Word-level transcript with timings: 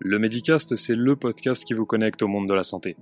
Le 0.00 0.20
Medicast, 0.20 0.76
c'est 0.76 0.94
le 0.94 1.16
podcast 1.16 1.64
qui 1.64 1.74
vous 1.74 1.84
connecte 1.84 2.22
au 2.22 2.28
monde 2.28 2.46
de 2.46 2.54
la 2.54 2.62
santé. 2.62 2.96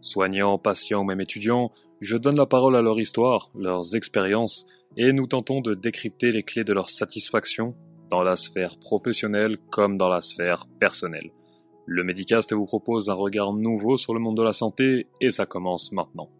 Soignants, 0.00 0.58
patients 0.58 1.00
ou 1.00 1.04
même 1.04 1.20
étudiants, 1.20 1.72
je 2.00 2.16
donne 2.16 2.36
la 2.36 2.46
parole 2.46 2.76
à 2.76 2.82
leur 2.82 3.00
histoire, 3.00 3.50
leurs 3.58 3.96
expériences, 3.96 4.64
et 4.96 5.12
nous 5.12 5.26
tentons 5.26 5.60
de 5.60 5.74
décrypter 5.74 6.30
les 6.30 6.44
clés 6.44 6.62
de 6.62 6.72
leur 6.72 6.88
satisfaction 6.88 7.74
dans 8.10 8.22
la 8.22 8.36
sphère 8.36 8.78
professionnelle 8.78 9.58
comme 9.70 9.98
dans 9.98 10.08
la 10.08 10.20
sphère 10.20 10.66
personnelle. 10.78 11.32
Le 11.84 12.04
Medicast 12.04 12.52
vous 12.52 12.64
propose 12.64 13.10
un 13.10 13.14
regard 13.14 13.52
nouveau 13.52 13.96
sur 13.96 14.14
le 14.14 14.20
monde 14.20 14.36
de 14.36 14.44
la 14.44 14.52
santé 14.52 15.08
et 15.20 15.30
ça 15.30 15.46
commence 15.46 15.90
maintenant. 15.90 16.30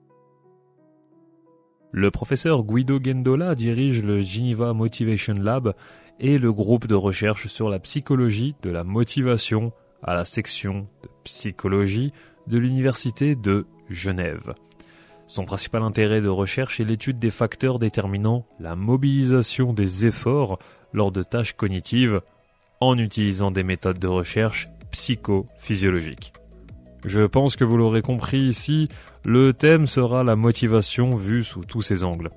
Le 1.91 2.13
professeur 2.13 2.63
Guido 2.63 3.01
Gendola 3.03 3.57
dirige 3.57 4.05
le 4.05 4.21
Geneva 4.21 4.73
Motivation 4.73 5.35
Lab 5.35 5.75
et 6.21 6.39
le 6.39 6.53
groupe 6.53 6.87
de 6.87 6.95
recherche 6.95 7.49
sur 7.49 7.69
la 7.69 7.81
psychologie 7.81 8.55
de 8.63 8.71
la 8.71 8.85
motivation 8.85 9.73
à 10.07 10.15
la 10.15 10.25
section 10.25 10.89
de 11.03 11.09
psychologie 11.25 12.13
de 12.47 12.59
l'Université 12.59 13.35
de 13.35 13.67
Genève. 13.91 14.55
Son 15.27 15.45
principal 15.45 15.83
intérêt 15.83 16.21
de 16.21 16.29
recherche 16.29 16.79
est 16.79 16.85
l'étude 16.85 17.19
des 17.19 17.31
facteurs 17.31 17.81
déterminant 17.81 18.47
la 18.61 18.77
mobilisation 18.77 19.73
des 19.73 20.07
efforts 20.07 20.59
lors 20.93 21.11
de 21.11 21.25
tâches 21.25 21.55
cognitives 21.55 22.21
en 22.81 22.97
utilisant 22.97 23.51
des 23.51 23.65
méthodes 23.65 23.99
de 23.99 24.07
recherche 24.07 24.67
psychophysiologiques. 24.93 26.33
Je 27.05 27.23
pense 27.23 27.57
que 27.57 27.65
vous 27.65 27.77
l'aurez 27.77 28.03
compris 28.03 28.41
ici, 28.41 28.89
le 29.25 29.53
thème 29.53 29.87
sera 29.87 30.23
la 30.23 30.37
motivation 30.37 31.15
vue 31.15 31.45
sous 31.45 31.65
tous 31.65 31.83
ses 31.83 32.05
angles. 32.05 32.31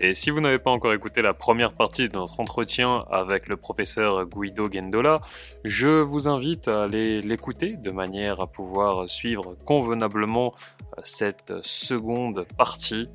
Et 0.00 0.14
si 0.14 0.30
vous 0.30 0.40
n'avez 0.40 0.60
pas 0.60 0.70
encore 0.70 0.94
écouté 0.94 1.22
la 1.22 1.34
première 1.34 1.72
partie 1.72 2.08
de 2.08 2.14
notre 2.14 2.38
entretien 2.38 3.04
avec 3.10 3.48
le 3.48 3.56
professeur 3.56 4.26
Guido 4.26 4.70
Gendola, 4.70 5.20
je 5.64 5.88
vous 5.88 6.28
invite 6.28 6.68
à 6.68 6.84
aller 6.84 7.20
l'écouter 7.20 7.76
de 7.76 7.90
manière 7.90 8.40
à 8.40 8.46
pouvoir 8.46 9.08
suivre 9.08 9.56
convenablement 9.64 10.54
cette 11.02 11.52
seconde 11.62 12.46
partie. 12.56 13.08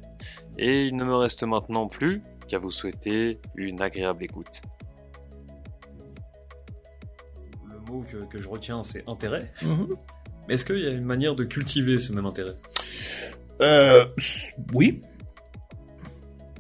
Et 0.58 0.88
il 0.88 0.98
ne 0.98 1.06
me 1.06 1.16
reste 1.16 1.44
maintenant 1.44 1.88
plus 1.88 2.22
qu'à 2.50 2.58
vous 2.58 2.72
souhaiter 2.72 3.40
une 3.56 3.82
agréable 3.82 4.26
écoute. 4.26 4.62
Le 7.72 7.80
mot 7.90 8.04
que, 8.30 8.42
je 8.42 8.50
retiens, 8.50 8.84
c'est 8.84 9.08
intérêt. 9.08 9.50
Mhm. 9.62 9.88
Est-ce 10.50 10.66
qu'il 10.66 10.80
y 10.80 10.88
a 10.88 10.92
une 10.92 11.06
manière 11.06 11.36
de 11.36 11.46
cultiver 11.46 11.98
ce 11.98 12.12
même 12.12 12.26
intérêt? 12.26 12.56
Euh, 13.62 14.06
Oui, 14.74 15.02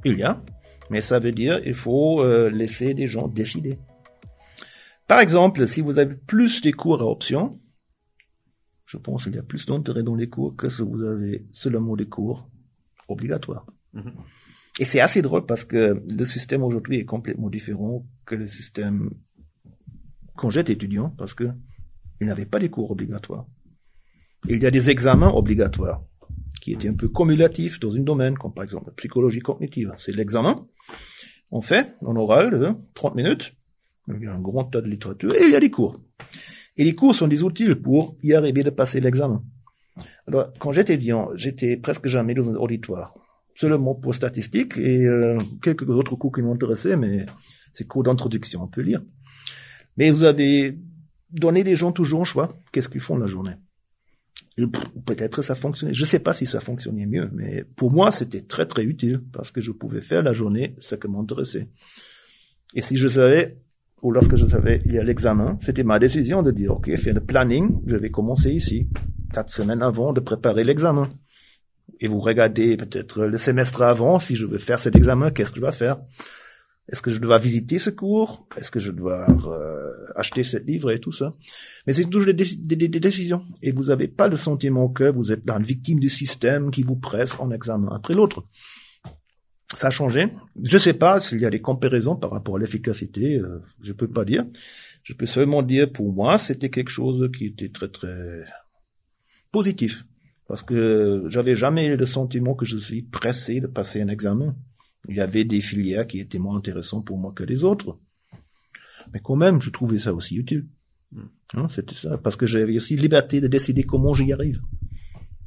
il 0.05 0.17
y 0.17 0.23
a, 0.23 0.43
mais 0.89 1.01
ça 1.01 1.19
veut 1.19 1.31
dire 1.31 1.61
il 1.65 1.73
faut 1.73 2.23
euh, 2.23 2.49
laisser 2.49 2.93
des 2.93 3.07
gens 3.07 3.27
décider. 3.27 3.79
Par 5.07 5.19
exemple, 5.19 5.67
si 5.67 5.81
vous 5.81 5.99
avez 5.99 6.15
plus 6.15 6.61
des 6.61 6.71
cours 6.71 7.01
à 7.01 7.05
option, 7.05 7.59
je 8.85 8.97
pense 8.97 9.25
qu'il 9.25 9.35
y 9.35 9.39
a 9.39 9.43
plus 9.43 9.65
d'intérêt 9.65 10.03
dans 10.03 10.15
les 10.15 10.29
cours 10.29 10.55
que 10.55 10.69
si 10.69 10.81
vous 10.81 11.03
avez 11.03 11.45
seulement 11.51 11.95
des 11.95 12.07
cours 12.07 12.49
obligatoires. 13.07 13.65
Mhm. 13.93 14.13
Et 14.79 14.85
c'est 14.85 15.01
assez 15.01 15.21
drôle 15.21 15.45
parce 15.45 15.63
que 15.63 16.03
le 16.17 16.25
système 16.25 16.63
aujourd'hui 16.63 16.99
est 16.99 17.05
complètement 17.05 17.49
différent 17.49 18.05
que 18.25 18.35
le 18.35 18.47
système 18.47 19.11
quand 20.35 20.49
j'étais 20.49 20.73
étudiant 20.73 21.09
parce 21.11 21.33
que 21.33 21.45
il 22.19 22.27
n'avait 22.27 22.45
pas 22.45 22.59
des 22.59 22.69
cours 22.69 22.89
obligatoires. 22.89 23.45
il 24.47 24.61
y 24.61 24.65
a 24.65 24.71
des 24.71 24.89
examens 24.89 25.31
obligatoires 25.31 26.03
qui 26.63 26.71
était 26.71 26.87
un 26.87 26.93
peu 26.93 27.09
cumulatif 27.09 27.77
dans 27.81 27.89
une 27.89 28.05
domaine, 28.05 28.37
comme 28.37 28.53
par 28.53 28.63
exemple 28.63 28.85
la 28.87 28.93
psychologie 28.93 29.41
cognitive. 29.41 29.91
C'est 29.97 30.15
l'examen. 30.15 30.65
On 31.51 31.59
fait 31.59 31.93
en 31.99 32.15
oral 32.15 32.51
de 32.57 32.69
30 32.93 33.15
minutes. 33.15 33.53
Il 34.07 34.23
y 34.23 34.27
a 34.27 34.33
un 34.33 34.39
grand 34.39 34.63
tas 34.63 34.79
de 34.79 34.87
littérature 34.87 35.35
et 35.35 35.43
il 35.43 35.51
y 35.51 35.57
a 35.57 35.59
des 35.59 35.69
cours. 35.69 35.99
Et 36.77 36.85
les 36.85 36.95
cours 36.95 37.15
sont 37.15 37.27
des 37.27 37.43
outils 37.43 37.75
pour 37.75 38.15
y 38.23 38.33
arriver 38.33 38.63
de 38.63 38.69
passer 38.69 39.01
l'examen. 39.01 39.43
Alors, 40.25 40.53
quand 40.57 40.71
j'étais 40.71 40.93
étudiant, 40.93 41.31
j'étais 41.35 41.75
presque 41.75 42.07
jamais 42.07 42.33
dans 42.33 42.49
un 42.49 42.55
auditoire. 42.55 43.13
Seulement 43.55 43.93
pour 43.93 44.15
statistiques 44.15 44.77
et 44.77 45.05
euh, 45.05 45.39
quelques 45.61 45.89
autres 45.89 46.15
cours 46.15 46.31
qui 46.31 46.41
m'intéressaient, 46.41 46.95
mais 46.95 47.25
c'est 47.73 47.85
cours 47.85 48.03
d'introduction, 48.03 48.63
on 48.63 48.67
peut 48.67 48.81
lire. 48.81 49.03
Mais 49.97 50.11
vous 50.11 50.23
avez 50.23 50.79
donné 51.29 51.65
des 51.65 51.75
gens 51.75 51.91
toujours 51.91 52.21
un 52.21 52.23
choix. 52.23 52.47
Qu'est-ce 52.71 52.87
qu'ils 52.87 53.01
font 53.01 53.17
la 53.17 53.27
journée? 53.27 53.55
Peut-être 55.05 55.41
ça 55.41 55.55
fonctionnait. 55.55 55.93
Je 55.93 56.05
sais 56.05 56.19
pas 56.19 56.33
si 56.33 56.45
ça 56.45 56.59
fonctionnait 56.59 57.05
mieux, 57.05 57.29
mais 57.33 57.63
pour 57.75 57.91
moi, 57.91 58.11
c'était 58.11 58.41
très 58.41 58.65
très 58.65 58.83
utile 58.83 59.21
parce 59.31 59.51
que 59.51 59.61
je 59.61 59.71
pouvais 59.71 60.01
faire 60.01 60.23
la 60.23 60.33
journée 60.33 60.75
ce 60.77 60.95
qui 60.95 61.07
m'intéressait. 61.07 61.69
Et 62.75 62.81
si 62.81 62.97
je 62.97 63.07
savais, 63.07 63.57
ou 64.01 64.11
lorsque 64.11 64.35
je 64.35 64.45
savais, 64.45 64.81
il 64.85 64.93
y 64.93 64.99
a 64.99 65.03
l'examen, 65.03 65.57
c'était 65.61 65.83
ma 65.83 65.97
décision 65.97 66.43
de 66.43 66.51
dire, 66.51 66.71
OK, 66.71 66.93
faire 66.97 67.13
le 67.13 67.21
planning, 67.21 67.81
je 67.87 67.95
vais 67.95 68.11
commencer 68.11 68.51
ici, 68.51 68.89
quatre 69.31 69.49
semaines 69.49 69.81
avant 69.81 70.13
de 70.13 70.19
préparer 70.19 70.63
l'examen. 70.63 71.09
Et 71.99 72.07
vous 72.07 72.19
regardez 72.19 72.77
peut-être 72.77 73.25
le 73.25 73.37
semestre 73.37 73.81
avant, 73.81 74.19
si 74.19 74.35
je 74.35 74.45
veux 74.45 74.57
faire 74.57 74.79
cet 74.79 74.95
examen, 74.95 75.31
qu'est-ce 75.31 75.51
que 75.51 75.59
je 75.59 75.65
vais 75.65 75.71
faire? 75.71 75.99
Est-ce 76.89 77.01
que 77.01 77.11
je 77.11 77.19
dois 77.19 77.39
visiter 77.39 77.79
ce 77.79 77.89
cours? 77.89 78.45
Est-ce 78.57 78.69
que 78.69 78.79
je 78.79 78.91
dois 78.91 79.25
euh, 79.29 79.91
acheter 80.15 80.43
ce 80.43 80.57
livre 80.57 80.91
et 80.91 80.99
tout 80.99 81.13
ça? 81.13 81.33
Mais 81.87 81.93
c'est 81.93 82.03
toujours 82.05 82.33
des, 82.33 82.45
des, 82.55 82.99
décisions. 82.99 83.45
Et 83.61 83.71
vous 83.71 83.85
n'avez 83.85 84.09
pas 84.09 84.27
le 84.27 84.35
sentiment 84.35 84.89
que 84.89 85.05
vous 85.05 85.31
êtes 85.31 85.45
là, 85.45 85.57
une 85.57 85.63
victime 85.63 85.99
du 85.99 86.09
système 86.09 86.71
qui 86.71 86.83
vous 86.83 86.97
presse 86.97 87.39
en 87.39 87.51
examen 87.51 87.89
après 87.95 88.13
l'autre. 88.13 88.43
Ça 89.75 89.87
a 89.87 89.91
changé. 89.91 90.27
Je 90.61 90.77
sais 90.77 90.93
pas 90.93 91.21
s'il 91.21 91.39
y 91.39 91.45
a 91.45 91.49
des 91.49 91.61
comparaisons 91.61 92.17
par 92.17 92.31
rapport 92.31 92.57
à 92.57 92.59
l'efficacité. 92.59 93.37
Euh, 93.37 93.61
je 93.81 93.93
peux 93.93 94.09
pas 94.09 94.25
dire. 94.25 94.45
Je 95.03 95.13
peux 95.13 95.25
seulement 95.25 95.63
dire 95.63 95.91
pour 95.91 96.11
moi, 96.11 96.37
c'était 96.37 96.69
quelque 96.69 96.91
chose 96.91 97.29
qui 97.35 97.45
était 97.45 97.69
très 97.69 97.89
très 97.89 98.43
positif 99.51 100.05
parce 100.47 100.63
que 100.63 101.23
j'avais 101.29 101.55
jamais 101.55 101.95
le 101.95 102.05
sentiment 102.05 102.53
que 102.53 102.65
je 102.65 102.77
suis 102.77 103.03
pressé 103.03 103.61
de 103.61 103.67
passer 103.67 104.01
un 104.01 104.09
examen. 104.09 104.55
Il 105.09 105.15
y 105.15 105.21
avait 105.21 105.43
des 105.45 105.59
filières 105.59 106.07
qui 106.07 106.19
étaient 106.19 106.39
moins 106.39 106.57
intéressantes 106.57 107.05
pour 107.05 107.17
moi 107.17 107.33
que 107.33 107.43
les 107.43 107.63
autres. 107.63 107.99
Mais 109.13 109.19
quand 109.21 109.35
même, 109.35 109.61
je 109.61 109.69
trouvais 109.69 109.99
ça 109.99 110.13
aussi 110.13 110.37
utile. 110.37 110.65
Hmm. 111.11 111.27
Hein, 111.55 111.67
c'était 111.69 111.95
ça. 111.95 112.17
Parce 112.17 112.35
que 112.35 112.45
j'avais 112.45 112.75
aussi 112.75 112.95
liberté 112.95 113.41
de 113.41 113.47
décider 113.47 113.83
comment 113.83 114.13
j'y 114.13 114.31
arrive. 114.31 114.61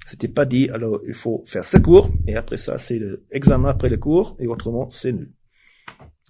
C'était 0.05 0.29
pas 0.29 0.45
dit, 0.45 0.69
alors, 0.69 1.01
il 1.07 1.15
faut 1.15 1.43
faire 1.47 1.65
ce 1.65 1.79
cours, 1.79 2.11
et 2.29 2.37
après 2.37 2.59
ça, 2.59 2.79
c'est 2.79 3.01
l'examen 3.33 3.71
après 3.71 3.89
le 3.89 3.97
cours, 3.97 4.37
et 4.39 4.47
autrement, 4.47 4.89
c'est 4.89 5.13
nul. 5.13 5.33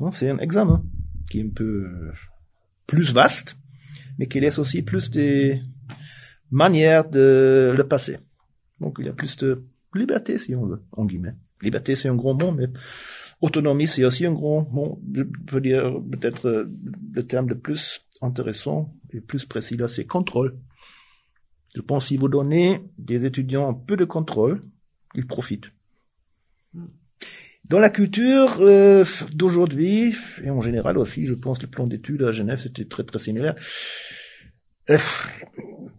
Non, 0.01 0.13
c'est 0.13 0.31
un 0.31 0.39
examen 0.39 0.83
qui 1.31 1.41
est 1.41 1.45
un 1.45 1.51
peu 1.51 1.87
plus 2.87 3.13
vaste, 3.13 3.59
mais 4.19 4.29
qui 4.29 4.41
laisse 4.41 4.59
aussi 4.59 4.83
plus 4.83 5.11
des 5.11 5.61
manières 6.51 7.09
de 7.11 7.75
le 7.77 7.85
passer. 7.85 8.19
Donc, 8.81 8.97
il 8.99 9.07
y 9.07 9.09
a 9.11 9.13
plus 9.13 9.37
de 9.37 9.65
liberté, 9.95 10.39
si 10.39 10.55
on 10.55 10.67
veut, 10.67 10.83
en 10.93 11.05
guillemets. 11.05 11.35
Liberté, 11.63 11.97
c'est 11.97 12.09
un 12.09 12.15
grand 12.15 12.35
mot, 12.35 12.53
mais 12.53 12.67
autonomie, 13.41 13.87
c'est 13.87 14.05
aussi 14.05 14.27
un 14.27 14.35
grand 14.35 14.69
mot. 14.71 15.01
Je 15.15 15.55
veux 15.55 15.61
dire, 15.61 16.01
peut-être 16.11 16.47
euh, 16.47 16.65
le 17.13 17.23
terme 17.27 17.49
le 17.49 17.59
plus 17.59 18.05
intéressant 18.23 18.95
et 19.13 19.21
plus 19.21 19.45
précis 19.45 19.77
là, 19.77 19.89
c'est 19.89 20.07
contrôle. 20.07 20.57
Je 21.75 21.81
pense 21.81 22.07
si 22.07 22.17
vous 22.17 22.29
donnez 22.29 22.81
des 22.99 23.27
étudiants 23.27 23.69
un 23.69 23.75
peu 23.75 23.97
de 23.97 24.05
contrôle, 24.05 24.63
ils 25.15 25.27
profitent. 25.27 25.67
Dans 27.65 27.81
la 27.81 27.91
culture 27.91 28.61
euh, 28.61 29.05
d'aujourd'hui, 29.33 30.15
et 30.43 30.51
en 30.51 30.61
général 30.61 30.99
aussi, 30.99 31.27
je 31.27 31.35
pense 31.35 31.61
le 31.61 31.69
plan 31.69 31.87
d'études 31.87 32.23
à 32.23 32.31
Genève, 32.31 32.61
c'était 32.61 32.85
très 32.85 33.03
très 33.03 33.19
similaire. 33.19 33.57
Euh, 34.89 34.99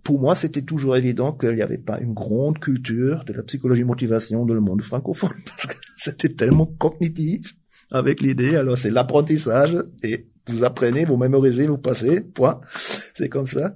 pour 0.08 0.22
moi, 0.22 0.36
c'était 0.36 0.62
toujours 0.62 0.96
évident 0.96 1.34
qu'il 1.34 1.54
n'y 1.54 1.62
avait 1.62 1.78
pas 1.78 2.00
une 2.00 2.14
grande 2.14 2.60
culture 2.60 3.26
de 3.26 3.34
la 3.34 3.44
psychologie 3.44 3.84
motivation 3.84 4.46
dans 4.46 4.54
le 4.54 4.62
monde 4.62 4.82
francophone, 4.82 5.34
parce 5.46 5.66
que 5.68 5.76
c'était 5.98 6.30
tellement 6.30 6.66
cognitif 6.66 7.56
avec 7.92 8.22
l'idée. 8.22 8.56
Alors, 8.56 8.78
c'est 8.78 8.90
l'apprentissage, 8.90 9.76
et 10.04 10.30
vous 10.48 10.64
apprenez, 10.64 11.04
vous 11.04 11.18
mémorisez, 11.18 11.68
vous 11.68 11.78
passez, 11.78 12.22
point. 12.22 12.62
C'est 13.18 13.28
comme 13.28 13.48
ça. 13.48 13.76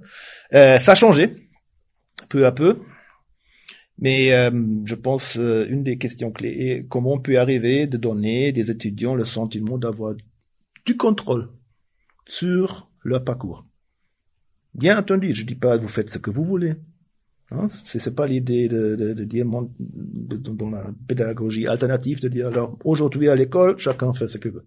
Euh, 0.54 0.78
ça 0.78 0.92
a 0.92 0.94
changé, 0.94 1.50
peu 2.30 2.46
à 2.46 2.52
peu. 2.52 2.78
Mais 3.98 4.32
euh, 4.32 4.50
je 4.86 4.94
pense 4.94 5.36
euh, 5.36 5.66
une 5.68 5.82
des 5.82 5.98
questions 5.98 6.30
clés 6.30 6.48
est 6.48 6.88
comment 6.88 7.12
on 7.12 7.20
peut 7.20 7.38
arriver 7.38 7.86
de 7.86 7.98
donner 7.98 8.52
des 8.52 8.70
étudiants 8.70 9.14
le 9.14 9.24
sentiment 9.24 9.76
d'avoir 9.76 10.14
du 10.86 10.96
contrôle 10.96 11.50
sur 12.26 12.90
leur 13.04 13.22
parcours. 13.22 13.66
Bien 14.74 14.98
entendu, 14.98 15.34
je 15.34 15.44
dis 15.44 15.54
pas 15.54 15.76
vous 15.76 15.88
faites 15.88 16.10
ce 16.10 16.18
que 16.18 16.30
vous 16.30 16.44
voulez. 16.44 16.74
Hein, 17.50 17.68
c'est 17.84 18.14
pas 18.14 18.26
l'idée 18.26 18.68
de, 18.68 19.12
dire 19.24 19.44
dans 19.46 20.70
la 20.70 20.86
pédagogie 21.06 21.66
alternative 21.66 22.22
de 22.22 22.28
dire 22.28 22.46
alors 22.46 22.78
aujourd'hui 22.82 23.28
à 23.28 23.36
l'école 23.36 23.76
chacun 23.76 24.14
fait 24.14 24.26
ce 24.26 24.38
qu'il 24.38 24.52
veut. 24.52 24.64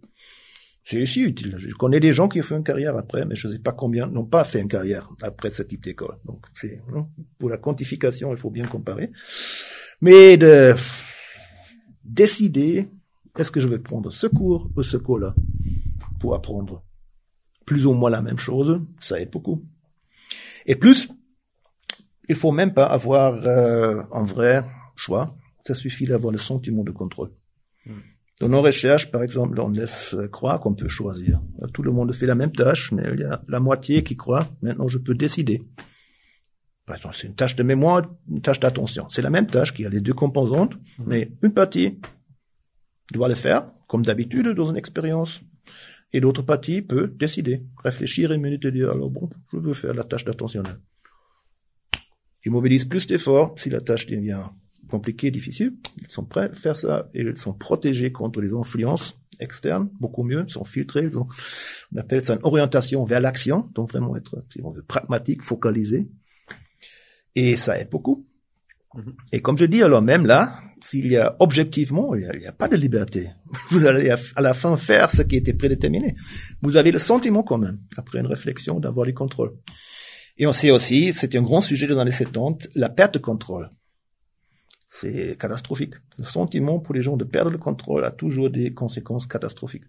C'est 0.83 1.01
aussi 1.01 1.21
utile. 1.21 1.55
Je 1.57 1.73
connais 1.73 1.99
des 1.99 2.11
gens 2.11 2.27
qui 2.27 2.39
ont 2.39 2.43
fait 2.43 2.55
une 2.55 2.63
carrière 2.63 2.95
après, 2.95 3.25
mais 3.25 3.33
je 3.33 3.47
ne 3.47 3.53
sais 3.53 3.59
pas 3.59 3.71
combien 3.71 4.05
n'ont 4.05 4.25
pas 4.25 4.43
fait 4.43 4.61
une 4.61 4.67
carrière 4.67 5.09
après 5.23 5.49
ce 5.49 5.63
type 5.63 5.83
d'école. 5.83 6.17
Donc 6.25 6.45
c'est 6.53 6.79
hein, 6.95 7.07
pour 7.39 7.49
la 7.49 7.57
quantification, 7.57 8.31
il 8.31 8.37
faut 8.37 8.51
bien 8.51 8.67
comparer. 8.67 9.09
Mais 10.01 10.37
de 10.37 10.75
décider 12.03 12.87
est-ce 13.37 13.51
que 13.51 13.59
je 13.59 13.67
vais 13.67 13.79
prendre 13.79 14.11
ce 14.11 14.27
cours 14.27 14.69
ou 14.75 14.83
ce 14.83 14.97
cours-là 14.97 15.35
pour 16.19 16.35
apprendre 16.35 16.83
plus 17.65 17.85
ou 17.85 17.93
moins 17.93 18.09
la 18.09 18.21
même 18.21 18.37
chose, 18.37 18.79
ça 18.99 19.19
aide 19.19 19.31
beaucoup. 19.31 19.65
Et 20.65 20.75
plus, 20.75 21.09
il 22.27 22.35
faut 22.35 22.51
même 22.51 22.73
pas 22.73 22.85
avoir 22.85 23.33
euh, 23.45 24.01
un 24.11 24.25
vrai 24.25 24.65
choix. 24.95 25.35
Ça 25.65 25.75
suffit 25.75 26.05
d'avoir 26.05 26.31
le 26.31 26.37
sentiment 26.37 26.83
de 26.83 26.91
contrôle. 26.91 27.31
Hmm. 27.85 27.99
Dans 28.39 28.49
nos 28.49 28.61
recherches, 28.61 29.11
par 29.11 29.23
exemple, 29.23 29.59
on 29.61 29.69
laisse 29.69 30.15
croire 30.31 30.59
qu'on 30.59 30.75
peut 30.75 30.89
choisir. 30.89 31.41
Tout 31.73 31.83
le 31.83 31.91
monde 31.91 32.13
fait 32.13 32.25
la 32.25 32.35
même 32.35 32.51
tâche, 32.51 32.91
mais 32.91 33.03
il 33.13 33.21
y 33.21 33.23
a 33.23 33.41
la 33.47 33.59
moitié 33.59 34.03
qui 34.03 34.17
croit, 34.17 34.49
maintenant 34.61 34.87
je 34.87 34.97
peux 34.97 35.15
décider. 35.15 35.63
Par 36.85 36.97
exemple, 36.97 37.15
c'est 37.17 37.27
une 37.27 37.35
tâche 37.35 37.55
de 37.55 37.63
mémoire, 37.63 38.03
une 38.29 38.41
tâche 38.41 38.59
d'attention. 38.59 39.07
C'est 39.09 39.21
la 39.21 39.29
même 39.29 39.47
tâche 39.47 39.73
qui 39.73 39.85
a 39.85 39.89
les 39.89 40.01
deux 40.01 40.13
composantes, 40.13 40.75
hmm. 40.75 41.03
mais 41.07 41.31
une 41.41 41.53
partie 41.53 41.99
doit 43.11 43.29
le 43.29 43.35
faire, 43.35 43.71
comme 43.87 44.03
d'habitude 44.03 44.49
dans 44.49 44.69
une 44.69 44.77
expérience. 44.77 45.41
Et 46.15 46.21
l'autre 46.21 46.43
partie 46.43 46.81
peut 46.81 47.07
décider, 47.07 47.61
réfléchir 47.83 48.31
une 48.31 48.41
minute 48.41 48.63
et 48.63 48.71
dire, 48.71 48.89
alors 48.89 49.09
bon, 49.09 49.29
je 49.51 49.57
veux 49.57 49.73
faire 49.73 49.93
la 49.93 50.05
tâche 50.05 50.23
d'attentionnel. 50.23 50.79
Ils 52.45 52.53
mobilisent 52.53 52.85
plus 52.85 53.05
d'efforts 53.05 53.53
si 53.57 53.69
la 53.69 53.81
tâche 53.81 54.07
devient 54.07 54.45
compliquée, 54.89 55.29
difficile. 55.29 55.73
Ils 55.97 56.09
sont 56.09 56.23
prêts 56.23 56.45
à 56.45 56.53
faire 56.53 56.77
ça 56.77 57.09
et 57.13 57.19
ils 57.19 57.35
sont 57.35 57.51
protégés 57.53 58.13
contre 58.13 58.39
les 58.39 58.53
influences 58.53 59.19
externes, 59.41 59.89
beaucoup 59.99 60.23
mieux, 60.23 60.45
ils 60.47 60.53
sont 60.53 60.63
filtrés, 60.63 61.03
ils 61.03 61.19
ont, 61.19 61.27
on 61.93 61.97
appelle 61.97 62.23
ça 62.23 62.35
une 62.35 62.43
orientation 62.43 63.03
vers 63.03 63.19
l'action, 63.19 63.69
donc 63.75 63.91
vraiment 63.91 64.15
être, 64.15 64.41
si 64.53 64.61
on 64.63 64.71
veut, 64.71 64.83
pragmatique, 64.83 65.43
focalisé. 65.43 66.07
Et 67.35 67.57
ça 67.57 67.77
aide 67.77 67.89
beaucoup. 67.89 68.25
Mm-hmm. 68.93 69.13
Et 69.33 69.41
comme 69.41 69.57
je 69.57 69.65
dis, 69.65 69.83
alors 69.83 70.01
même 70.01 70.25
là, 70.25 70.61
s'il 70.85 71.11
y 71.11 71.17
a 71.17 71.35
objectivement, 71.39 72.13
il 72.13 72.29
n'y 72.39 72.45
a, 72.45 72.51
pas 72.51 72.67
de 72.67 72.75
liberté. 72.75 73.31
Vous 73.71 73.87
allez 73.87 74.11
à 74.11 74.41
la 74.41 74.53
fin 74.53 74.77
faire 74.77 75.09
ce 75.09 75.23
qui 75.23 75.35
était 75.35 75.53
prédéterminé. 75.53 76.13
Vous 76.61 76.77
avez 76.77 76.91
le 76.91 76.99
sentiment 76.99 77.41
quand 77.41 77.57
même, 77.57 77.79
après 77.97 78.19
une 78.19 78.27
réflexion, 78.27 78.79
d'avoir 78.79 79.05
les 79.07 79.13
contrôles. 79.13 79.53
Et 80.37 80.45
on 80.45 80.53
sait 80.53 80.69
aussi, 80.69 81.11
c'était 81.11 81.39
un 81.39 81.43
grand 81.43 81.61
sujet 81.61 81.87
dans 81.87 82.03
les 82.03 82.11
70, 82.11 82.69
la 82.75 82.89
perte 82.89 83.15
de 83.15 83.19
contrôle. 83.19 83.69
C'est 84.87 85.37
catastrophique. 85.39 85.95
Le 86.19 86.23
sentiment 86.23 86.79
pour 86.79 86.93
les 86.93 87.01
gens 87.01 87.17
de 87.17 87.25
perdre 87.25 87.49
le 87.49 87.57
contrôle 87.57 88.05
a 88.05 88.11
toujours 88.11 88.51
des 88.51 88.73
conséquences 88.73 89.25
catastrophiques. 89.25 89.85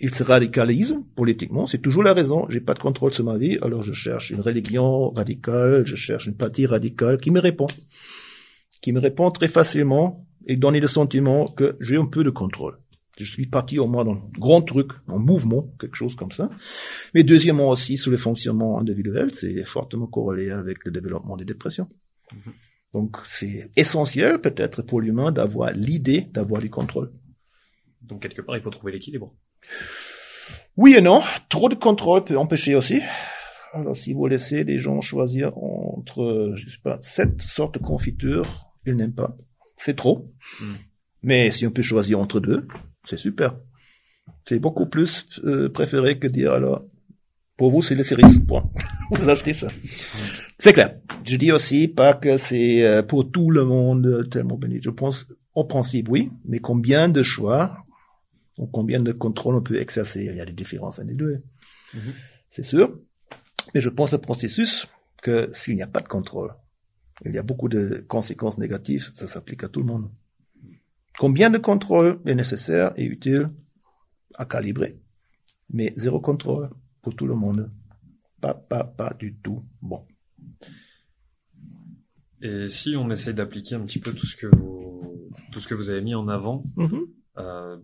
Ils 0.00 0.14
se 0.14 0.22
radicalisent 0.22 0.98
politiquement, 1.16 1.66
c'est 1.66 1.78
toujours 1.78 2.02
la 2.02 2.12
raison. 2.12 2.46
J'ai 2.50 2.60
pas 2.60 2.74
de 2.74 2.78
contrôle 2.78 3.12
sur 3.12 3.24
ma 3.24 3.38
vie, 3.38 3.58
alors 3.62 3.82
je 3.82 3.94
cherche 3.94 4.30
une 4.30 4.40
religion 4.40 5.10
radicale, 5.10 5.86
je 5.86 5.96
cherche 5.96 6.26
une 6.26 6.36
partie 6.36 6.66
radicale 6.66 7.18
qui 7.18 7.30
me 7.30 7.40
répond, 7.40 7.66
qui 8.80 8.92
me 8.92 9.00
répond 9.00 9.30
très 9.30 9.48
facilement 9.48 10.26
et 10.46 10.56
donne 10.56 10.78
le 10.78 10.86
sentiment 10.86 11.46
que 11.46 11.76
j'ai 11.80 11.96
un 11.96 12.06
peu 12.06 12.24
de 12.24 12.30
contrôle. 12.30 12.78
Je 13.18 13.24
suis 13.24 13.46
parti 13.46 13.78
au 13.78 13.86
moins 13.86 14.04
dans 14.04 14.12
un 14.12 14.30
grand 14.38 14.62
truc, 14.62 14.92
en 15.08 15.18
mouvement, 15.18 15.68
quelque 15.80 15.96
chose 15.96 16.14
comme 16.14 16.30
ça. 16.30 16.48
Mais 17.14 17.24
deuxièmement 17.24 17.70
aussi, 17.70 17.98
sur 17.98 18.12
le 18.12 18.16
fonctionnement 18.16 18.78
individuel, 18.78 19.34
c'est 19.34 19.64
fortement 19.64 20.06
corrélé 20.06 20.50
avec 20.50 20.84
le 20.84 20.92
développement 20.92 21.36
des 21.36 21.44
dépressions. 21.44 21.88
Mhm. 22.32 22.52
Donc 22.94 23.16
c'est 23.28 23.70
essentiel 23.76 24.40
peut-être 24.40 24.82
pour 24.82 25.00
l'humain 25.00 25.32
d'avoir 25.32 25.72
l'idée 25.72 26.22
d'avoir 26.32 26.62
du 26.62 26.70
contrôle. 26.70 27.12
Donc 28.00 28.22
quelque 28.22 28.40
part, 28.40 28.56
il 28.56 28.62
faut 28.62 28.70
trouver 28.70 28.92
l'équilibre. 28.92 29.34
Oui 30.76 30.94
et 30.96 31.00
non. 31.00 31.22
Trop 31.48 31.68
de 31.68 31.74
contrôle 31.74 32.24
peut 32.24 32.38
empêcher 32.38 32.74
aussi. 32.74 33.00
Alors 33.74 33.96
si 33.96 34.14
vous 34.14 34.26
laissez 34.26 34.64
les 34.64 34.78
gens 34.78 35.00
choisir 35.00 35.52
entre, 35.58 36.52
je 36.54 36.70
sais 36.70 36.80
pas, 36.82 36.98
sept 37.00 37.42
sortes 37.42 37.74
de 37.74 37.84
confitures, 37.84 38.67
ils 38.88 38.96
n'aiment 38.96 39.14
pas. 39.14 39.36
C'est 39.76 39.96
trop. 39.96 40.32
Hmm. 40.60 40.74
Mais 41.22 41.50
si 41.50 41.66
on 41.66 41.70
peut 41.70 41.82
choisir 41.82 42.18
entre 42.20 42.40
deux, 42.40 42.66
c'est 43.04 43.18
super. 43.18 43.56
C'est 44.44 44.58
beaucoup 44.58 44.86
plus 44.86 45.40
euh, 45.44 45.68
préféré 45.68 46.18
que 46.18 46.28
dire 46.28 46.52
alors 46.52 46.84
pour 47.56 47.70
vous 47.70 47.82
c'est 47.82 47.94
les 47.94 48.04
cerises. 48.04 48.38
Bon, 48.38 48.62
vous 49.10 49.28
achetez 49.28 49.54
ça. 49.54 49.68
C'est 50.58 50.72
clair. 50.72 50.96
Je 51.24 51.36
dis 51.36 51.52
aussi 51.52 51.88
pas 51.88 52.14
que 52.14 52.38
c'est 52.38 52.84
euh, 52.84 53.02
pour 53.02 53.30
tout 53.30 53.50
le 53.50 53.64
monde 53.64 54.28
tellement 54.30 54.56
béni. 54.56 54.80
Je 54.82 54.90
pense 54.90 55.26
au 55.54 55.64
principe 55.64 56.08
oui, 56.08 56.30
mais 56.44 56.60
combien 56.60 57.08
de 57.08 57.22
choix, 57.22 57.84
ou 58.58 58.66
combien 58.66 59.00
de 59.00 59.12
contrôle 59.12 59.56
on 59.56 59.62
peut 59.62 59.80
exercer? 59.80 60.24
Il 60.24 60.36
y 60.36 60.40
a 60.40 60.46
des 60.46 60.52
différences 60.52 60.98
entre 60.98 61.08
les 61.08 61.14
deux. 61.14 61.42
Mm-hmm. 61.94 62.12
C'est 62.50 62.64
sûr. 62.64 62.98
Mais 63.74 63.80
je 63.80 63.88
pense 63.88 64.12
le 64.12 64.18
processus 64.18 64.86
que 65.22 65.50
s'il 65.52 65.74
n'y 65.74 65.82
a 65.82 65.86
pas 65.86 66.00
de 66.00 66.08
contrôle, 66.08 66.54
il 67.24 67.32
y 67.32 67.38
a 67.38 67.42
beaucoup 67.42 67.68
de 67.68 68.04
conséquences 68.08 68.58
négatives. 68.58 69.10
Ça 69.14 69.26
s'applique 69.26 69.64
à 69.64 69.68
tout 69.68 69.80
le 69.80 69.86
monde. 69.86 70.10
Combien 71.18 71.50
de 71.50 71.58
contrôle 71.58 72.20
est 72.26 72.34
nécessaire 72.34 72.92
et 72.96 73.04
utile 73.04 73.50
à 74.34 74.44
calibrer? 74.44 75.00
Mais 75.70 75.92
zéro 75.96 76.20
contrôle 76.20 76.70
pour 77.02 77.16
tout 77.16 77.26
le 77.26 77.34
monde. 77.34 77.70
Pas, 78.40 78.54
pas, 78.54 78.84
pas 78.84 79.14
du 79.18 79.34
tout 79.34 79.64
bon. 79.82 80.06
Et 82.40 82.68
si 82.68 82.94
on 82.96 83.10
essaye 83.10 83.34
d'appliquer 83.34 83.74
un 83.74 83.80
petit 83.80 83.98
peu 83.98 84.12
tout 84.12 84.26
ce 84.26 84.36
que 84.36 84.46
vous, 84.46 85.28
tout 85.50 85.58
ce 85.58 85.66
que 85.66 85.74
vous 85.74 85.90
avez 85.90 86.02
mis 86.02 86.14
en 86.14 86.28
avant, 86.28 86.62
mm-hmm. 86.76 87.04
euh, 87.38 87.76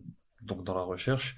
donc 0.42 0.62
dans 0.62 0.74
la 0.74 0.82
recherche, 0.82 1.36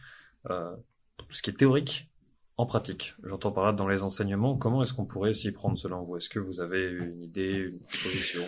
euh, 0.50 0.76
tout 1.16 1.26
ce 1.31 1.40
qui 1.40 1.48
est 1.48 1.54
théorique, 1.54 2.10
en 2.56 2.67
pratique. 2.67 3.14
J'entends 3.23 3.53
par 3.53 3.67
là 3.67 3.73
dans 3.73 3.88
les 3.88 4.03
enseignements. 4.03 4.56
Comment 4.56 4.82
est-ce 4.82 4.94
qu'on 4.94 5.05
pourrait 5.05 5.32
s'y 5.32 5.53
prendre 5.53 5.79
selon 5.79 6.03
vous? 6.05 6.17
Est-ce 6.17 6.29
que 6.29 6.38
vous 6.38 6.61
avez 6.61 6.91
une 6.91 7.23
idée, 7.23 7.70
une 7.70 7.79
proposition? 7.79 8.43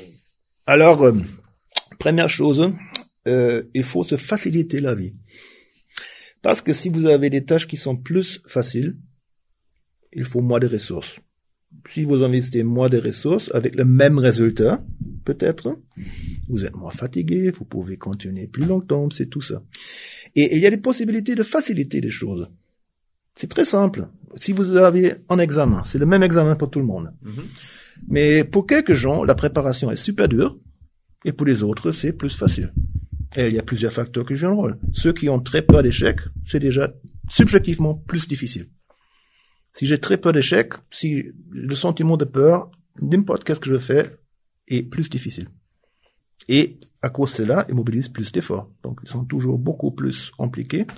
Alors, 0.66 1.02
euh, 1.02 1.12
première 1.98 2.30
chose, 2.30 2.72
euh, 3.26 3.62
il 3.74 3.84
faut 3.84 4.02
se 4.02 4.16
faciliter 4.16 4.80
la 4.80 4.94
vie. 4.94 5.14
Parce 6.40 6.62
que 6.62 6.72
si 6.72 6.88
vous 6.88 7.06
avez 7.06 7.30
des 7.30 7.44
tâches 7.44 7.66
qui 7.66 7.76
sont 7.76 7.96
plus 7.96 8.40
faciles, 8.46 8.96
il 10.12 10.24
faut 10.24 10.40
moins 10.40 10.60
de 10.60 10.68
ressources. 10.68 11.18
Si 11.92 12.04
vous 12.04 12.22
investissez 12.22 12.62
moins 12.62 12.88
de 12.88 12.98
ressources 12.98 13.50
avec 13.52 13.74
le 13.74 13.84
même 13.84 14.18
résultat, 14.18 14.82
peut-être, 15.24 15.78
vous 16.48 16.64
êtes 16.64 16.74
moins 16.74 16.90
fatigué, 16.90 17.50
vous 17.50 17.64
pouvez 17.64 17.98
continuer 17.98 18.46
plus 18.46 18.64
longtemps, 18.64 19.10
c'est 19.10 19.26
tout 19.26 19.42
ça. 19.42 19.62
Et 20.34 20.56
il 20.56 20.62
y 20.62 20.66
a 20.66 20.70
des 20.70 20.78
possibilités 20.78 21.34
de 21.34 21.42
faciliter 21.42 22.00
les 22.00 22.10
choses. 22.10 22.48
C'est 23.38 23.48
très 23.48 23.64
simple. 23.64 24.08
Si 24.34 24.52
vous 24.52 24.76
avez 24.76 25.14
un 25.28 25.38
examen, 25.38 25.84
c'est 25.84 25.98
le 25.98 26.06
même 26.06 26.24
examen 26.24 26.56
pour 26.56 26.70
tout 26.70 26.80
le 26.80 26.84
monde. 26.84 27.12
Mm-hmm. 27.24 27.44
Mais 28.08 28.42
pour 28.42 28.66
quelques 28.66 28.94
gens, 28.94 29.22
la 29.22 29.36
préparation 29.36 29.92
est 29.92 29.96
super 29.96 30.28
dure, 30.28 30.58
et 31.24 31.32
pour 31.32 31.46
les 31.46 31.62
autres, 31.62 31.92
c'est 31.92 32.12
plus 32.12 32.36
facile. 32.36 32.72
Et 33.36 33.46
il 33.46 33.54
y 33.54 33.58
a 33.60 33.62
plusieurs 33.62 33.92
facteurs 33.92 34.26
qui 34.26 34.34
jouent 34.34 34.48
un 34.48 34.54
rôle. 34.54 34.78
Ceux 34.92 35.12
qui 35.12 35.28
ont 35.28 35.38
très 35.38 35.62
peur 35.62 35.84
d'échecs, 35.84 36.20
c'est 36.48 36.58
déjà 36.58 36.92
subjectivement 37.28 37.94
plus 37.94 38.26
difficile. 38.26 38.68
Si 39.72 39.86
j'ai 39.86 40.00
très 40.00 40.16
peur 40.16 40.32
d'échecs, 40.32 40.72
si 40.90 41.26
le 41.50 41.74
sentiment 41.76 42.16
de 42.16 42.24
peur, 42.24 42.72
n'importe 43.00 43.44
qu'est-ce 43.44 43.60
que 43.60 43.70
je 43.70 43.78
fais, 43.78 44.16
est 44.66 44.82
plus 44.82 45.08
difficile. 45.08 45.48
Et 46.48 46.80
à 47.02 47.10
cause 47.10 47.30
de 47.30 47.36
cela, 47.36 47.66
ils 47.68 47.74
mobilisent 47.76 48.08
plus 48.08 48.32
d'efforts. 48.32 48.68
Donc, 48.82 48.98
ils 49.04 49.08
sont 49.08 49.24
toujours 49.24 49.58
beaucoup 49.58 49.92
plus 49.92 50.32
impliqués. 50.40 50.88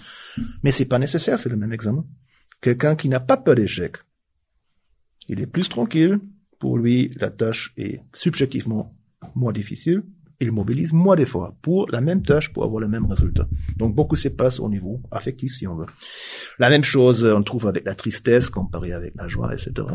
Mais 0.63 0.73
c'est 0.73 0.87
pas 0.87 0.99
nécessaire, 0.99 1.39
c'est 1.39 1.51
le 1.51 1.57
même 1.57 1.75
examen. 1.75 2.07
Quelqu'un 2.61 2.97
qui 2.97 3.09
n'a 3.09 3.21
pas 3.21 3.37
peur 3.37 3.55
d'échecs, 3.55 3.97
il 5.29 5.41
est 5.41 5.47
plus 5.47 5.69
tranquille. 5.69 6.19
Pour 6.59 6.77
lui, 6.77 7.11
la 7.17 7.31
tâche 7.31 7.73
est 7.77 8.03
subjectivement 8.13 8.95
moins 9.35 9.53
difficile 9.53 10.03
il 10.41 10.53
mobilise 10.53 10.93
moins 10.93 11.17
d'efforts 11.17 11.55
pour 11.61 11.89
la 11.91 12.01
même 12.01 12.23
tâche, 12.23 12.53
pour 12.53 12.65
avoir 12.65 12.81
le 12.81 12.89
même 12.89 13.07
résultat. 13.07 13.47
Donc 13.77 13.95
beaucoup 13.95 14.17
se 14.17 14.29
passe 14.29 14.59
au 14.59 14.69
niveau 14.69 15.03
affectif, 15.11 15.53
si 15.53 15.67
on 15.67 15.77
veut. 15.77 15.87
La 16.59 16.71
même 16.71 16.83
chose, 16.83 17.25
on 17.25 17.43
trouve 17.43 17.67
avec 17.67 17.85
la 17.85 17.95
tristesse 17.95 18.49
comparée 18.49 18.93
avec 18.93 19.15
la 19.17 19.29
joie, 19.29 19.53
etc. 19.53 19.87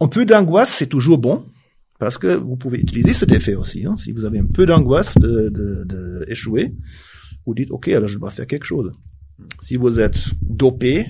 Un 0.00 0.08
peu 0.08 0.24
d'angoisse, 0.24 0.70
c'est 0.70 0.86
toujours 0.86 1.18
bon, 1.18 1.44
parce 1.98 2.16
que 2.16 2.34
vous 2.34 2.56
pouvez 2.56 2.78
utiliser 2.78 3.12
cet 3.12 3.32
effet 3.32 3.54
aussi. 3.54 3.84
Hein. 3.84 3.96
Si 3.98 4.12
vous 4.12 4.24
avez 4.24 4.38
un 4.38 4.46
peu 4.46 4.64
d'angoisse 4.64 5.16
de, 5.18 5.50
de, 5.50 5.84
de, 5.84 6.24
échouer, 6.28 6.74
vous 7.44 7.54
dites, 7.54 7.70
OK, 7.70 7.88
alors 7.88 8.08
je 8.08 8.18
dois 8.18 8.30
faire 8.30 8.46
quelque 8.46 8.64
chose. 8.64 8.90
Si 9.60 9.76
vous 9.76 10.00
êtes 10.00 10.18
dopé, 10.40 11.06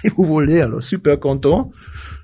si 0.00 0.08
vous 0.16 0.24
voulez, 0.24 0.60
alors 0.60 0.82
super 0.82 1.18
content, 1.18 1.70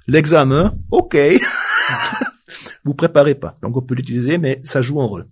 l'examen, 0.07 0.77
OK. 0.91 1.17
vous 2.85 2.95
préparez 2.95 3.35
pas. 3.35 3.59
Donc 3.63 3.77
on 3.77 3.83
peut 3.83 3.95
l'utiliser, 3.95 4.39
mais 4.39 4.61
ça 4.65 4.83
joue 4.83 5.01
un 5.01 5.07
rôle. 5.07 5.27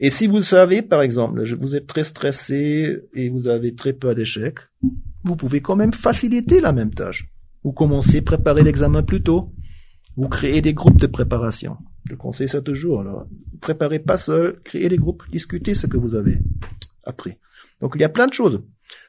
Et 0.00 0.10
si 0.10 0.26
vous 0.26 0.42
savez, 0.42 0.82
par 0.82 1.02
exemple, 1.02 1.44
vous 1.60 1.76
êtes 1.76 1.86
très 1.86 2.04
stressé 2.04 2.98
et 3.14 3.28
vous 3.28 3.46
avez 3.46 3.74
très 3.74 3.92
peur 3.92 4.14
d'échecs, 4.14 4.58
vous 5.22 5.36
pouvez 5.36 5.60
quand 5.60 5.76
même 5.76 5.92
faciliter 5.92 6.60
la 6.60 6.72
même 6.72 6.92
tâche. 6.92 7.28
Vous 7.62 7.72
commencez 7.72 8.18
à 8.18 8.22
préparer 8.22 8.62
l'examen 8.62 9.02
plus 9.02 9.22
tôt. 9.22 9.52
Vous 10.16 10.28
créez 10.28 10.60
des 10.60 10.74
groupes 10.74 11.00
de 11.00 11.06
préparation. 11.06 11.76
Je 12.08 12.14
conseille 12.14 12.48
ça 12.48 12.60
toujours. 12.60 13.00
Alors, 13.00 13.26
préparez 13.60 13.98
pas 13.98 14.16
seul, 14.16 14.60
créez 14.62 14.88
des 14.88 14.98
groupes, 14.98 15.22
discutez 15.30 15.74
ce 15.74 15.86
que 15.86 15.96
vous 15.96 16.14
avez 16.14 16.38
appris. 17.04 17.34
Donc 17.80 17.92
il 17.94 18.00
y 18.00 18.04
a 18.04 18.08
plein 18.08 18.26
de 18.26 18.32
choses. 18.32 18.62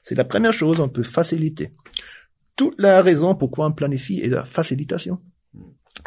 C'est 0.04 0.16
la 0.16 0.24
première 0.24 0.54
chose, 0.54 0.80
on 0.80 0.90
peut 0.90 1.04
faciliter. 1.04 1.74
Toute 2.56 2.80
la 2.80 3.02
raison 3.02 3.36
pourquoi 3.36 3.68
on 3.68 3.72
planifie 3.72 4.22
est 4.22 4.30
la 4.30 4.46
facilitation. 4.46 5.22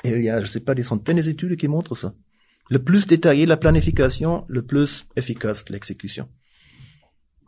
Et 0.05 0.11
il 0.11 0.23
y 0.23 0.31
a, 0.31 0.41
je 0.43 0.47
sais 0.47 0.61
pas, 0.61 0.75
des 0.75 0.83
centaines 0.83 1.21
d'études 1.21 1.57
qui 1.57 1.69
montrent 1.69 1.97
ça. 1.97 2.15
Le 2.71 2.83
plus 2.83 3.07
détaillé 3.07 3.47
la 3.47 3.57
planification, 3.57 4.45
le 4.49 4.63
plus 4.63 5.07
efficace 5.17 5.65
l'exécution. 5.69 6.29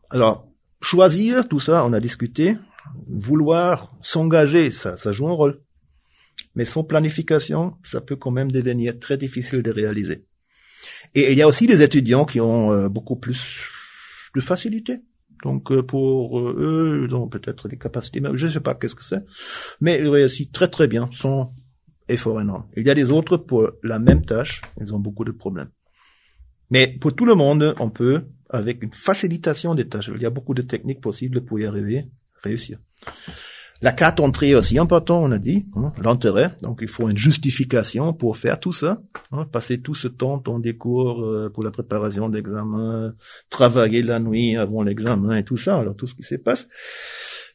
Alors, 0.09 0.49
choisir, 0.80 1.49
tout 1.49 1.61
ça, 1.61 1.85
on 1.85 1.92
a 1.92 2.00
discuté. 2.00 2.57
Vouloir 3.07 3.95
s'engager, 4.00 4.71
ça, 4.71 4.97
ça 4.97 5.12
joue 5.12 5.28
un 5.28 5.33
rôle. 5.33 5.61
Mais 6.54 6.64
sans 6.64 6.85
planification, 6.85 7.76
ça 7.83 8.00
peut 8.00 8.16
quand 8.16 8.30
même 8.30 8.50
devenir 8.50 8.99
très 8.99 9.19
difficile 9.19 9.62
de 9.62 9.71
réaliser. 9.71 10.26
Et 11.14 11.33
il 11.33 11.38
y 11.38 11.42
a 11.42 11.47
aussi 11.47 11.66
des 11.66 11.83
étudiants 11.83 12.25
qui 12.25 12.40
ont 12.40 12.73
euh, 12.73 12.88
beaucoup 12.88 13.16
plus 13.16 13.61
de 14.35 14.40
facilité. 14.40 15.00
Donc 15.42 15.73
euh, 15.73 15.82
pour 15.82 16.38
euh, 16.38 16.56
eux, 16.59 17.06
ils 17.09 17.14
ont 17.14 17.28
peut-être 17.28 17.68
des 17.68 17.78
capacités, 17.78 18.20
je 18.35 18.47
ne 18.47 18.52
sais 18.52 18.61
pas 18.61 18.75
qu'est-ce 18.75 18.94
que 18.94 19.04
c'est, 19.04 19.25
mais 19.80 19.99
ils 19.99 20.09
réussissent 20.09 20.52
très 20.52 20.68
très 20.68 20.87
bien 20.87 21.09
sans 21.12 21.54
effort 22.09 22.40
énorme. 22.40 22.64
Il 22.76 22.87
y 22.87 22.90
a 22.90 22.94
des 22.94 23.11
autres 23.11 23.37
pour 23.37 23.70
la 23.82 23.99
même 23.99 24.25
tâche, 24.25 24.62
ils 24.80 24.94
ont 24.94 24.99
beaucoup 24.99 25.25
de 25.25 25.30
problèmes. 25.30 25.70
Mais 26.70 26.87
pour 27.00 27.14
tout 27.14 27.25
le 27.25 27.35
monde, 27.35 27.75
on 27.80 27.90
peut, 27.90 28.25
avec 28.49 28.82
une 28.82 28.92
facilitation 28.92 29.75
des 29.75 29.88
tâches, 29.88 30.11
il 30.14 30.23
y 30.23 30.26
a 30.26 30.30
beaucoup 30.30 30.54
de 30.54 30.62
techniques 30.62 31.00
possibles 31.00 31.44
pour 31.44 31.59
y 31.59 31.66
arriver, 31.66 32.09
réussir. 32.42 32.78
La 33.82 33.92
carte 33.92 34.20
entrée 34.20 34.54
aussi 34.54 34.78
important, 34.78 35.22
on 35.22 35.30
a 35.30 35.38
dit, 35.38 35.64
hein, 35.75 35.92
l'intérêt. 36.02 36.54
Donc 36.60 36.80
il 36.82 36.88
faut 36.88 37.08
une 37.08 37.16
justification 37.16 38.12
pour 38.12 38.37
faire 38.37 38.60
tout 38.60 38.72
ça, 38.72 39.02
hein, 39.32 39.46
passer 39.50 39.80
tout 39.80 39.94
ce 39.94 40.06
temps 40.06 40.37
dans 40.37 40.58
des 40.58 40.76
cours 40.76 41.25
euh, 41.25 41.49
pour 41.49 41.62
la 41.62 41.70
préparation 41.70 42.28
d'examen, 42.28 43.14
travailler 43.49 44.02
la 44.02 44.20
nuit 44.20 44.56
avant 44.56 44.82
l'examen 44.82 45.38
et 45.38 45.44
tout 45.44 45.56
ça. 45.56 45.78
Alors 45.78 45.96
tout 45.96 46.06
ce 46.06 46.14
qui 46.14 46.25
se 46.25 46.34
passe, 46.34 46.68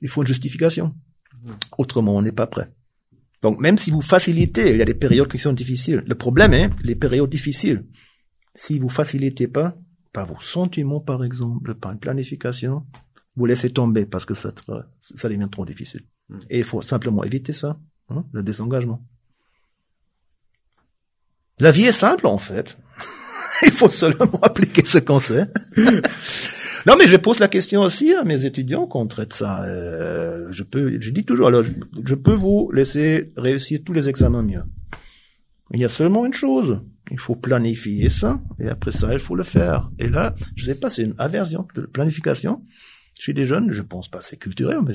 il 0.02 0.10
faut 0.10 0.22
une 0.22 0.28
justification. 0.28 0.96
Autrement, 1.78 2.16
on 2.16 2.24
n'est 2.24 2.32
pas 2.32 2.48
prêt. 2.48 2.72
Donc 3.44 3.60
même 3.60 3.78
si 3.78 3.92
vous 3.92 4.02
facilitez, 4.02 4.72
il 4.72 4.78
y 4.78 4.82
a 4.82 4.86
des 4.86 4.96
périodes 4.96 5.30
qui 5.30 5.38
sont 5.38 5.54
difficiles. 5.54 6.04
Le 6.08 6.16
problème 6.16 6.54
est 6.54 6.72
les 6.84 6.96
périodes 6.96 7.30
difficiles. 7.30 7.86
Si 8.56 8.80
vous 8.80 8.90
facilitez 8.90 9.48
pas, 9.48 9.78
par 10.12 10.26
vos 10.26 10.42
sentiments 10.42 11.02
par 11.02 11.24
exemple, 11.24 11.76
par 11.76 11.92
une 11.92 12.00
planification, 12.00 12.84
vous 13.36 13.46
laissez 13.46 13.70
tomber 13.70 14.08
parce 14.08 14.26
que 14.26 14.34
ça, 14.34 14.52
ça 15.02 15.30
devient 15.30 15.50
trop 15.52 15.66
difficile. 15.66 16.02
Hmm. 16.30 16.40
Et 16.50 16.60
il 16.60 16.64
faut 16.64 16.82
simplement 16.82 17.24
éviter 17.24 17.54
ça, 17.54 17.80
hein, 18.10 18.26
le 18.32 18.44
désengagement. 18.44 19.02
La 21.60 21.72
vie 21.72 21.86
est 21.86 21.92
simple 21.92 22.28
en 22.28 22.38
fait. 22.38 22.78
il 23.66 23.72
faut 23.72 23.90
seulement 23.90 24.40
appliquer 24.42 24.84
ce 24.86 24.98
qu'on 24.98 25.20
sait. 25.20 25.48
non, 26.86 26.96
mais 26.98 27.08
je 27.08 27.18
pose 27.18 27.40
la 27.40 27.48
question 27.48 27.82
aussi 27.82 28.14
à 28.14 28.24
mes 28.24 28.46
étudiants 28.46 28.88
quand 28.88 29.00
on 29.02 29.08
traite 29.08 29.34
ça. 29.34 29.64
Euh, 29.64 30.48
je 30.52 30.64
peux, 30.64 31.00
je 31.00 31.10
dis 31.12 31.24
toujours, 31.24 31.48
alors 31.48 31.64
je, 31.64 32.16
peux 32.16 32.34
vous 32.34 32.72
laisser 32.72 33.32
réussir 33.38 33.82
tous 33.86 33.94
les 33.94 34.10
examens 34.10 34.44
mieux. 34.44 34.64
Il 35.72 35.80
y 35.80 35.86
a 35.86 35.90
seulement 35.90 36.26
une 36.26 36.34
chose. 36.34 36.82
Il 37.12 37.20
faut 37.20 37.36
planifier 37.36 38.10
ça, 38.10 38.42
et 38.60 38.68
après 38.68 38.92
ça, 38.92 39.14
il 39.14 39.20
faut 39.20 39.36
le 39.36 39.44
faire. 39.44 39.92
Et 40.00 40.10
là, 40.10 40.36
je 40.56 40.66
sais 40.66 40.76
pas, 40.76 40.90
c'est 40.90 41.04
une 41.04 41.16
aversion 41.20 41.68
de 41.76 41.82
planification. 41.82 42.64
Chez 43.20 43.34
des 43.34 43.46
jeunes, 43.46 43.72
je 43.72 43.82
pense 43.82 44.10
pas, 44.10 44.22
c'est 44.22 44.38
culturel, 44.38 44.80
mais 44.86 44.94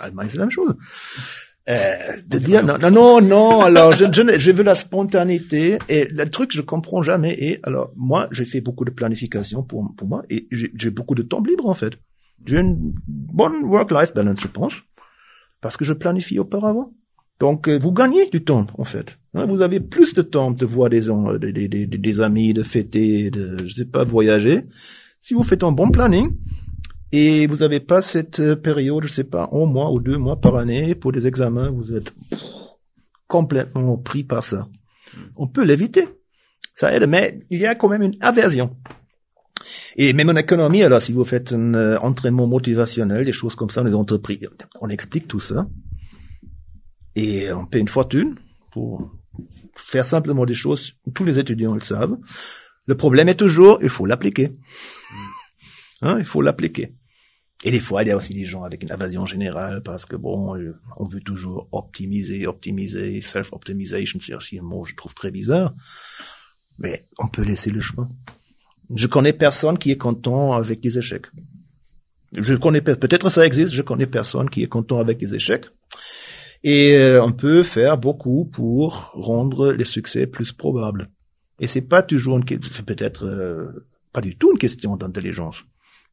Allemagne, 0.00 0.28
c'est 0.30 0.38
la 0.38 0.44
même 0.44 0.50
chose. 0.50 0.74
Euh, 1.66 2.20
de 2.26 2.38
dire 2.38 2.62
non, 2.62 2.76
non, 2.90 3.22
non, 3.22 3.62
alors 3.62 3.92
je, 3.92 4.04
je, 4.12 4.38
je, 4.38 4.52
veux 4.52 4.62
la 4.62 4.74
spontanéité 4.74 5.78
et 5.88 6.04
le 6.10 6.28
truc 6.28 6.52
je 6.52 6.60
comprends 6.60 7.02
jamais 7.02 7.34
et 7.42 7.60
alors 7.62 7.90
moi 7.96 8.28
j'ai 8.32 8.44
fait 8.44 8.60
beaucoup 8.60 8.84
de 8.84 8.90
planification 8.90 9.62
pour 9.62 9.94
pour 9.96 10.06
moi 10.06 10.24
et 10.28 10.46
j'ai 10.50 10.90
beaucoup 10.90 11.14
de 11.14 11.22
temps 11.22 11.42
libre 11.42 11.66
en 11.66 11.72
fait. 11.72 11.94
J'ai 12.44 12.58
une 12.58 12.92
bonne 13.08 13.64
work-life 13.64 14.12
balance 14.12 14.42
je 14.42 14.48
pense 14.48 14.74
parce 15.62 15.78
que 15.78 15.86
je 15.86 15.94
planifie 15.94 16.38
auparavant. 16.38 16.92
Donc 17.40 17.66
euh, 17.66 17.78
vous 17.78 17.92
gagnez 17.92 18.28
du 18.28 18.44
temps 18.44 18.66
en 18.76 18.84
fait. 18.84 19.18
Hein, 19.32 19.46
vous 19.46 19.62
avez 19.62 19.80
plus 19.80 20.12
de 20.12 20.20
temps 20.20 20.50
de 20.50 20.66
voir 20.66 20.90
des, 20.90 21.00
des, 21.38 21.68
des, 21.68 21.86
des 21.86 22.20
amis, 22.20 22.52
de 22.52 22.62
fêter, 22.62 23.30
de 23.30 23.56
je 23.66 23.74
sais 23.74 23.86
pas 23.86 24.04
voyager. 24.04 24.66
Si 25.22 25.32
vous 25.32 25.42
faites 25.42 25.64
un 25.64 25.72
bon 25.72 25.90
planning, 25.90 26.36
et 27.16 27.46
vous 27.46 27.58
n'avez 27.58 27.78
pas 27.78 28.00
cette 28.00 28.40
euh, 28.40 28.56
période, 28.56 29.04
je 29.04 29.12
sais 29.12 29.22
pas, 29.22 29.48
un 29.52 29.66
mois 29.66 29.92
ou 29.92 30.00
deux 30.00 30.18
mois 30.18 30.40
par 30.40 30.56
année 30.56 30.96
pour 30.96 31.12
des 31.12 31.28
examens, 31.28 31.70
vous 31.70 31.94
êtes 31.94 32.12
complètement 33.28 33.96
pris 33.96 34.24
par 34.24 34.42
ça. 34.42 34.66
On 35.36 35.46
peut 35.46 35.64
l'éviter. 35.64 36.08
Ça 36.74 36.92
aide, 36.92 37.06
mais 37.08 37.38
il 37.50 37.60
y 37.60 37.66
a 37.66 37.76
quand 37.76 37.88
même 37.88 38.02
une 38.02 38.16
aversion. 38.20 38.76
Et 39.94 40.12
même 40.12 40.28
en 40.30 40.34
économie, 40.34 40.82
alors 40.82 41.00
si 41.00 41.12
vous 41.12 41.24
faites 41.24 41.52
un 41.52 41.74
euh, 41.74 41.98
entraînement 42.00 42.48
motivationnel, 42.48 43.24
des 43.24 43.30
choses 43.30 43.54
comme 43.54 43.70
ça 43.70 43.84
les 43.84 43.94
entreprises, 43.94 44.48
on 44.80 44.88
explique 44.88 45.28
tout 45.28 45.38
ça. 45.38 45.68
Et 47.14 47.52
on 47.52 47.64
paie 47.64 47.78
une 47.78 47.86
fortune 47.86 48.34
pour 48.72 49.12
faire 49.76 50.04
simplement 50.04 50.44
des 50.46 50.54
choses, 50.54 50.94
tous 51.14 51.24
les 51.24 51.38
étudiants 51.38 51.74
le 51.74 51.80
savent. 51.80 52.16
Le 52.86 52.96
problème 52.96 53.28
est 53.28 53.36
toujours, 53.36 53.78
il 53.82 53.88
faut 53.88 54.04
l'appliquer. 54.04 54.56
Hein, 56.02 56.16
il 56.18 56.24
faut 56.24 56.42
l'appliquer. 56.42 56.92
Et 57.66 57.70
des 57.70 57.80
fois, 57.80 58.02
il 58.02 58.08
y 58.08 58.10
a 58.10 58.16
aussi 58.16 58.34
des 58.34 58.44
gens 58.44 58.62
avec 58.62 58.82
une 58.82 58.92
invasion 58.92 59.24
générale 59.24 59.82
parce 59.82 60.04
que 60.04 60.16
bon, 60.16 60.54
euh, 60.54 60.76
on 60.98 61.08
veut 61.08 61.22
toujours 61.22 61.66
optimiser, 61.72 62.46
optimiser, 62.46 63.22
self-optimization, 63.22 64.20
c'est 64.20 64.34
aussi 64.34 64.58
un 64.58 64.62
mot 64.62 64.82
que 64.82 64.90
je 64.90 64.94
trouve 64.94 65.14
très 65.14 65.30
bizarre. 65.30 65.72
Mais 66.78 67.08
on 67.18 67.26
peut 67.26 67.42
laisser 67.42 67.70
le 67.70 67.80
chemin. 67.80 68.06
Je 68.94 69.06
connais 69.06 69.32
personne 69.32 69.78
qui 69.78 69.90
est 69.90 69.96
content 69.96 70.52
avec 70.52 70.80
des 70.80 70.98
échecs. 70.98 71.26
Je 72.34 72.54
connais 72.54 72.82
peut-être 72.82 73.30
ça 73.30 73.46
existe. 73.46 73.72
Je 73.72 73.80
connais 73.80 74.06
personne 74.06 74.50
qui 74.50 74.62
est 74.62 74.68
content 74.68 74.98
avec 74.98 75.16
des 75.16 75.34
échecs. 75.34 75.64
Et 76.64 76.96
euh, 76.96 77.24
on 77.24 77.32
peut 77.32 77.62
faire 77.62 77.96
beaucoup 77.96 78.44
pour 78.44 79.10
rendre 79.14 79.72
les 79.72 79.84
succès 79.84 80.26
plus 80.26 80.52
probables. 80.52 81.08
Et 81.60 81.66
c'est 81.66 81.88
pas 81.88 82.02
toujours 82.02 82.36
une, 82.36 82.44
c'est 82.70 82.84
peut-être 82.84 83.24
euh, 83.24 83.86
pas 84.12 84.20
du 84.20 84.36
tout 84.36 84.52
une 84.52 84.58
question 84.58 84.96
d'intelligence 84.96 85.64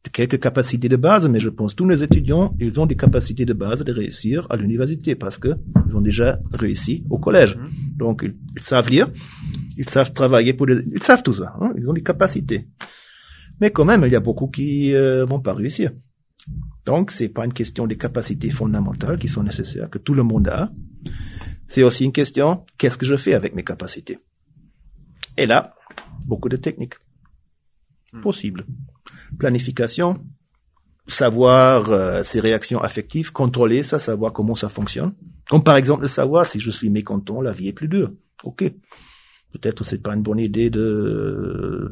quelques 0.09 0.39
capacités 0.39 0.89
de 0.89 0.95
base, 0.95 1.27
mais 1.27 1.39
je 1.39 1.49
pense 1.49 1.73
que 1.73 1.77
tous 1.77 1.89
les 1.89 2.03
étudiants, 2.03 2.55
ils 2.59 2.79
ont 2.79 2.85
des 2.85 2.95
capacités 2.95 3.45
de 3.45 3.53
base 3.53 3.83
de 3.83 3.91
réussir 3.91 4.47
à 4.49 4.55
l'université 4.55 5.15
parce 5.15 5.37
que 5.37 5.49
ils 5.87 5.95
ont 5.95 6.01
déjà 6.01 6.39
réussi 6.53 7.03
au 7.09 7.19
collège. 7.19 7.55
Mhm. 7.55 7.69
Donc, 7.97 8.25
ils, 8.55 8.63
savent 8.63 8.89
lire, 8.89 9.09
ils 9.77 9.89
savent 9.89 10.11
travailler 10.13 10.53
pour 10.53 10.65
des, 10.65 10.83
ils 10.91 11.03
savent 11.03 11.21
tout 11.21 11.33
ça, 11.33 11.53
hein, 11.61 11.73
ils 11.77 11.87
ont 11.89 11.93
des 11.93 12.03
capacités. 12.03 12.67
Mais 13.59 13.69
quand 13.71 13.85
même, 13.85 14.03
il 14.05 14.11
y 14.11 14.15
a 14.15 14.19
beaucoup 14.19 14.47
qui 14.47 14.95
euh, 14.95 15.23
vont 15.25 15.39
pas 15.39 15.53
réussir. 15.53 15.91
Donc, 16.85 17.11
c'est 17.11 17.29
pas 17.29 17.45
une 17.45 17.53
question 17.53 17.85
des 17.85 17.97
capacités 17.97 18.49
fondamentales 18.49 19.19
qui 19.19 19.27
sont 19.27 19.43
nécessaires, 19.43 19.89
que 19.89 19.99
tout 19.99 20.15
le 20.15 20.23
monde 20.23 20.47
a. 20.47 20.71
C'est 21.67 21.83
aussi 21.83 22.03
une 22.03 22.11
question, 22.11 22.65
qu'est-ce 22.79 22.97
que 22.97 23.05
je 23.05 23.15
fais 23.15 23.35
avec 23.35 23.53
mes 23.53 23.63
capacités? 23.63 24.17
Et 25.37 25.45
là, 25.45 25.75
beaucoup 26.25 26.49
de 26.49 26.57
techniques. 26.57 26.95
Hmm. 28.11 28.21
Possibles 28.21 28.65
planification, 29.37 30.15
savoir 31.07 31.89
euh, 31.91 32.23
ses 32.23 32.39
réactions 32.39 32.79
affectives, 32.81 33.31
contrôler 33.31 33.83
ça, 33.83 33.99
savoir 33.99 34.33
comment 34.33 34.55
ça 34.55 34.69
fonctionne. 34.69 35.13
Comme 35.49 35.63
par 35.63 35.75
exemple 35.75 36.07
savoir 36.07 36.45
si 36.45 36.59
je 36.59 36.71
suis 36.71 36.89
mécontent, 36.89 37.41
la 37.41 37.51
vie 37.51 37.67
est 37.67 37.73
plus 37.73 37.87
dure. 37.87 38.11
Ok, 38.43 38.63
peut-être 39.51 39.83
c'est 39.83 40.01
pas 40.01 40.13
une 40.15 40.21
bonne 40.21 40.39
idée 40.39 40.69
de 40.69 41.91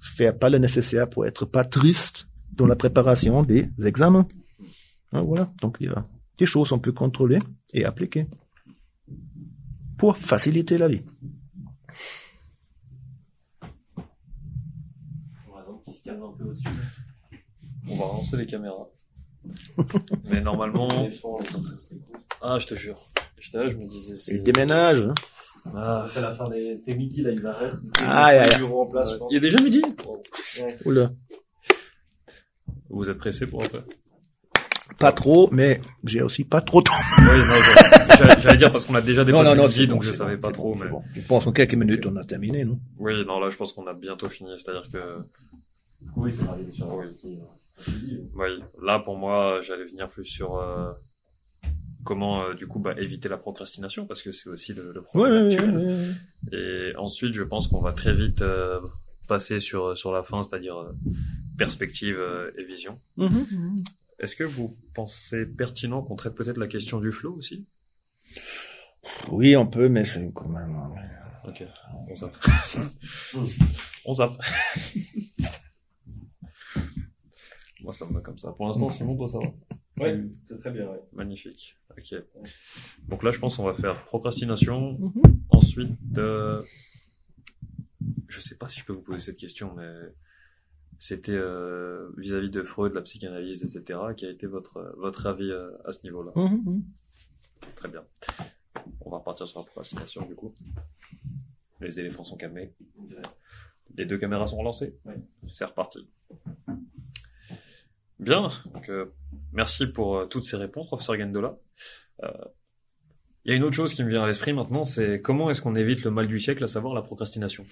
faire 0.00 0.36
pas 0.36 0.50
le 0.50 0.58
nécessaire 0.58 1.08
pour 1.08 1.26
être 1.26 1.44
pas 1.44 1.64
triste 1.64 2.28
dans 2.52 2.66
la 2.66 2.76
préparation 2.76 3.42
des 3.42 3.68
examens. 3.84 4.26
Ah, 5.12 5.22
voilà, 5.22 5.50
donc 5.62 5.78
il 5.80 5.86
y 5.86 5.90
a 5.90 6.04
des 6.36 6.46
choses 6.46 6.68
qu'on 6.70 6.78
peut 6.78 6.92
contrôler 6.92 7.38
et 7.72 7.84
appliquer 7.84 8.26
pour 9.96 10.16
faciliter 10.16 10.78
la 10.78 10.88
vie. 10.88 11.02
On 17.90 17.96
va 17.96 18.04
lancer 18.04 18.36
les 18.36 18.46
caméras. 18.46 18.88
Mais 20.24 20.40
normalement. 20.40 21.08
Ah, 22.40 22.58
je 22.58 22.66
te 22.66 22.74
jure. 22.74 23.00
J'étais 23.40 23.58
là, 23.58 23.68
je 23.70 23.76
me 23.76 23.86
disais. 23.86 24.34
Ils 24.34 24.42
déménagent. 24.42 25.02
Hein. 25.02 25.14
Ah. 25.74 26.06
C'est 26.08 26.20
la 26.20 26.34
fin 26.34 26.48
des. 26.48 26.76
C'est 26.76 26.94
midi 26.94 27.22
là, 27.22 27.30
ils 27.30 27.46
arrêtent. 27.46 27.74
Ah, 28.06 28.34
il 29.30 29.34
y 29.34 29.36
a 29.36 29.40
déjà 29.40 29.60
midi 29.62 29.82
Oula. 30.84 31.12
Vous 32.90 33.10
êtes 33.10 33.18
pressé 33.18 33.46
pour 33.46 33.62
un 33.62 33.68
peu 33.68 33.82
Pas 34.98 35.12
trop, 35.12 35.48
mais 35.52 35.80
j'ai 36.04 36.22
aussi 36.22 36.44
pas 36.44 36.60
trop 36.60 36.80
de 36.80 36.84
temps. 36.84 36.94
Oui, 37.18 38.34
j'allais 38.40 38.56
dire 38.56 38.72
parce 38.72 38.86
qu'on 38.86 38.94
a 38.94 39.02
déjà 39.02 39.24
dépassé 39.24 39.54
non, 39.54 39.64
midi, 39.64 39.86
donc 39.86 40.02
je 40.02 40.12
savais 40.12 40.38
pas 40.38 40.50
trop. 40.50 40.74
mais... 40.74 40.86
Je 41.14 41.20
pense 41.26 41.46
en 41.46 41.52
quelques 41.52 41.74
minutes, 41.74 42.06
on 42.06 42.16
a 42.16 42.24
terminé, 42.24 42.64
non? 42.64 42.80
Oui, 42.98 43.24
non, 43.26 43.40
là, 43.40 43.50
je 43.50 43.56
pense 43.56 43.72
qu'on 43.72 43.86
a 43.86 43.94
bientôt 43.94 44.28
fini. 44.28 44.50
C'est-à-dire 44.56 44.88
que 44.90 44.98
oui, 46.16 46.32
c'est 46.32 46.46
arrivé 46.48 46.70
sur 46.70 46.88
oui. 46.94 48.28
oui, 48.34 48.48
là 48.82 48.98
pour 48.98 49.16
moi, 49.16 49.60
j'allais 49.62 49.84
venir 49.84 50.08
plus 50.08 50.24
sur 50.24 50.56
euh, 50.56 50.92
comment 52.04 52.42
euh, 52.42 52.54
du 52.54 52.66
coup 52.66 52.80
bah, 52.80 52.94
éviter 52.98 53.28
la 53.28 53.36
procrastination 53.36 54.06
parce 54.06 54.22
que 54.22 54.32
c'est 54.32 54.48
aussi 54.48 54.74
le, 54.74 55.00
problème 55.02 55.46
actuel. 55.46 56.14
Et 56.52 56.92
ensuite, 56.96 57.34
je 57.34 57.42
pense 57.42 57.68
qu'on 57.68 57.80
va 57.80 57.92
très 57.92 58.12
vite 58.12 58.42
euh, 58.42 58.80
passer 59.28 59.60
sur 59.60 59.96
sur 59.96 60.12
la 60.12 60.22
fin, 60.22 60.42
c'est-à-dire 60.42 60.92
perspective 61.56 62.18
et 62.56 62.64
vision. 62.64 63.00
Mm-hmm. 63.18 63.86
Est-ce 64.20 64.34
que 64.34 64.44
vous 64.44 64.76
pensez 64.94 65.46
pertinent 65.46 66.02
qu'on 66.02 66.16
traite 66.16 66.34
peut-être 66.34 66.58
la 66.58 66.66
question 66.66 66.98
du 67.00 67.12
flow 67.12 67.34
aussi? 67.34 67.66
Oui, 69.30 69.56
on 69.56 69.66
peut, 69.66 69.88
mais 69.88 70.04
c'est 70.04 70.32
quand 70.32 70.48
même. 70.48 70.76
Ok, 71.46 71.64
on 72.08 72.16
zappe. 72.16 72.36
on 74.04 74.12
zappe. 74.12 74.42
Moi, 77.88 77.94
ça 77.94 78.04
me 78.04 78.12
va 78.12 78.20
comme 78.20 78.36
ça. 78.36 78.52
Pour 78.52 78.66
l'instant, 78.66 78.90
Simon, 78.90 79.16
toi, 79.16 79.28
ça 79.28 79.38
va 79.38 79.46
Oui, 79.96 80.30
c'est 80.44 80.58
très 80.60 80.70
bien. 80.70 80.90
Magnifique. 81.14 81.74
Ok. 81.96 82.22
Donc 83.08 83.22
là, 83.22 83.30
je 83.30 83.38
pense 83.38 83.56
qu'on 83.56 83.64
va 83.64 83.72
faire 83.72 84.04
procrastination. 84.04 84.98
Mhm. 84.98 85.22
Ensuite, 85.48 86.18
euh... 86.18 86.62
je 88.28 88.40
sais 88.40 88.56
pas 88.56 88.68
si 88.68 88.80
je 88.80 88.84
peux 88.84 88.92
vous 88.92 89.00
poser 89.00 89.20
cette 89.20 89.38
question, 89.38 89.72
mais 89.74 89.90
c'était 90.98 91.32
euh, 91.32 92.10
vis-à-vis 92.18 92.50
de 92.50 92.62
Freud, 92.62 92.92
la 92.92 93.00
psychanalyse, 93.00 93.64
etc. 93.64 93.98
Qui 94.14 94.26
a 94.26 94.30
été 94.30 94.46
votre 94.46 94.94
votre 94.98 95.26
avis 95.26 95.50
euh, 95.50 95.70
à 95.86 95.92
ce 95.92 96.02
niveau-là? 96.02 96.32
Mhm, 96.36 96.62
mhm. 96.66 96.84
Très 97.74 97.88
bien. 97.88 98.04
On 99.00 99.08
va 99.08 99.16
repartir 99.16 99.48
sur 99.48 99.60
la 99.60 99.64
procrastination 99.64 100.26
du 100.26 100.34
coup. 100.34 100.52
Les 101.80 101.98
éléphants 101.98 102.24
sont 102.24 102.36
calmés. 102.36 102.74
Les 103.96 104.04
deux 104.04 104.18
caméras 104.18 104.46
sont 104.46 104.58
relancées. 104.58 104.94
C'est 105.48 105.64
reparti. 105.64 106.06
Bien. 108.18 108.48
Donc, 108.74 108.88
euh, 108.88 109.06
merci 109.52 109.86
pour 109.86 110.16
euh, 110.16 110.26
toutes 110.26 110.44
ces 110.44 110.56
réponses, 110.56 110.86
professeur 110.86 111.16
Gandola. 111.16 111.56
Euh, 112.24 112.30
Il 113.44 113.50
y 113.50 113.54
a 113.54 113.56
une 113.56 113.62
autre 113.62 113.76
chose 113.76 113.94
qui 113.94 114.02
me 114.02 114.10
vient 114.10 114.24
à 114.24 114.26
l'esprit 114.26 114.52
maintenant, 114.52 114.84
c'est 114.84 115.20
comment 115.20 115.50
est-ce 115.50 115.62
qu'on 115.62 115.76
évite 115.76 116.04
le 116.04 116.10
mal 116.10 116.26
du 116.26 116.40
siècle, 116.40 116.64
à 116.64 116.66
savoir 116.66 116.94
la 116.94 117.02
procrastination? 117.02 117.64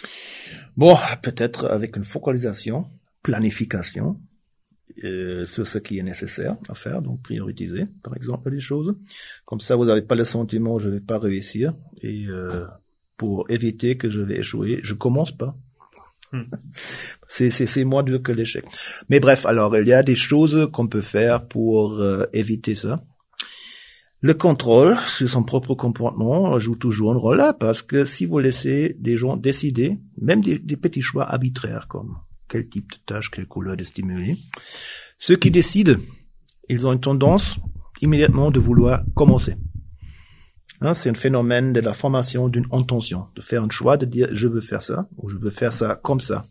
Bon, 0.76 0.96
peut-être 1.22 1.66
avec 1.66 1.96
une 1.96 2.04
focalisation, 2.04 2.86
planification 3.22 4.20
euh, 5.04 5.44
sur 5.44 5.66
ce 5.66 5.78
qui 5.78 5.98
est 5.98 6.02
nécessaire 6.02 6.56
à 6.68 6.74
faire, 6.74 7.02
donc 7.02 7.22
prioriser, 7.22 7.84
par 8.02 8.16
exemple, 8.16 8.50
les 8.50 8.60
choses. 8.60 8.96
Comme 9.44 9.60
ça, 9.60 9.74
vous 9.76 9.84
n'avez 9.86 10.02
pas 10.02 10.14
le 10.14 10.24
sentiment 10.24 10.78
je 10.78 10.88
vais 10.88 11.00
pas 11.00 11.18
réussir 11.18 11.74
et 12.00 12.26
pour 13.16 13.50
éviter 13.50 13.96
que 13.96 14.10
je 14.10 14.20
vais 14.20 14.38
échouer, 14.38 14.80
je 14.82 14.94
commence 14.94 15.32
pas. 15.32 15.56
C'est 17.28 17.84
moins 17.84 18.02
dur 18.02 18.22
que 18.22 18.32
l'échec. 18.32 18.64
Mais 19.08 19.20
bref, 19.20 19.46
alors 19.46 19.76
il 19.76 19.86
y 19.86 19.92
a 19.92 20.02
des 20.02 20.16
choses 20.16 20.68
qu'on 20.72 20.86
peut 20.86 21.00
faire 21.00 21.46
pour 21.46 22.00
euh, 22.00 22.24
éviter 22.32 22.74
ça. 22.74 23.02
Le 24.20 24.34
contrôle 24.34 24.96
sur 25.06 25.28
son 25.28 25.44
propre 25.44 25.74
comportement 25.74 26.58
joue 26.58 26.74
toujours 26.74 27.12
un 27.12 27.18
rôle 27.18 27.36
là, 27.36 27.52
parce 27.52 27.82
que 27.82 28.04
si 28.04 28.26
vous 28.26 28.38
laissez 28.38 28.96
des 28.98 29.16
gens 29.16 29.36
décider, 29.36 29.98
même 30.20 30.40
des, 30.40 30.58
des 30.58 30.76
petits 30.76 31.02
choix 31.02 31.30
arbitraires 31.30 31.86
comme 31.88 32.16
quel 32.48 32.68
type 32.68 32.90
de 32.90 32.96
tâche, 33.06 33.30
quelle 33.30 33.46
couleur 33.46 33.76
de 33.76 33.84
stimuli, 33.84 34.46
ceux 35.18 35.36
qui 35.36 35.50
décident, 35.50 35.96
ils 36.68 36.86
ont 36.86 36.92
une 36.92 37.00
tendance 37.00 37.58
immédiatement 38.00 38.50
de 38.50 38.58
vouloir 38.58 39.04
commencer. 39.14 39.56
Hein, 40.80 40.94
c'est 40.94 41.10
un 41.10 41.14
phénomène 41.14 41.72
de 41.72 41.80
la 41.80 41.94
formation 41.94 42.48
d'une 42.48 42.66
intention, 42.72 43.26
de 43.34 43.40
faire 43.40 43.62
un 43.62 43.70
choix, 43.70 43.96
de 43.96 44.04
dire 44.06 44.28
je 44.32 44.48
veux 44.48 44.60
faire 44.60 44.82
ça 44.82 45.08
ou 45.16 45.28
je 45.28 45.36
veux 45.36 45.50
faire 45.50 45.72
ça 45.72 45.98
comme 46.02 46.20
ça. 46.20 46.44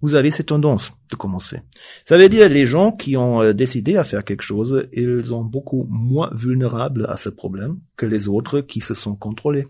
Vous 0.00 0.14
avez 0.14 0.30
cette 0.30 0.46
tendance 0.46 0.92
de 1.10 1.16
commencer. 1.16 1.60
Ça 2.04 2.18
veut 2.18 2.28
dire 2.28 2.48
les 2.48 2.66
gens 2.66 2.92
qui 2.92 3.16
ont 3.16 3.42
euh, 3.42 3.52
décidé 3.52 3.96
à 3.96 4.04
faire 4.04 4.24
quelque 4.24 4.42
chose, 4.42 4.88
ils 4.92 5.24
sont 5.24 5.42
beaucoup 5.42 5.86
moins 5.90 6.30
vulnérables 6.34 7.06
à 7.08 7.16
ce 7.16 7.28
problème 7.28 7.78
que 7.96 8.06
les 8.06 8.28
autres 8.28 8.60
qui 8.60 8.80
se 8.80 8.94
sont 8.94 9.16
contrôlés. 9.16 9.66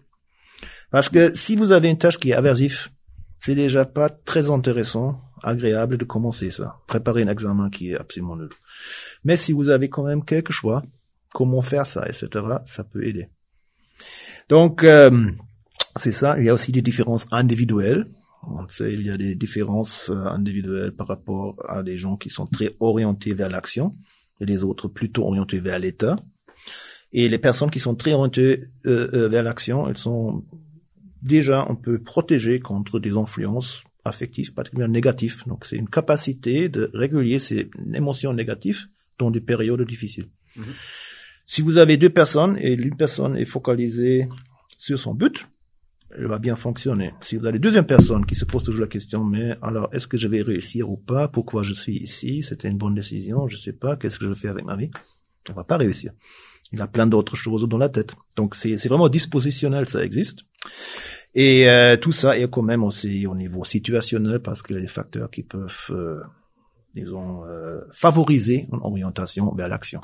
Parce 0.90 1.08
que 1.08 1.34
si 1.34 1.56
vous 1.56 1.72
avez 1.72 1.88
une 1.88 1.98
tâche 1.98 2.18
qui 2.18 2.30
est 2.30 2.34
aversive, 2.34 2.88
c'est 3.40 3.54
déjà 3.54 3.84
pas 3.84 4.10
très 4.10 4.50
intéressant, 4.50 5.20
agréable 5.42 5.96
de 5.96 6.04
commencer 6.04 6.50
ça. 6.50 6.76
Préparer 6.86 7.22
un 7.22 7.28
examen 7.28 7.70
qui 7.70 7.92
est 7.92 7.96
absolument 7.96 8.36
nul. 8.36 8.50
Mais 9.24 9.36
si 9.36 9.52
vous 9.52 9.68
avez 9.68 9.88
quand 9.88 10.04
même 10.04 10.24
quelques 10.24 10.52
choix, 10.52 10.82
comment 11.32 11.62
faire 11.62 11.86
ça, 11.86 12.06
etc., 12.08 12.28
ça 12.64 12.84
peut 12.84 13.04
aider. 13.04 13.28
Donc, 14.48 14.84
euh, 14.84 15.30
c'est 15.96 16.12
ça. 16.12 16.38
Il 16.38 16.44
y 16.44 16.48
a 16.48 16.54
aussi 16.54 16.72
des 16.72 16.82
différences 16.82 17.26
individuelles. 17.30 18.06
On 18.42 18.68
sait, 18.68 18.92
il 18.92 19.04
y 19.04 19.10
a 19.10 19.16
des 19.16 19.34
différences 19.34 20.10
euh, 20.10 20.24
individuelles 20.26 20.92
par 20.92 21.08
rapport 21.08 21.56
à 21.68 21.82
des 21.82 21.98
gens 21.98 22.16
qui 22.16 22.30
sont 22.30 22.46
très 22.46 22.76
orientés 22.80 23.34
vers 23.34 23.50
l'action 23.50 23.94
et 24.40 24.46
les 24.46 24.64
autres 24.64 24.88
plutôt 24.88 25.26
orientés 25.26 25.58
vers 25.58 25.78
l'état. 25.78 26.16
Et 27.12 27.28
les 27.28 27.38
personnes 27.38 27.70
qui 27.70 27.80
sont 27.80 27.94
très 27.94 28.12
orientées 28.12 28.64
euh, 28.86 29.08
euh, 29.14 29.28
vers 29.28 29.42
l'action, 29.42 29.88
elles 29.88 29.98
sont 29.98 30.44
déjà 31.22 31.64
un 31.68 31.74
peu 31.74 31.98
protégées 32.00 32.60
contre 32.60 33.00
des 33.00 33.16
influences 33.16 33.82
affectives, 34.04 34.54
particulièrement 34.54 34.92
négatives. 34.92 35.42
Donc, 35.46 35.64
c'est 35.64 35.76
une 35.76 35.88
capacité 35.88 36.68
de 36.68 36.90
réguler 36.94 37.38
ces 37.38 37.70
émotions 37.92 38.32
négatives 38.32 38.86
dans 39.18 39.30
des 39.30 39.40
périodes 39.40 39.82
difficiles. 39.82 40.28
Mhm. 40.56 40.64
Si 41.50 41.62
vous 41.62 41.78
avez 41.78 41.96
deux 41.96 42.10
personnes 42.10 42.58
et 42.60 42.76
l'une 42.76 42.94
personne 42.94 43.34
est 43.34 43.46
focalisée 43.46 44.28
sur 44.76 44.98
son 44.98 45.14
but, 45.14 45.48
elle 46.14 46.26
va 46.26 46.38
bien 46.38 46.56
fonctionner. 46.56 47.14
Si 47.22 47.38
vous 47.38 47.46
avez 47.46 47.58
deuxième 47.58 47.86
personne 47.86 48.26
qui 48.26 48.34
se 48.34 48.44
pose 48.44 48.62
toujours 48.62 48.82
la 48.82 48.86
question, 48.86 49.24
mais 49.24 49.56
alors, 49.62 49.88
est-ce 49.94 50.06
que 50.06 50.18
je 50.18 50.28
vais 50.28 50.42
réussir 50.42 50.90
ou 50.90 50.98
pas? 50.98 51.26
Pourquoi 51.26 51.62
je 51.62 51.72
suis 51.72 51.96
ici? 51.96 52.42
C'était 52.42 52.68
une 52.68 52.76
bonne 52.76 52.94
décision? 52.94 53.48
Je 53.48 53.56
sais 53.56 53.72
pas. 53.72 53.96
Qu'est-ce 53.96 54.18
que 54.18 54.28
je 54.28 54.34
fais 54.34 54.48
avec 54.48 54.66
ma 54.66 54.76
vie? 54.76 54.90
On 55.48 55.54
va 55.54 55.64
pas 55.64 55.78
réussir. 55.78 56.12
Il 56.70 56.82
a 56.82 56.86
plein 56.86 57.06
d'autres 57.06 57.34
choses 57.34 57.66
dans 57.66 57.78
la 57.78 57.88
tête. 57.88 58.12
Donc, 58.36 58.54
c'est 58.54 58.76
c'est 58.76 58.90
vraiment 58.90 59.08
dispositionnel, 59.08 59.88
ça 59.88 60.04
existe. 60.04 60.40
Et 61.34 61.70
euh, 61.70 61.96
tout 61.96 62.12
ça 62.12 62.38
est 62.38 62.50
quand 62.50 62.60
même 62.60 62.84
aussi 62.84 63.26
au 63.26 63.34
niveau 63.34 63.64
situationnel 63.64 64.40
parce 64.40 64.62
qu'il 64.62 64.76
y 64.76 64.78
a 64.78 64.82
des 64.82 64.86
facteurs 64.86 65.30
qui 65.30 65.44
peuvent, 65.44 65.86
euh, 65.92 66.20
disons, 66.94 67.46
euh, 67.46 67.80
favoriser 67.90 68.66
une 68.70 68.80
orientation 68.82 69.54
vers 69.54 69.68
l'action. 69.68 70.02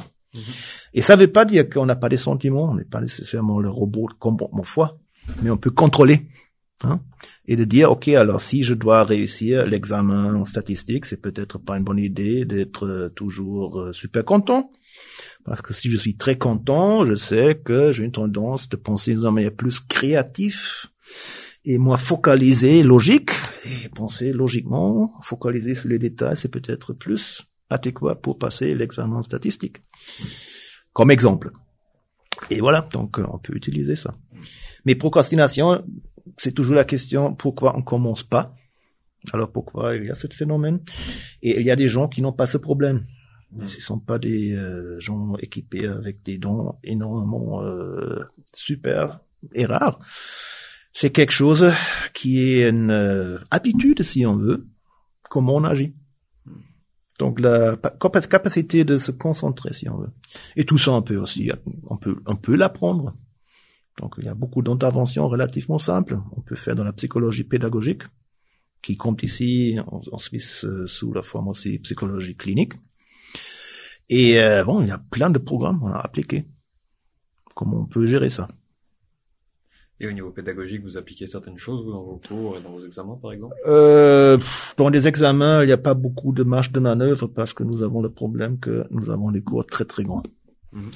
Et 0.92 1.02
ça 1.02 1.16
veut 1.16 1.28
pas 1.28 1.44
dire 1.44 1.68
qu'on 1.68 1.86
n'a 1.86 1.96
pas 1.96 2.08
des 2.08 2.16
sentiments, 2.16 2.70
on 2.70 2.74
n'est 2.74 2.84
pas 2.84 3.00
nécessairement 3.00 3.60
le 3.60 3.70
robot 3.70 4.08
de 4.08 4.14
comportement 4.14 4.62
foi, 4.62 4.98
mais 5.42 5.50
on 5.50 5.56
peut 5.56 5.70
contrôler. 5.70 6.28
Hein, 6.82 7.00
et 7.46 7.56
de 7.56 7.64
dire, 7.64 7.90
OK, 7.92 8.08
alors 8.08 8.40
si 8.40 8.64
je 8.64 8.74
dois 8.74 9.04
réussir 9.04 9.64
l'examen 9.66 10.34
en 10.34 10.44
statistique, 10.44 11.06
c'est 11.06 11.20
peut-être 11.20 11.58
pas 11.58 11.78
une 11.78 11.84
bonne 11.84 11.98
idée 11.98 12.44
d'être 12.44 12.86
euh, 12.86 13.08
toujours 13.10 13.80
euh, 13.80 13.92
super 13.92 14.24
content. 14.24 14.70
Parce 15.44 15.62
que 15.62 15.72
si 15.72 15.90
je 15.90 15.96
suis 15.96 16.16
très 16.16 16.36
content, 16.36 17.04
je 17.04 17.14
sais 17.14 17.60
que 17.62 17.92
j'ai 17.92 18.04
une 18.04 18.12
tendance 18.12 18.68
de 18.68 18.76
penser 18.76 19.14
d'une 19.14 19.30
manière 19.30 19.54
plus 19.54 19.80
créatif 19.80 20.86
et 21.64 21.78
moins 21.78 21.96
focalisé, 21.96 22.82
logique, 22.82 23.30
et 23.64 23.88
penser 23.90 24.32
logiquement, 24.32 25.14
focaliser 25.22 25.74
sur 25.74 25.88
les 25.88 25.98
détails, 25.98 26.36
c'est 26.36 26.50
peut-être 26.50 26.92
plus 26.92 27.42
adéquat 27.74 28.14
pour 28.14 28.38
passer 28.38 28.74
l'examen 28.74 29.22
statistique. 29.22 29.78
Comme 30.92 31.10
exemple. 31.10 31.50
Et 32.50 32.60
voilà, 32.60 32.88
donc 32.92 33.18
euh, 33.18 33.26
on 33.28 33.38
peut 33.38 33.54
utiliser 33.54 33.96
ça. 33.96 34.14
Mais 34.84 34.94
procrastination, 34.94 35.84
c'est 36.36 36.52
toujours 36.52 36.76
la 36.76 36.84
question 36.84 37.34
pourquoi 37.34 37.76
on 37.76 37.82
commence 37.82 38.22
pas? 38.22 38.54
Alors 39.32 39.50
pourquoi 39.50 39.96
il 39.96 40.04
y 40.04 40.10
a 40.10 40.14
ce 40.14 40.26
phénomène? 40.26 40.80
Et 41.42 41.60
il 41.60 41.66
y 41.66 41.70
a 41.70 41.76
des 41.76 41.88
gens 41.88 42.08
qui 42.08 42.22
n'ont 42.22 42.32
pas 42.32 42.46
ce 42.46 42.58
problème. 42.58 43.06
Mais 43.56 43.68
ce 43.68 43.80
sont 43.80 44.00
pas 44.00 44.18
des 44.18 44.54
euh, 44.54 44.98
gens 44.98 45.36
équipés 45.38 45.86
avec 45.86 46.22
des 46.24 46.38
dons 46.38 46.74
énormément 46.82 47.62
euh, 47.62 48.24
super 48.52 49.20
et 49.52 49.64
rares. 49.64 49.98
C'est 50.92 51.10
quelque 51.10 51.32
chose 51.32 51.72
qui 52.12 52.40
est 52.40 52.68
une 52.68 52.90
euh, 52.90 53.38
habitude, 53.50 54.02
si 54.02 54.26
on 54.26 54.36
veut, 54.36 54.66
comment 55.28 55.56
on 55.56 55.64
agit. 55.64 55.94
Donc 57.18 57.38
la 57.38 57.76
pa- 57.76 57.90
capa- 57.90 58.20
capacité 58.26 58.84
de 58.84 58.98
se 58.98 59.12
concentrer, 59.12 59.72
si 59.72 59.88
on 59.88 59.98
veut. 59.98 60.10
Et 60.56 60.64
tout 60.64 60.78
ça, 60.78 60.92
on 60.92 61.02
peut 61.02 61.16
aussi, 61.16 61.50
on 61.84 61.96
peut, 61.96 62.16
on 62.26 62.36
peut 62.36 62.56
l'apprendre. 62.56 63.14
Donc 64.00 64.14
il 64.18 64.24
y 64.24 64.28
a 64.28 64.34
beaucoup 64.34 64.62
d'interventions 64.62 65.28
relativement 65.28 65.78
simples. 65.78 66.18
On 66.36 66.40
peut 66.40 66.56
faire 66.56 66.74
dans 66.74 66.84
la 66.84 66.92
psychologie 66.92 67.44
pédagogique, 67.44 68.02
qui 68.82 68.96
compte 68.96 69.22
ici 69.22 69.78
en, 69.86 70.02
en 70.10 70.18
Suisse 70.18 70.64
euh, 70.64 70.86
sous 70.86 71.12
la 71.12 71.22
forme 71.22 71.48
aussi 71.48 71.78
psychologie 71.78 72.34
clinique. 72.36 72.72
Et 74.08 74.38
euh, 74.40 74.64
bon, 74.64 74.82
il 74.82 74.88
y 74.88 74.90
a 74.90 74.98
plein 74.98 75.30
de 75.30 75.38
programmes 75.38 75.84
à 75.84 76.00
appliquer. 76.00 76.46
Comment 77.54 77.82
on 77.82 77.86
peut 77.86 78.06
gérer 78.06 78.30
ça? 78.30 78.48
Et 80.00 80.08
au 80.08 80.12
niveau 80.12 80.30
pédagogique, 80.30 80.82
vous 80.82 80.98
appliquez 80.98 81.26
certaines 81.26 81.56
choses 81.58 81.84
vous, 81.84 81.92
dans 81.92 82.02
vos 82.02 82.20
cours 82.28 82.56
et 82.58 82.62
dans 82.62 82.70
vos 82.70 82.84
examens, 82.84 83.16
par 83.22 83.32
exemple? 83.32 83.54
Euh, 83.66 84.38
dans 84.76 84.88
les 84.88 85.06
examens, 85.06 85.62
il 85.62 85.66
n'y 85.66 85.72
a 85.72 85.76
pas 85.78 85.94
beaucoup 85.94 86.32
de 86.32 86.42
marge 86.42 86.72
de 86.72 86.80
manœuvre 86.80 87.28
parce 87.28 87.52
que 87.52 87.62
nous 87.62 87.82
avons 87.82 88.02
le 88.02 88.10
problème 88.10 88.58
que 88.58 88.84
nous 88.90 89.10
avons 89.10 89.30
des 89.30 89.40
cours 89.42 89.64
très 89.66 89.84
très 89.84 90.02
grands. 90.02 90.24
Mhm. 90.72 90.90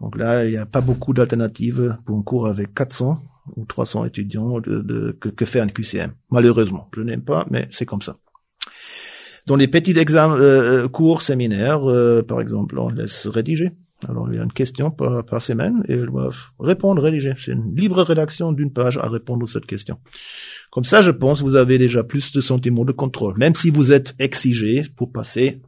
Donc 0.00 0.16
là, 0.16 0.44
il 0.44 0.50
n'y 0.50 0.56
a 0.56 0.66
pas 0.66 0.80
beaucoup 0.80 1.12
d'alternatives 1.14 1.96
pour 2.04 2.16
un 2.18 2.22
cours 2.22 2.46
avec 2.46 2.74
400 2.74 3.18
ou 3.56 3.64
300 3.64 4.04
étudiants 4.04 4.60
de, 4.60 4.80
de- 4.80 5.16
que, 5.20 5.28
que 5.28 5.44
faire 5.44 5.64
un 5.64 5.68
QCM. 5.68 6.12
Malheureusement, 6.30 6.88
je 6.94 7.02
n'aime 7.02 7.22
pas, 7.22 7.46
mais 7.50 7.66
c'est 7.70 7.86
comme 7.86 8.02
ça. 8.02 8.16
Dans 9.46 9.56
les 9.56 9.68
petits 9.68 9.98
examens, 9.98 10.36
euh, 10.38 10.88
cours, 10.88 11.22
séminaires, 11.22 11.88
euh, 11.90 12.22
par 12.22 12.40
exemple, 12.40 12.78
on 12.78 12.88
laisse 12.88 13.26
rédiger. 13.26 13.72
Alors, 14.08 14.28
il 14.30 14.36
y 14.36 14.38
a 14.38 14.42
une 14.42 14.52
question 14.52 14.90
par, 14.90 15.42
semaine 15.42 15.84
et 15.88 15.94
ils 15.94 16.06
doivent 16.06 16.36
répondre, 16.58 17.02
rédiger. 17.02 17.34
C'est 17.44 17.52
une 17.52 17.74
libre 17.74 18.02
rédaction 18.02 18.52
d'une 18.52 18.72
page 18.72 18.98
à 18.98 19.08
répondre 19.08 19.44
à 19.44 19.50
cette 19.50 19.66
question. 19.66 19.98
Comme 20.70 20.84
ça, 20.84 21.02
je 21.02 21.10
pense, 21.10 21.42
vous 21.42 21.56
avez 21.56 21.78
déjà 21.78 22.04
plus 22.04 22.32
de 22.32 22.40
sentiments 22.40 22.84
de 22.84 22.92
contrôle. 22.92 23.36
Même 23.36 23.54
si 23.54 23.70
vous 23.70 23.92
êtes 23.92 24.14
exigé 24.18 24.82
pour 24.96 25.12
passer, 25.12 25.62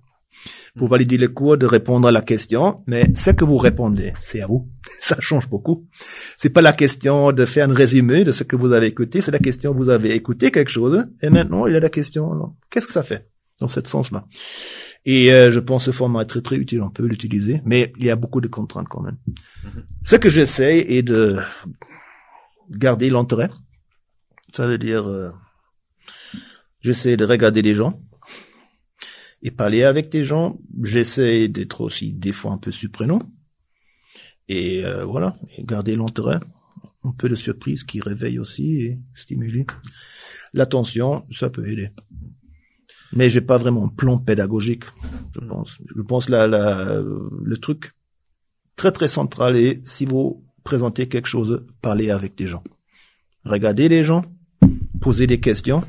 pour 0.76 0.88
valider 0.88 1.16
le 1.16 1.28
cours, 1.28 1.56
de 1.56 1.66
répondre 1.66 2.08
à 2.08 2.12
la 2.12 2.22
question, 2.22 2.82
mais 2.86 3.10
ce 3.14 3.30
que 3.30 3.44
vous 3.44 3.56
répondez, 3.56 4.12
c'est 4.20 4.42
à 4.42 4.46
vous. 4.46 4.68
Ça 5.00 5.16
change 5.20 5.48
beaucoup. 5.48 5.86
C'est 6.38 6.50
pas 6.50 6.62
la 6.62 6.72
question 6.72 7.32
de 7.32 7.44
faire 7.44 7.68
un 7.68 7.74
résumé 7.74 8.24
de 8.24 8.32
ce 8.32 8.44
que 8.44 8.56
vous 8.56 8.72
avez 8.72 8.86
écouté, 8.86 9.20
c'est 9.20 9.30
la 9.30 9.38
question, 9.38 9.72
vous 9.72 9.88
avez 9.88 10.14
écouté 10.14 10.50
quelque 10.50 10.70
chose, 10.70 11.04
et 11.22 11.30
maintenant, 11.30 11.66
il 11.66 11.72
y 11.72 11.76
a 11.76 11.80
la 11.80 11.88
question, 11.88 12.54
qu'est-ce 12.70 12.86
que 12.86 12.92
ça 12.92 13.02
fait? 13.02 13.28
dans 13.60 13.68
ce 13.68 13.80
sens-là? 13.84 14.24
Et 15.08 15.32
euh, 15.32 15.52
je 15.52 15.60
pense 15.60 15.84
que 15.84 15.92
ce 15.92 15.96
format 15.96 16.22
est 16.22 16.26
très 16.26 16.42
très 16.42 16.56
utile, 16.56 16.82
on 16.82 16.90
peut 16.90 17.06
l'utiliser, 17.06 17.62
mais 17.64 17.92
il 17.96 18.06
y 18.06 18.10
a 18.10 18.16
beaucoup 18.16 18.40
de 18.40 18.48
contraintes 18.48 18.88
quand 18.88 19.00
même. 19.00 19.16
Ce 20.04 20.16
que 20.16 20.28
j'essaie 20.28 20.78
est 20.78 21.02
de 21.02 21.38
garder 22.70 23.08
l'intérêt. 23.08 23.48
Ça 24.52 24.66
veut 24.66 24.78
dire, 24.78 25.08
euh, 25.08 25.30
j'essaie 26.80 27.16
de 27.16 27.24
regarder 27.24 27.62
les 27.62 27.74
gens 27.74 28.02
et 29.42 29.52
parler 29.52 29.84
avec 29.84 30.08
des 30.08 30.24
gens. 30.24 30.58
J'essaie 30.82 31.46
d'être 31.46 31.82
aussi 31.82 32.12
des 32.12 32.32
fois 32.32 32.50
un 32.50 32.58
peu 32.58 32.72
surprenant. 32.72 33.20
Et 34.48 34.84
euh, 34.84 35.04
voilà, 35.04 35.36
et 35.56 35.62
garder 35.62 35.94
l'intérêt. 35.94 36.40
Un 37.04 37.12
peu 37.12 37.28
de 37.28 37.36
surprise 37.36 37.84
qui 37.84 38.00
réveille 38.00 38.40
aussi 38.40 38.80
et 38.80 38.98
stimule. 39.14 39.66
L'attention, 40.52 41.24
ça 41.32 41.48
peut 41.48 41.68
aider. 41.68 41.90
Mais 43.12 43.28
j'ai 43.28 43.40
pas 43.40 43.56
vraiment 43.56 43.84
un 43.86 43.88
plan 43.88 44.18
pédagogique, 44.18 44.84
je 45.34 45.46
pense. 45.46 45.78
Je 45.94 46.02
pense 46.02 46.28
la, 46.28 46.46
la, 46.46 47.02
le 47.02 47.56
truc 47.58 47.92
très 48.74 48.92
très 48.92 49.08
central 49.08 49.56
est 49.56 49.80
si 49.86 50.04
vous 50.04 50.44
présentez 50.64 51.08
quelque 51.08 51.28
chose, 51.28 51.64
parlez 51.80 52.10
avec 52.10 52.36
des 52.36 52.46
gens. 52.46 52.64
Regardez 53.44 53.88
les 53.88 54.02
gens, 54.02 54.22
posez 55.00 55.26
des 55.26 55.40
questions 55.40 55.82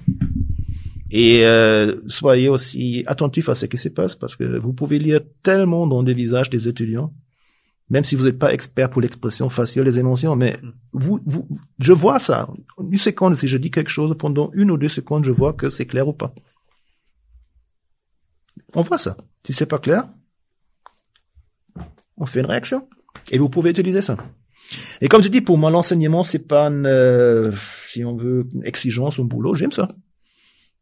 et 1.09 1.45
euh, 1.45 1.95
soyez 2.07 2.49
aussi 2.49 3.03
attentifs 3.07 3.49
à 3.49 3.55
ce 3.55 3.65
qui 3.65 3.77
se 3.77 3.89
passe 3.89 4.15
parce 4.15 4.35
que 4.35 4.57
vous 4.57 4.73
pouvez 4.73 4.99
lire 4.99 5.21
tellement 5.41 5.87
dans 5.87 6.01
les 6.01 6.13
visages 6.13 6.49
des 6.49 6.67
étudiants, 6.67 7.13
même 7.89 8.03
si 8.03 8.15
vous 8.15 8.25
n'êtes 8.25 8.37
pas 8.37 8.53
expert 8.53 8.89
pour 8.89 9.01
l'expression 9.01 9.49
faciale 9.49 9.85
des 9.85 9.99
émotions, 9.99 10.35
mais 10.35 10.59
vous, 10.91 11.19
vous, 11.25 11.47
je 11.79 11.93
vois 11.93 12.19
ça. 12.19 12.47
Une 12.79 12.97
seconde, 12.97 13.35
si 13.35 13.47
je 13.47 13.57
dis 13.57 13.71
quelque 13.71 13.89
chose 13.89 14.15
pendant 14.17 14.51
une 14.53 14.69
ou 14.69 14.77
deux 14.77 14.89
secondes, 14.89 15.23
je 15.23 15.31
vois 15.31 15.53
que 15.53 15.69
c'est 15.69 15.85
clair 15.85 16.07
ou 16.07 16.13
pas. 16.13 16.33
On 18.73 18.81
voit 18.81 18.97
ça. 18.97 19.15
Si 19.45 19.53
c'est 19.53 19.65
pas 19.65 19.79
clair, 19.79 20.09
on 22.17 22.25
fait 22.25 22.41
une 22.41 22.47
réaction. 22.47 22.87
Et 23.31 23.37
vous 23.37 23.49
pouvez 23.49 23.71
utiliser 23.71 24.01
ça. 24.01 24.17
Et 25.01 25.07
comme 25.07 25.23
je 25.23 25.29
dis, 25.29 25.41
pour 25.41 25.57
moi, 25.57 25.71
l'enseignement, 25.71 26.23
c'est 26.23 26.47
pas 26.47 26.67
une, 26.67 26.85
euh, 26.85 27.51
si 27.87 28.03
on 28.03 28.15
veut, 28.15 28.45
une 28.53 28.65
exigence, 28.65 29.19
un 29.19 29.23
boulot. 29.23 29.55
J'aime 29.55 29.71
ça. 29.71 29.87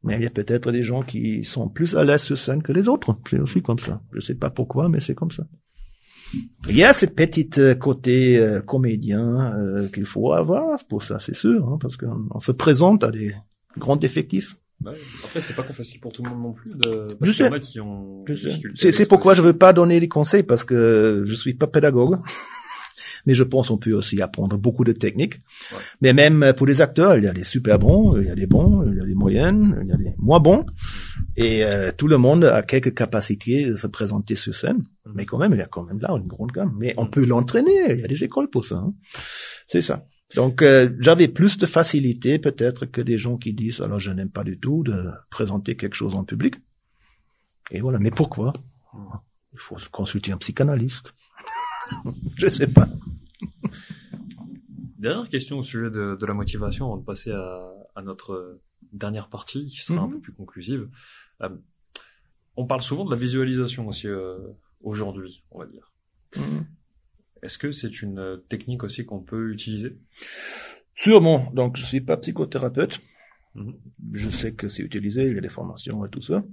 Mais 0.03 0.15
il 0.15 0.23
y 0.23 0.27
a 0.27 0.31
peut-être 0.31 0.71
des 0.71 0.83
gens 0.83 1.01
qui 1.01 1.43
sont 1.43 1.67
plus 1.67 1.95
à 1.95 2.03
l'aise 2.03 2.21
sur 2.21 2.37
scène 2.37 2.61
que 2.61 2.71
les 2.71 2.87
autres. 2.87 3.17
C'est 3.29 3.39
aussi 3.39 3.61
comme 3.61 3.79
ça. 3.79 4.01
Je 4.13 4.19
sais 4.19 4.35
pas 4.35 4.49
pourquoi, 4.49 4.89
mais 4.89 4.99
c'est 4.99 5.15
comme 5.15 5.31
ça. 5.31 5.43
Il 6.67 6.75
y 6.75 6.83
a 6.83 6.93
cette 6.93 7.15
petite 7.15 7.59
euh, 7.59 7.75
côté 7.75 8.37
euh, 8.37 8.61
comédien 8.61 9.87
qu'il 9.93 10.05
faut 10.05 10.33
avoir 10.33 10.83
pour 10.85 11.03
ça, 11.03 11.19
c'est 11.19 11.35
sûr, 11.35 11.67
hein, 11.67 11.77
parce 11.79 11.97
qu'on 11.97 12.39
se 12.39 12.51
présente 12.51 13.03
à 13.03 13.11
des 13.11 13.33
grands 13.77 13.99
effectifs. 13.99 14.57
Ouais. 14.83 14.93
Après, 15.23 15.41
c'est 15.41 15.55
pas 15.55 15.63
facile 15.63 15.99
pour 15.99 16.11
tout 16.11 16.21
le 16.23 16.29
monde 16.29 16.41
non 16.41 16.53
plus. 16.53 16.71
De... 16.75 17.07
Je 17.09 17.15
Parce 17.15 17.31
qu'il 17.31 17.45
y 17.45 17.47
en 17.47 17.51
sais. 17.51 17.55
a 17.55 17.59
qui 17.59 17.79
ont. 17.79 18.21
Je 18.27 18.35
sais. 18.35 18.47
difficultés 18.49 18.91
C'est, 18.91 19.05
pourquoi 19.07 19.33
je 19.33 19.41
veux 19.41 19.57
pas 19.57 19.73
donner 19.73 19.99
des 19.99 20.07
conseils 20.09 20.43
parce 20.43 20.63
que 20.63 21.23
je 21.25 21.33
suis 21.33 21.53
pas 21.53 21.67
pédagogue. 21.67 22.19
Mais 23.27 23.33
je 23.33 23.43
pense 23.43 23.69
qu'on 23.69 23.77
peut 23.79 23.93
aussi 23.93 24.21
apprendre 24.21 24.55
beaucoup 24.59 24.83
de 24.83 24.91
techniques. 24.91 25.35
Ouais. 25.71 25.77
Mais 26.01 26.13
même 26.13 26.53
pour 26.55 26.67
les 26.67 26.81
acteurs, 26.81 27.17
il 27.17 27.23
y 27.23 27.27
a 27.27 27.33
des 27.33 27.43
super 27.43 27.79
bons, 27.79 28.15
il 28.17 28.27
y 28.27 28.29
a 28.29 28.35
des 28.35 28.45
bons, 28.45 28.83
il 28.87 28.97
y 28.97 29.01
a 29.01 29.05
des 29.05 29.15
moyennes, 29.15 29.79
il 29.81 29.87
y 29.87 29.91
a 29.91 29.97
des 29.97 30.13
moins 30.19 30.39
bons. 30.39 30.63
Et 31.35 31.65
euh, 31.65 31.91
tout 31.97 32.07
le 32.07 32.19
monde 32.19 32.43
a 32.45 32.61
quelques 32.61 32.93
capacités 32.93 33.65
de 33.69 33.75
se 33.75 33.87
présenter 33.87 34.35
sur 34.35 34.53
scène. 34.53 34.83
Mhm. 35.07 35.13
Mais 35.15 35.25
quand 35.25 35.39
même, 35.39 35.53
il 35.53 35.57
y 35.57 35.61
a 35.63 35.65
quand 35.65 35.83
même 35.85 35.99
là 35.99 36.11
une 36.11 36.27
grande 36.27 36.51
gamme. 36.51 36.75
Mais 36.77 36.93
on 36.97 37.07
peut 37.07 37.25
l'entraîner. 37.25 37.93
Il 37.93 37.99
y 38.01 38.03
a 38.03 38.07
des 38.07 38.23
écoles 38.23 38.49
pour 38.51 38.63
ça. 38.63 38.75
hein. 38.75 38.93
C'est 39.67 39.81
ça. 39.81 40.05
Donc 40.35 40.61
euh, 40.63 40.89
j'avais 40.99 41.27
plus 41.27 41.57
de 41.57 41.65
facilité 41.67 42.39
peut-être 42.39 42.85
que 42.87 42.99
des 43.01 43.17
gens 43.17 43.37
qui 43.37 43.53
disent 43.53 43.81
alors 43.81 43.99
je 43.99 44.11
n'aime 44.11 44.31
pas 44.31 44.43
du 44.43 44.57
tout 44.59 44.83
de 44.83 45.11
présenter 45.29 45.75
quelque 45.75 45.93
chose 45.95 46.15
en 46.15 46.23
public. 46.23 46.55
Et 47.71 47.81
voilà. 47.81 47.99
Mais 47.99 48.11
pourquoi? 48.11 48.53
Il 49.53 49.59
faut 49.59 49.77
consulter 49.91 50.31
un 50.31 50.37
psychanalyste. 50.37 51.13
je 52.37 52.47
sais 52.47 52.67
pas. 52.67 52.87
Dernière 54.97 55.29
question 55.29 55.59
au 55.59 55.63
sujet 55.63 55.89
de, 55.91 56.17
de 56.19 56.25
la 56.25 56.33
motivation 56.33 56.85
avant 56.87 56.97
de 56.97 57.05
passer 57.05 57.31
à, 57.31 57.71
à 57.95 58.01
notre 58.01 58.59
dernière 58.91 59.29
partie 59.29 59.67
qui 59.67 59.81
sera 59.81 60.01
un 60.01 60.07
Mhm. 60.07 60.13
peu 60.13 60.19
plus 60.19 60.33
conclusive. 60.33 60.89
Euh, 61.41 61.49
on 62.57 62.65
parle 62.65 62.81
souvent 62.81 63.05
de 63.05 63.11
la 63.11 63.17
visualisation 63.17 63.87
aussi 63.87 64.07
euh, 64.07 64.37
aujourd'hui, 64.81 65.43
on 65.51 65.59
va 65.59 65.65
dire. 65.67 65.91
Est-ce 67.45 67.59
que 67.59 67.71
c'est 67.71 68.01
une 68.01 68.17
euh, 68.17 68.37
technique 68.49 68.83
aussi 68.83 69.05
qu'on 69.05 69.19
peut 69.19 69.51
utiliser? 69.51 69.97
Sûrement. 70.95 71.51
Donc 71.53 71.77
je 71.77 71.85
suis 71.85 72.01
pas 72.01 72.17
psychothérapeute. 72.17 73.01
Mhm. 73.53 73.75
Je 74.13 74.29
sais 74.31 74.53
que 74.53 74.67
c'est 74.67 74.81
utilisé, 74.81 75.27
il 75.27 75.35
y 75.35 75.37
a 75.37 75.41
des 75.41 75.49
formations 75.49 76.03
et 76.05 76.09
tout 76.09 76.23
ça. 76.23 76.43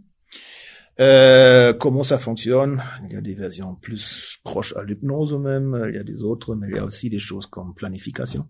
Euh, 1.00 1.72
comment 1.72 2.02
ça 2.02 2.18
fonctionne? 2.18 2.82
Il 3.06 3.14
y 3.14 3.16
a 3.16 3.22
des 3.22 3.34
versions 3.34 3.74
plus 3.74 4.38
proches 4.44 4.76
à 4.76 4.84
l'hypnose 4.84 5.32
même, 5.38 5.86
il 5.88 5.94
y 5.94 5.98
a 5.98 6.04
des 6.04 6.22
autres, 6.22 6.54
mais 6.54 6.68
il 6.68 6.76
y 6.76 6.78
a 6.78 6.84
aussi 6.84 7.08
des 7.08 7.18
choses 7.18 7.46
comme 7.46 7.74
planification. 7.74 8.46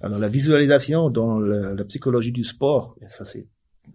Alors 0.00 0.18
la 0.18 0.28
visualisation 0.28 1.10
dans 1.10 1.38
la, 1.38 1.74
la 1.74 1.84
psychologie 1.84 2.32
du 2.32 2.42
sport, 2.42 2.96
et 3.00 3.08
ça 3.08 3.24
c'est 3.24 3.46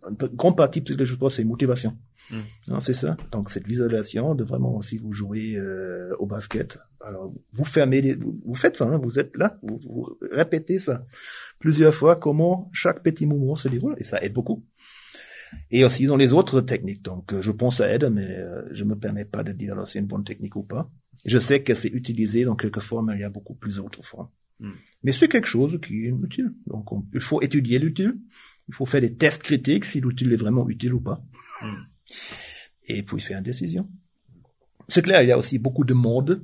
une 0.10 0.18
peu- 0.18 0.28
grande 0.30 0.58
partie 0.58 0.80
de 0.80 0.86
psychologie 0.86 1.12
du 1.14 1.16
sport, 1.18 1.32
c'est 1.32 1.44
motivation. 1.44 1.98
Mm. 2.32 2.36
Hein, 2.70 2.80
c'est 2.80 2.94
ça. 2.94 3.18
Donc 3.32 3.50
cette 3.50 3.68
visualisation 3.68 4.36
de 4.36 4.44
vraiment 4.44 4.76
aussi 4.78 4.98
vous 4.98 5.12
jouez 5.14 5.56
euh, 5.58 6.14
au 6.20 6.26
basket. 6.26 6.78
Alors 7.04 7.34
vous 7.54 7.66
fermez, 7.66 8.02
les, 8.02 8.16
vous, 8.16 8.40
vous 8.46 8.56
faites 8.56 8.78
ça, 8.78 8.86
hein, 8.86 8.98
vous 9.02 9.20
êtes 9.20 9.36
là, 9.38 9.58
vous, 9.64 9.80
vous 9.88 10.18
répétez 10.32 10.78
ça 10.80 11.06
plusieurs 11.60 11.94
fois 11.94 12.16
comment 12.16 12.70
chaque 12.74 13.02
petit 13.04 13.26
mouvement 13.26 13.56
se 13.56 13.68
déroule 13.68 13.96
et 13.98 14.04
ça 14.04 14.22
aide 14.24 14.34
beaucoup. 14.34 14.64
Et 15.70 15.84
aussi 15.84 16.06
dans 16.06 16.16
les 16.16 16.32
autres 16.32 16.62
techniques. 16.62 17.02
Donc 17.04 17.34
euh, 17.34 17.42
je 17.42 17.52
pense 17.52 17.78
ça 17.78 17.94
aide, 17.94 18.10
mais 18.12 18.26
euh, 18.38 18.62
je 18.72 18.84
me 18.86 18.96
permets 18.96 19.26
pas 19.26 19.44
de 19.44 19.52
dire 19.52 19.74
alors 19.74 19.86
c'est 19.88 20.00
une 20.00 20.06
bonne 20.06 20.24
technique 20.24 20.56
ou 20.56 20.64
pas. 20.64 20.90
Je 21.26 21.38
sais 21.40 21.62
que 21.62 21.74
c'est 21.74 21.90
utilisé 21.90 22.46
dans 22.46 22.56
quelques 22.56 22.80
formes, 22.80 23.08
mais 23.08 23.18
il 23.18 23.22
y 23.22 23.26
a 23.26 23.30
beaucoup 23.30 23.54
plus 23.56 23.76
d'autres 23.78 24.04
formes. 24.04 24.30
Mm. 24.60 24.72
Mais 25.04 25.12
c'est 25.12 25.28
quelque 25.28 25.48
chose 25.48 25.78
qui 25.86 26.06
est 26.06 26.14
utile. 26.24 26.54
Donc 26.68 26.92
on- 26.94 27.06
il 27.14 27.20
faut 27.20 27.42
étudier 27.42 27.80
l'utile. 27.80 28.16
Il 28.72 28.74
faut 28.74 28.86
faire 28.86 29.02
des 29.02 29.14
tests 29.18 29.44
critiques 29.44 29.84
si 29.84 30.00
l'utile 30.00 30.32
est 30.32 30.38
vraiment 30.38 30.68
utile 30.70 30.94
ou 30.94 31.02
pas. 31.02 31.22
Mm. 31.62 31.74
Et 32.86 33.04
puis 33.04 33.20
faire 33.20 33.40
une 33.40 33.44
décision. 33.44 33.90
C'est 34.88 35.02
clair, 35.02 35.22
il 35.22 35.28
y 35.28 35.34
a 35.34 35.38
aussi 35.38 35.60
beaucoup 35.60 35.84
de 35.84 35.94
monde. 35.94 36.42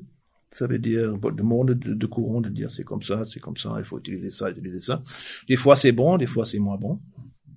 Ça 0.52 0.68
veut 0.68 0.78
dire 0.78 1.18
de 1.18 1.42
monde 1.42 1.72
de, 1.72 1.94
de 1.94 2.06
courant 2.06 2.42
de 2.42 2.50
dire 2.50 2.70
c'est 2.70 2.84
comme 2.84 3.02
ça, 3.02 3.24
c'est 3.26 3.40
comme 3.40 3.56
ça, 3.56 3.76
il 3.80 3.86
faut 3.86 3.98
utiliser 3.98 4.30
ça, 4.30 4.50
utiliser 4.50 4.80
ça. 4.80 5.02
Des 5.48 5.56
fois 5.56 5.78
c'est 5.78 5.94
bon, 5.94 6.18
des 6.18 6.28
fois 6.28 6.46
c'est 6.46 6.60
moins 6.60 6.78
bon. 6.78 7.00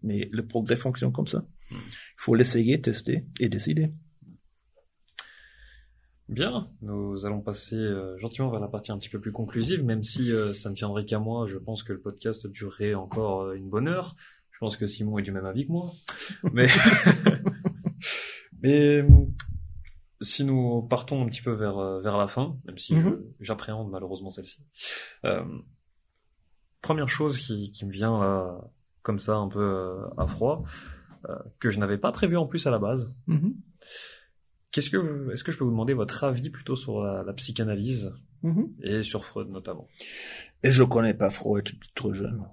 Mais 0.04 0.28
le 0.30 0.46
progrès 0.46 0.76
fonctionne 0.76 1.12
comme 1.12 1.26
ça. 1.26 1.44
Il 1.72 1.76
faut 2.16 2.36
l'essayer, 2.36 2.80
tester 2.80 3.26
et 3.40 3.48
décider. 3.48 3.92
Bien, 6.30 6.70
nous 6.80 7.26
allons 7.26 7.40
passer 7.40 7.74
euh, 7.74 8.16
gentiment 8.18 8.50
vers 8.50 8.60
la 8.60 8.68
partie 8.68 8.92
un 8.92 8.98
petit 8.98 9.08
peu 9.08 9.18
plus 9.18 9.32
conclusive, 9.32 9.82
même 9.82 10.04
si 10.04 10.30
euh, 10.30 10.52
ça 10.52 10.70
ne 10.70 10.76
tiendrait 10.76 11.04
qu'à 11.04 11.18
moi, 11.18 11.48
je 11.48 11.58
pense 11.58 11.82
que 11.82 11.92
le 11.92 12.00
podcast 12.00 12.46
durerait 12.46 12.94
encore 12.94 13.42
euh, 13.42 13.54
une 13.54 13.68
bonne 13.68 13.88
heure. 13.88 14.14
Je 14.60 14.66
pense 14.66 14.76
que 14.76 14.86
Simon 14.86 15.16
est 15.18 15.22
du 15.22 15.32
même 15.32 15.46
avis 15.46 15.66
que 15.66 15.72
moi. 15.72 15.90
Mais, 16.52 16.66
mais 18.62 18.98
euh, 19.00 19.08
si 20.20 20.44
nous 20.44 20.82
partons 20.82 21.24
un 21.24 21.28
petit 21.30 21.40
peu 21.40 21.52
vers, 21.52 21.78
euh, 21.78 22.02
vers 22.02 22.18
la 22.18 22.28
fin, 22.28 22.58
même 22.66 22.76
si 22.76 22.94
Mhm. 22.94 23.22
j'appréhende 23.40 23.90
malheureusement 23.90 24.28
celle-ci. 24.28 24.62
Euh, 25.24 25.42
première 26.82 27.08
chose 27.08 27.38
qui, 27.38 27.72
qui 27.72 27.86
me 27.86 27.90
vient 27.90 28.20
là, 28.20 28.60
comme 29.00 29.18
ça, 29.18 29.36
un 29.36 29.48
peu 29.48 29.62
euh, 29.62 30.06
à 30.18 30.26
froid, 30.26 30.62
euh, 31.30 31.36
que 31.58 31.70
je 31.70 31.78
n'avais 31.78 31.96
pas 31.96 32.12
prévu 32.12 32.36
en 32.36 32.46
plus 32.46 32.66
à 32.66 32.70
la 32.70 32.78
base. 32.78 33.16
Mhm. 33.28 33.54
Qu'est-ce 34.72 34.90
que, 34.90 35.30
est-ce 35.32 35.42
que 35.42 35.52
je 35.52 35.56
peux 35.58 35.64
vous 35.64 35.70
demander 35.70 35.94
votre 35.94 36.22
avis 36.24 36.50
plutôt 36.50 36.76
sur 36.76 37.02
la, 37.02 37.22
la 37.22 37.32
psychanalyse 37.32 38.12
Mhm. 38.42 38.74
et 38.82 39.02
sur 39.02 39.24
Freud 39.24 39.48
notamment? 39.48 39.88
Et 40.62 40.70
je 40.70 40.82
connais 40.82 41.14
pas 41.14 41.30
Freud, 41.30 41.66
trop 41.94 42.12
jeune. 42.12 42.46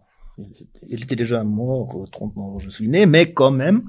Il 0.87 1.03
était 1.03 1.15
déjà 1.15 1.43
mort 1.43 1.95
au 1.95 2.05
30 2.05 2.37
ans 2.37 2.59
je 2.59 2.69
suis 2.69 2.87
né, 2.87 3.05
mais 3.05 3.33
quand 3.33 3.51
même, 3.51 3.83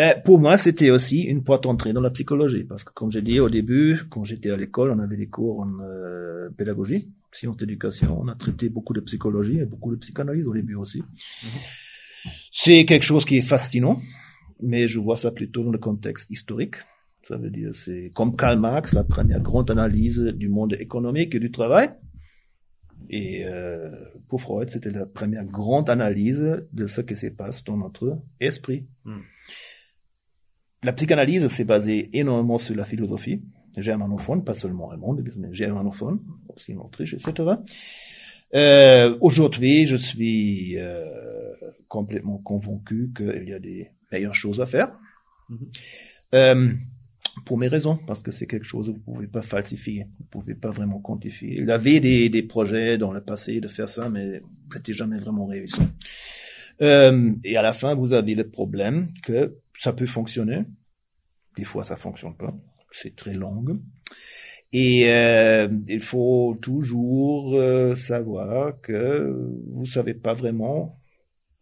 euh, 0.00 0.14
pour 0.24 0.40
moi, 0.40 0.56
c'était 0.56 0.90
aussi 0.90 1.22
une 1.22 1.44
porte 1.44 1.64
d'entrée 1.64 1.92
dans 1.92 2.00
la 2.00 2.10
psychologie. 2.10 2.64
Parce 2.64 2.84
que, 2.84 2.92
comme 2.92 3.10
j'ai 3.10 3.22
dit 3.22 3.38
au 3.38 3.48
début, 3.48 4.02
quand 4.10 4.24
j'étais 4.24 4.50
à 4.50 4.56
l'école, 4.56 4.90
on 4.90 4.98
avait 4.98 5.16
des 5.16 5.28
cours 5.28 5.60
en 5.60 5.78
euh, 5.80 6.48
pédagogie, 6.56 7.12
sciences 7.32 7.56
d'éducation. 7.56 8.18
On 8.20 8.28
a 8.28 8.34
traité 8.34 8.68
beaucoup 8.68 8.92
de 8.92 9.00
psychologie 9.00 9.58
et 9.58 9.66
beaucoup 9.66 9.90
de 9.90 9.96
psychanalyse 9.96 10.46
au 10.46 10.54
début 10.54 10.74
aussi. 10.74 11.02
C'est 12.50 12.84
quelque 12.86 13.04
chose 13.04 13.24
qui 13.24 13.36
est 13.36 13.42
fascinant, 13.42 14.00
mais 14.60 14.88
je 14.88 14.98
vois 14.98 15.16
ça 15.16 15.30
plutôt 15.30 15.62
dans 15.62 15.70
le 15.70 15.78
contexte 15.78 16.30
historique. 16.30 16.76
Ça 17.28 17.36
veut 17.36 17.50
dire, 17.50 17.70
c'est 17.74 18.10
comme 18.14 18.36
Karl 18.36 18.58
Marx, 18.58 18.92
la 18.94 19.04
première 19.04 19.40
grande 19.40 19.70
analyse 19.70 20.20
du 20.20 20.48
monde 20.48 20.76
économique 20.78 21.34
et 21.34 21.38
du 21.38 21.50
travail. 21.50 21.90
Et 23.10 23.44
euh, 23.44 23.90
pour 24.28 24.40
Freud, 24.40 24.68
c'était 24.68 24.90
la 24.90 25.06
première 25.06 25.44
grande 25.44 25.90
analyse 25.90 26.66
de 26.72 26.86
ce 26.86 27.00
qui 27.00 27.16
se 27.16 27.26
passe 27.28 27.64
dans 27.64 27.76
notre 27.76 28.18
esprit. 28.40 28.86
Hmm. 29.04 29.20
La 30.82 30.92
psychanalyse 30.92 31.48
s'est 31.48 31.64
basée 31.64 32.10
énormément 32.12 32.58
sur 32.58 32.76
la 32.76 32.84
philosophie 32.84 33.42
germanophone, 33.82 34.44
pas 34.44 34.54
seulement 34.54 34.90
allemande, 34.90 35.24
mais 35.36 35.52
germanophone, 35.52 36.20
aussi 36.48 36.74
en 36.74 36.84
Autriche, 36.84 37.14
etc. 37.14 37.54
Euh, 38.54 39.16
Aujourd'hui, 39.20 39.86
je 39.86 39.96
suis 39.96 40.78
euh, 40.78 41.04
complètement 41.88 42.38
convaincu 42.38 43.10
qu'il 43.16 43.48
y 43.48 43.52
a 43.52 43.58
des 43.58 43.90
meilleures 44.12 44.34
choses 44.34 44.60
à 44.60 44.66
faire. 44.66 44.96
Mhm. 45.48 45.70
Euh, 46.34 46.72
pour 47.44 47.58
mes 47.58 47.68
raisons, 47.68 47.98
parce 48.06 48.22
que 48.22 48.30
c'est 48.30 48.46
quelque 48.46 48.66
chose 48.66 48.88
que 48.88 48.92
vous 48.92 49.14
pouvez 49.14 49.26
pas 49.26 49.42
falsifier, 49.42 50.06
vous 50.18 50.26
pouvez 50.26 50.54
pas 50.54 50.70
vraiment 50.70 51.00
quantifier. 51.00 51.60
Il 51.60 51.70
avait 51.70 52.00
des, 52.00 52.28
des 52.28 52.42
projets 52.42 52.96
dans 52.98 53.12
le 53.12 53.20
passé 53.20 53.60
de 53.60 53.68
faire 53.68 53.88
ça, 53.88 54.08
mais 54.08 54.40
c'était 54.72 54.92
jamais 54.92 55.18
vraiment 55.18 55.46
réussi. 55.46 55.80
Euh, 56.82 57.32
et 57.44 57.56
à 57.56 57.62
la 57.62 57.72
fin, 57.72 57.94
vous 57.94 58.12
avez 58.12 58.34
le 58.34 58.48
problème 58.48 59.08
que 59.22 59.56
ça 59.78 59.92
peut 59.92 60.06
fonctionner. 60.06 60.64
Des 61.56 61.64
fois, 61.64 61.84
ça 61.84 61.96
fonctionne 61.96 62.36
pas. 62.36 62.54
C'est 62.92 63.14
très 63.14 63.34
long. 63.34 63.64
Et 64.72 65.08
euh, 65.08 65.68
il 65.88 66.00
faut 66.00 66.58
toujours 66.60 67.54
euh, 67.54 67.94
savoir 67.94 68.80
que 68.80 69.32
vous 69.68 69.86
savez 69.86 70.14
pas 70.14 70.34
vraiment 70.34 71.00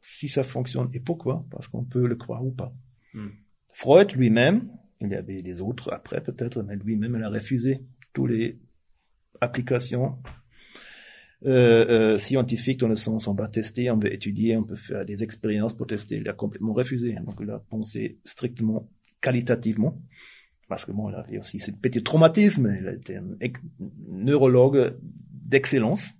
si 0.02 0.28
ça 0.28 0.42
fonctionne 0.42 0.88
et 0.94 1.00
pourquoi, 1.00 1.44
parce 1.50 1.68
qu'on 1.68 1.84
peut 1.84 2.06
le 2.06 2.16
croire 2.16 2.44
ou 2.44 2.50
pas. 2.50 2.72
Hmm. 3.14 3.28
Freud 3.74 4.12
lui-même, 4.12 4.68
il 5.02 5.12
y 5.12 5.14
avait 5.14 5.42
des 5.42 5.60
autres 5.60 5.92
après 5.92 6.22
peut-être, 6.22 6.62
mais 6.62 6.76
lui-même, 6.76 7.16
il 7.18 7.22
a 7.22 7.28
refusé 7.28 7.82
toutes 8.12 8.30
les 8.30 8.58
applications 9.40 10.18
euh, 11.44 11.86
euh, 12.14 12.18
scientifiques 12.18 12.78
dans 12.78 12.88
le 12.88 12.94
sens 12.94 13.26
on 13.26 13.34
va 13.34 13.48
tester, 13.48 13.90
on 13.90 13.98
veut 13.98 14.12
étudier, 14.12 14.56
on 14.56 14.62
peut 14.62 14.76
faire 14.76 15.04
des 15.04 15.24
expériences 15.24 15.72
pour 15.72 15.86
tester. 15.86 16.16
Il 16.16 16.28
a 16.28 16.32
complètement 16.32 16.72
refusé. 16.72 17.14
Donc 17.26 17.36
il 17.40 17.50
a 17.50 17.58
pensé 17.58 18.18
strictement 18.24 18.88
qualitativement. 19.20 20.00
Parce 20.68 20.84
que 20.84 20.92
bon, 20.92 21.10
il 21.10 21.16
avait 21.16 21.38
aussi 21.38 21.58
ce 21.58 21.72
petit 21.72 22.02
traumatisme. 22.02 22.74
Il 22.80 22.88
était 22.88 23.16
un 23.16 23.36
ex- 23.40 23.60
neurologue 24.08 24.96
d'excellence. 25.32 26.10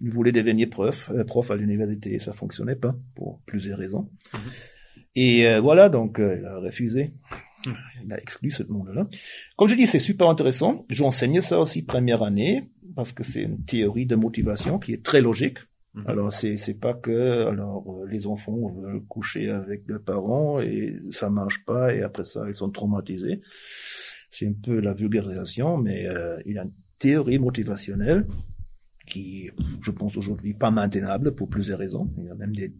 Il 0.00 0.10
voulait 0.10 0.32
devenir 0.32 0.70
prof, 0.70 1.10
euh, 1.14 1.24
prof 1.24 1.50
à 1.50 1.56
l'université 1.56 2.14
et 2.14 2.18
ça 2.18 2.32
fonctionnait 2.32 2.74
pas 2.74 2.96
pour 3.14 3.40
plusieurs 3.46 3.78
raisons. 3.78 4.10
Et 5.14 5.46
euh, 5.46 5.60
voilà, 5.60 5.88
donc 5.90 6.18
euh, 6.18 6.38
il 6.38 6.44
a 6.44 6.58
refusé. 6.58 7.12
Il 8.04 8.12
a 8.12 8.20
exclu 8.20 8.50
ce 8.50 8.62
monde-là. 8.64 9.08
Comme 9.56 9.68
je 9.68 9.74
dis, 9.74 9.86
c'est 9.86 10.00
super 10.00 10.28
intéressant. 10.28 10.84
J'enseignais 10.88 11.40
ça 11.40 11.58
aussi 11.60 11.82
première 11.82 12.22
année 12.22 12.70
parce 12.94 13.12
que 13.12 13.24
c'est 13.24 13.42
une 13.42 13.64
théorie 13.64 14.06
de 14.06 14.16
motivation 14.16 14.78
qui 14.78 14.92
est 14.92 15.02
très 15.02 15.20
logique. 15.20 15.58
Mhm. 15.94 16.04
Alors 16.06 16.32
c'est 16.32 16.56
c'est 16.56 16.74
pas 16.74 16.92
que 16.92 17.46
alors 17.46 17.84
euh, 17.88 18.06
les 18.08 18.26
enfants 18.26 18.68
veulent 18.68 19.04
coucher 19.04 19.50
avec 19.50 19.84
leurs 19.86 20.02
parents 20.02 20.58
et 20.58 20.94
ça 21.10 21.30
marche 21.30 21.64
pas 21.64 21.94
et 21.94 22.02
après 22.02 22.24
ça 22.24 22.44
ils 22.48 22.56
sont 22.56 22.70
traumatisés. 22.70 23.40
C'est 24.32 24.48
un 24.48 24.52
peu 24.52 24.80
la 24.80 24.92
vulgarisation, 24.94 25.76
mais 25.76 26.06
euh, 26.08 26.40
il 26.46 26.54
y 26.54 26.58
a 26.58 26.64
une 26.64 26.72
théorie 26.98 27.38
motivationnelle 27.38 28.26
qui, 29.06 29.50
je 29.80 29.90
pense 29.90 30.16
aujourd'hui, 30.16 30.54
pas 30.54 30.70
maintenable 30.70 31.34
pour 31.34 31.48
plusieurs 31.48 31.78
raisons. 31.78 32.10
Il 32.18 32.24
y 32.24 32.30
a 32.30 32.34
même 32.34 32.56
des, 32.56 32.74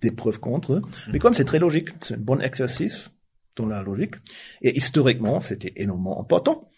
des 0.00 0.10
preuves 0.12 0.38
contre. 0.38 0.82
Mais 1.12 1.18
comme 1.18 1.32
c'est 1.32 1.44
très 1.44 1.58
logique, 1.58 1.88
c'est 2.00 2.14
un 2.14 2.18
bon 2.18 2.40
exercice 2.40 3.10
dans 3.56 3.66
la 3.66 3.82
logique. 3.82 4.14
Et 4.60 4.76
historiquement, 4.76 5.40
c'était 5.40 5.72
énormément 5.76 6.20
important, 6.20 6.68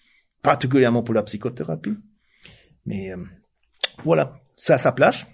particulièrement 0.42 1.02
pour 1.02 1.14
la 1.14 1.22
psychothérapie. 1.22 1.96
Mais 2.86 3.12
euh, 3.12 3.16
voilà, 4.04 4.40
ça 4.56 4.74
a 4.74 4.78
sa 4.78 4.92
place. 4.92 5.26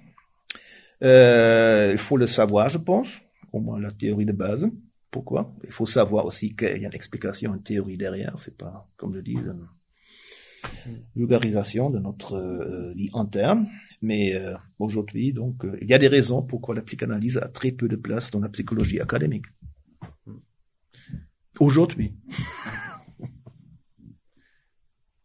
Euh, 1.02 1.90
il 1.92 1.98
faut 1.98 2.16
le 2.16 2.26
savoir, 2.26 2.68
je 2.68 2.78
pense, 2.78 3.08
au 3.52 3.60
moins 3.60 3.80
la 3.80 3.90
théorie 3.90 4.26
de 4.26 4.32
base. 4.32 4.68
Pourquoi? 5.10 5.52
Il 5.64 5.72
faut 5.72 5.86
savoir 5.86 6.26
aussi 6.26 6.54
qu'il 6.54 6.68
y 6.68 6.84
a 6.84 6.88
une 6.88 6.94
explication, 6.94 7.54
une 7.54 7.62
théorie 7.62 7.96
derrière. 7.96 8.34
C'est 8.36 8.56
pas, 8.56 8.88
comme 8.96 9.14
je 9.14 9.20
dis, 9.20 9.32
une 9.32 9.66
vulgarisation 11.16 11.90
de 11.90 11.98
notre 11.98 12.34
euh, 12.34 12.92
vie 12.94 13.10
interne. 13.14 13.66
Mais 14.02 14.34
euh, 14.34 14.54
aujourd'hui, 14.78 15.32
donc, 15.32 15.64
euh, 15.64 15.76
il 15.80 15.88
y 15.88 15.94
a 15.94 15.98
des 15.98 16.08
raisons 16.08 16.42
pourquoi 16.42 16.74
la 16.74 16.82
psychanalyse 16.82 17.38
a 17.38 17.48
très 17.48 17.72
peu 17.72 17.88
de 17.88 17.96
place 17.96 18.30
dans 18.30 18.40
la 18.40 18.48
psychologie 18.48 19.00
académique. 19.00 19.46
Aujourd'hui. 21.60 22.14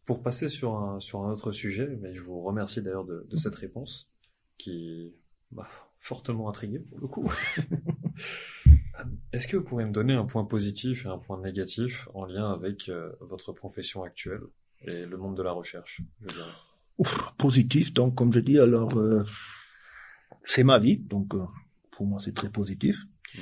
Pour 0.06 0.22
passer 0.22 0.50
sur 0.50 0.76
un, 0.76 1.00
sur 1.00 1.24
un 1.24 1.32
autre 1.32 1.54
sujet, 1.54 1.98
mais 2.02 2.14
je 2.14 2.22
vous 2.22 2.42
remercie 2.42 2.82
d'ailleurs 2.82 3.06
de, 3.06 3.26
de 3.30 3.38
cette 3.38 3.56
réponse 3.56 4.12
qui 4.58 5.16
m'a 5.52 5.68
fortement 6.00 6.50
intrigué 6.50 6.80
pour 6.80 7.00
le 7.00 7.08
coup. 7.08 7.32
Est-ce 9.32 9.48
que 9.48 9.56
vous 9.56 9.64
pouvez 9.64 9.86
me 9.86 9.92
donner 9.92 10.14
un 10.14 10.26
point 10.26 10.44
positif 10.44 11.06
et 11.06 11.10
un 11.10 11.18
point 11.18 11.42
négatif 11.42 12.10
en 12.14 12.26
lien 12.26 12.52
avec 12.52 12.90
euh, 12.90 13.14
votre 13.22 13.54
profession 13.54 14.04
actuelle 14.04 14.42
et 14.82 15.06
le 15.06 15.18
monde 15.18 15.38
de 15.38 15.44
la 15.44 15.54
recherche 15.54 16.02
je 16.22 16.28
dirais? 16.28 16.52
Ouf, 16.98 17.34
positif, 17.38 17.94
donc 17.94 18.16
comme 18.16 18.32
je 18.32 18.40
dis, 18.42 18.60
alors 18.60 18.98
euh, 18.98 19.24
c'est 20.44 20.64
ma 20.64 20.80
vie, 20.80 20.98
donc 20.98 21.34
euh, 21.34 21.46
pour 21.92 22.06
moi 22.06 22.20
c'est 22.20 22.34
très 22.34 22.50
positif. 22.50 23.06
Mm. 23.36 23.40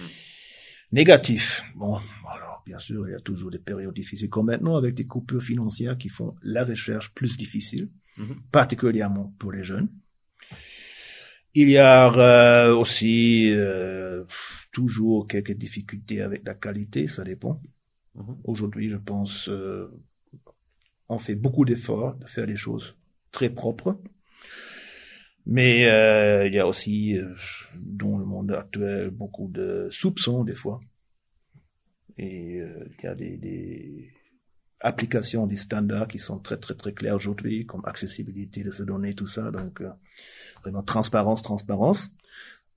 Négatif, 0.91 1.63
bon, 1.75 1.99
alors 2.29 2.42
bien 2.65 2.79
sûr 2.79 3.07
il 3.07 3.11
y 3.11 3.15
a 3.15 3.19
toujours 3.19 3.51
des 3.51 3.59
périodes 3.59 3.93
difficiles 3.93 4.29
comme 4.29 4.47
maintenant 4.47 4.75
avec 4.75 4.95
des 4.95 5.05
coupures 5.05 5.41
financières 5.43 5.97
qui 5.97 6.09
font 6.09 6.35
la 6.41 6.63
recherche 6.65 7.13
plus 7.13 7.37
difficile, 7.37 7.89
Mhm. 8.17 8.35
particulièrement 8.51 9.33
pour 9.39 9.51
les 9.51 9.63
jeunes. 9.63 9.89
Il 11.55 11.69
y 11.69 11.77
a 11.77 12.11
euh, 12.13 12.75
aussi 12.75 13.51
euh, 13.51 14.23
toujours 14.71 15.27
quelques 15.27 15.53
difficultés 15.53 16.21
avec 16.21 16.41
la 16.45 16.55
qualité, 16.55 17.07
ça 17.07 17.23
dépend. 17.23 17.61
Mhm. 18.15 18.37
Aujourd'hui, 18.43 18.89
je 18.89 18.97
pense, 18.97 19.49
euh, 19.49 19.87
on 21.09 21.19
fait 21.19 21.35
beaucoup 21.35 21.65
d'efforts 21.65 22.15
de 22.15 22.25
faire 22.27 22.47
des 22.47 22.55
choses 22.55 22.95
très 23.31 23.49
propres. 23.49 23.99
Mais 25.45 25.89
euh, 25.89 26.47
il 26.47 26.53
y 26.53 26.59
a 26.59 26.67
aussi, 26.67 27.17
euh, 27.17 27.35
dans 27.75 28.17
le 28.17 28.25
monde 28.25 28.51
actuel, 28.51 29.09
beaucoup 29.09 29.49
de 29.49 29.89
soupçons 29.91 30.43
des 30.43 30.55
fois. 30.55 30.79
Et 32.17 32.59
euh, 32.59 32.85
il 32.99 33.05
y 33.05 33.07
a 33.07 33.15
des, 33.15 33.37
des 33.37 34.09
applications, 34.79 35.47
des 35.47 35.55
standards 35.55 36.07
qui 36.07 36.19
sont 36.19 36.39
très 36.39 36.57
très 36.57 36.75
très 36.75 36.93
clairs 36.93 37.15
aujourd'hui, 37.15 37.65
comme 37.65 37.81
accessibilité 37.85 38.63
de 38.63 38.71
ces 38.71 38.85
données, 38.85 39.13
tout 39.13 39.27
ça. 39.27 39.49
Donc 39.49 39.81
euh, 39.81 39.89
vraiment 40.61 40.83
transparence, 40.83 41.41
transparence. 41.41 42.11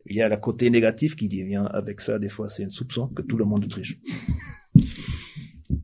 Il 0.06 0.16
y 0.16 0.22
a 0.22 0.28
le 0.28 0.36
côté 0.36 0.70
négatif 0.70 1.16
qui 1.16 1.28
devient 1.28 1.66
avec 1.72 2.00
ça, 2.00 2.18
des 2.18 2.28
fois 2.28 2.48
c'est 2.48 2.64
un 2.64 2.70
soupçon 2.70 3.08
que 3.08 3.22
tout 3.22 3.36
le 3.36 3.44
monde 3.44 3.68
triche. 3.68 3.98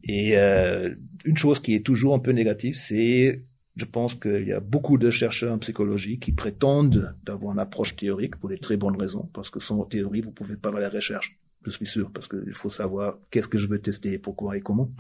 Et 0.05 0.37
euh, 0.37 0.95
une 1.25 1.37
chose 1.37 1.61
qui 1.61 1.75
est 1.75 1.85
toujours 1.85 2.15
un 2.15 2.21
peu 2.21 2.31
négative, 2.31 2.77
c'est, 2.77 3.43
je 3.77 3.85
pense 3.85 4.15
qu'il 4.15 4.47
y 4.47 4.53
a 4.53 4.61
beaucoup 4.61 4.97
de 4.97 5.11
chercheurs 5.11 5.53
en 5.53 5.59
psychologie 5.59 6.19
qui 6.21 6.33
prétendent 6.33 7.17
d'avoir 7.25 7.53
une 7.53 7.59
approche 7.59 7.97
théorique 7.97 8.37
pour 8.37 8.49
des 8.49 8.59
très 8.59 8.77
bonnes 8.77 8.97
raisons, 8.97 9.29
parce 9.33 9.51
que 9.51 9.59
sans 9.59 9.85
théorie, 9.85 10.21
vous 10.21 10.31
pouvez 10.31 10.57
pas 10.57 10.71
faire 10.71 10.81
la 10.81 10.89
recherche. 10.89 11.37
Je 11.65 11.71
suis 11.71 11.87
sûr, 11.87 12.11
parce 12.13 12.29
qu'il 12.29 12.55
faut 12.55 12.71
savoir 12.71 13.19
qu'est-ce 13.31 13.49
que 13.49 13.59
je 13.59 13.67
veux 13.67 13.81
tester, 13.81 14.19
pourquoi 14.19 14.57
et 14.57 14.61
comment. 14.61 14.91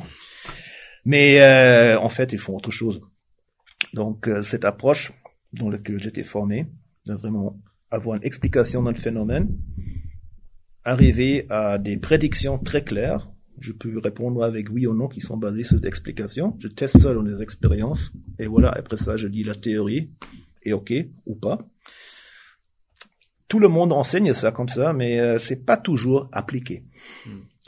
Mais 1.05 1.41
euh, 1.41 1.99
en 1.99 2.09
fait, 2.09 2.33
ils 2.33 2.39
font 2.39 2.57
autre 2.57 2.71
chose. 2.71 3.01
Donc, 3.93 4.29
euh, 4.29 4.43
cette 4.43 4.65
approche 4.65 5.13
dans 5.53 5.69
laquelle 5.69 6.03
j'étais 6.03 6.25
formé, 6.25 6.67
de 7.07 7.15
vraiment 7.15 7.61
avoir 7.91 8.17
une 8.17 8.25
explication 8.25 8.83
le 8.83 8.95
phénomène, 8.95 9.59
arriver 10.85 11.47
à 11.51 11.79
des 11.79 11.97
prédictions 11.97 12.59
très 12.59 12.83
claires. 12.83 13.31
Je 13.59 13.73
peux 13.73 13.99
répondre 13.99 14.43
avec 14.43 14.71
oui 14.71 14.87
ou 14.87 14.95
non 14.95 15.09
qui 15.09 15.21
sont 15.21 15.37
basées 15.37 15.65
sur 15.65 15.81
des 15.81 15.89
explications. 15.89 16.57
Je 16.59 16.69
teste 16.69 16.99
ça 16.99 17.13
dans 17.13 17.23
des 17.23 17.43
expériences. 17.43 18.13
Et 18.39 18.47
voilà, 18.47 18.71
après 18.71 18.97
ça, 18.97 19.17
je 19.17 19.29
dis 19.29 19.45
la 19.45 19.55
théorie. 19.55 20.11
Et 20.63 20.73
ok, 20.73 20.93
ou 21.27 21.35
pas. 21.35 21.59
Tout 23.53 23.59
le 23.59 23.69
monde 23.69 23.93
enseigne 23.93 24.33
ça 24.33 24.51
comme 24.51 24.71
ça, 24.71 24.95
mais 24.95 25.21
euh, 25.21 25.37
c'est 25.37 25.67
pas 25.67 25.77
toujours 25.77 26.27
appliqué. 26.33 26.87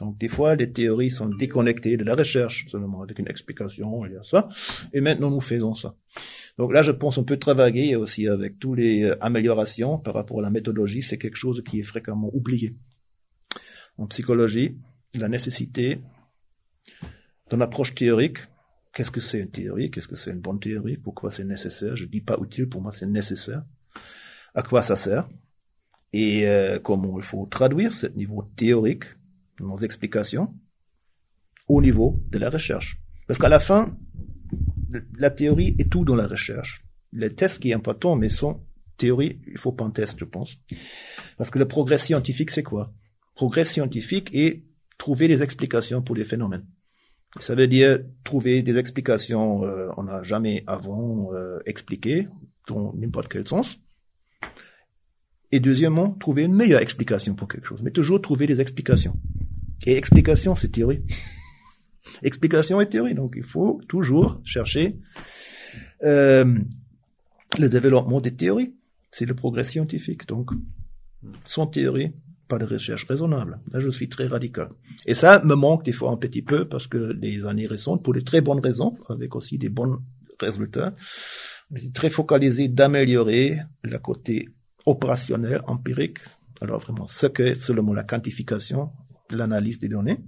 Donc 0.00 0.16
des 0.16 0.28
fois, 0.28 0.54
les 0.54 0.72
théories 0.72 1.10
sont 1.10 1.26
déconnectées 1.28 1.98
de 1.98 2.04
la 2.04 2.14
recherche, 2.14 2.64
seulement 2.68 3.02
avec 3.02 3.18
une 3.18 3.28
explication, 3.28 4.06
il 4.06 4.12
y 4.14 4.16
a 4.16 4.24
ça. 4.24 4.48
Et 4.94 5.02
maintenant, 5.02 5.30
nous 5.30 5.42
faisons 5.42 5.74
ça. 5.74 5.94
Donc 6.56 6.72
là, 6.72 6.80
je 6.80 6.90
pense 6.90 7.18
on 7.18 7.24
peut 7.24 7.36
travailler 7.36 7.96
aussi 7.96 8.26
avec 8.28 8.58
toutes 8.58 8.78
les 8.78 9.02
euh, 9.02 9.22
améliorations 9.22 9.98
par 9.98 10.14
rapport 10.14 10.38
à 10.38 10.42
la 10.42 10.48
méthodologie. 10.48 11.02
C'est 11.02 11.18
quelque 11.18 11.36
chose 11.36 11.62
qui 11.62 11.80
est 11.80 11.82
fréquemment 11.82 12.30
oublié. 12.32 12.74
En 13.98 14.06
psychologie, 14.06 14.78
la 15.18 15.28
nécessité 15.28 16.00
d'une 17.50 17.60
approche 17.60 17.94
théorique. 17.94 18.38
Qu'est-ce 18.94 19.10
que 19.10 19.20
c'est 19.20 19.40
une 19.40 19.50
théorie? 19.50 19.90
Qu'est-ce 19.90 20.08
que 20.08 20.16
c'est 20.16 20.30
une 20.30 20.40
bonne 20.40 20.60
théorie? 20.60 20.96
Pourquoi 20.96 21.30
c'est 21.30 21.44
nécessaire? 21.44 21.94
Je 21.94 22.06
dis 22.06 22.22
pas 22.22 22.38
utile, 22.40 22.70
pour 22.70 22.80
moi 22.80 22.90
c'est 22.90 23.04
nécessaire. 23.04 23.64
À 24.54 24.62
quoi 24.62 24.80
ça 24.80 24.96
sert? 24.96 25.28
Et 26.16 26.46
euh, 26.46 26.78
comment 26.78 27.18
il 27.18 27.24
faut 27.24 27.46
traduire 27.46 27.92
ce 27.92 28.06
niveau 28.06 28.48
théorique, 28.54 29.02
nos 29.58 29.78
explications, 29.78 30.54
au 31.66 31.82
niveau 31.82 32.22
de 32.30 32.38
la 32.38 32.50
recherche. 32.50 33.00
Parce 33.26 33.40
qu'à 33.40 33.48
la 33.48 33.58
fin, 33.58 33.98
la 35.18 35.30
théorie 35.30 35.74
est 35.80 35.90
tout 35.90 36.04
dans 36.04 36.14
la 36.14 36.28
recherche. 36.28 36.84
Les 37.12 37.34
tests 37.34 37.60
qui 37.60 37.72
est 37.72 37.74
important, 37.74 38.14
mais 38.14 38.28
sans 38.28 38.64
théorie, 38.96 39.40
il 39.48 39.58
faut 39.58 39.72
pas 39.72 39.82
un 39.82 39.90
test, 39.90 40.20
je 40.20 40.24
pense. 40.24 40.56
Parce 41.36 41.50
que 41.50 41.58
le 41.58 41.66
progrès 41.66 41.98
scientifique, 41.98 42.52
c'est 42.52 42.62
quoi? 42.62 42.92
Progrès 43.34 43.64
scientifique 43.64 44.32
est 44.32 44.62
trouver 44.98 45.26
des 45.26 45.42
explications 45.42 46.00
pour 46.00 46.14
des 46.14 46.24
phénomènes. 46.24 46.64
Ça 47.40 47.56
veut 47.56 47.66
dire 47.66 47.98
trouver 48.22 48.62
des 48.62 48.78
explications 48.78 49.64
euh, 49.64 49.88
on 49.96 50.04
n'a 50.04 50.22
jamais 50.22 50.62
avant 50.68 51.32
euh, 51.32 51.58
expliqué 51.66 52.28
dans 52.68 52.92
n'importe 52.94 53.26
quel 53.26 53.48
sens. 53.48 53.80
Et 55.54 55.60
deuxièmement, 55.60 56.10
trouver 56.10 56.42
une 56.42 56.52
meilleure 56.52 56.80
explication 56.80 57.36
pour 57.36 57.46
quelque 57.46 57.68
chose. 57.68 57.80
Mais 57.80 57.92
toujours 57.92 58.20
trouver 58.20 58.48
des 58.48 58.60
explications. 58.60 59.14
Et 59.86 59.96
explication, 59.96 60.56
c'est 60.56 60.66
théorie. 60.66 61.02
Explication 62.24 62.80
et 62.80 62.88
théorie. 62.88 63.14
Donc, 63.14 63.34
il 63.36 63.44
faut 63.44 63.80
toujours 63.86 64.40
chercher 64.44 64.96
euh, 66.02 66.58
le 67.56 67.68
développement 67.68 68.20
des 68.20 68.34
théories. 68.34 68.74
C'est 69.12 69.26
le 69.26 69.36
progrès 69.36 69.62
scientifique. 69.62 70.26
Donc, 70.26 70.50
sans 71.46 71.68
théorie, 71.68 72.10
pas 72.48 72.58
de 72.58 72.64
recherche 72.64 73.04
raisonnable. 73.04 73.60
Là, 73.70 73.78
je 73.78 73.90
suis 73.90 74.08
très 74.08 74.26
radical. 74.26 74.70
Et 75.06 75.14
ça 75.14 75.40
me 75.44 75.54
manque 75.54 75.84
des 75.84 75.92
fois 75.92 76.10
un 76.10 76.16
petit 76.16 76.42
peu 76.42 76.66
parce 76.66 76.88
que 76.88 77.12
les 77.22 77.46
années 77.46 77.68
récentes, 77.68 78.02
pour 78.02 78.12
de 78.12 78.18
très 78.18 78.40
bonnes 78.40 78.58
raisons, 78.60 78.98
avec 79.08 79.36
aussi 79.36 79.56
des 79.56 79.68
bons 79.68 80.00
résultats, 80.40 80.92
on 81.70 81.90
très 81.92 82.10
focalisé 82.10 82.66
d'améliorer 82.66 83.60
le 83.84 83.98
côté 83.98 84.48
opérationnel, 84.86 85.62
empirique. 85.66 86.18
Alors 86.60 86.80
vraiment, 86.80 87.06
ce 87.06 87.26
que 87.26 87.58
seulement 87.58 87.92
la 87.92 88.04
quantification, 88.04 88.92
l'analyse 89.30 89.78
des 89.78 89.88
données. 89.88 90.20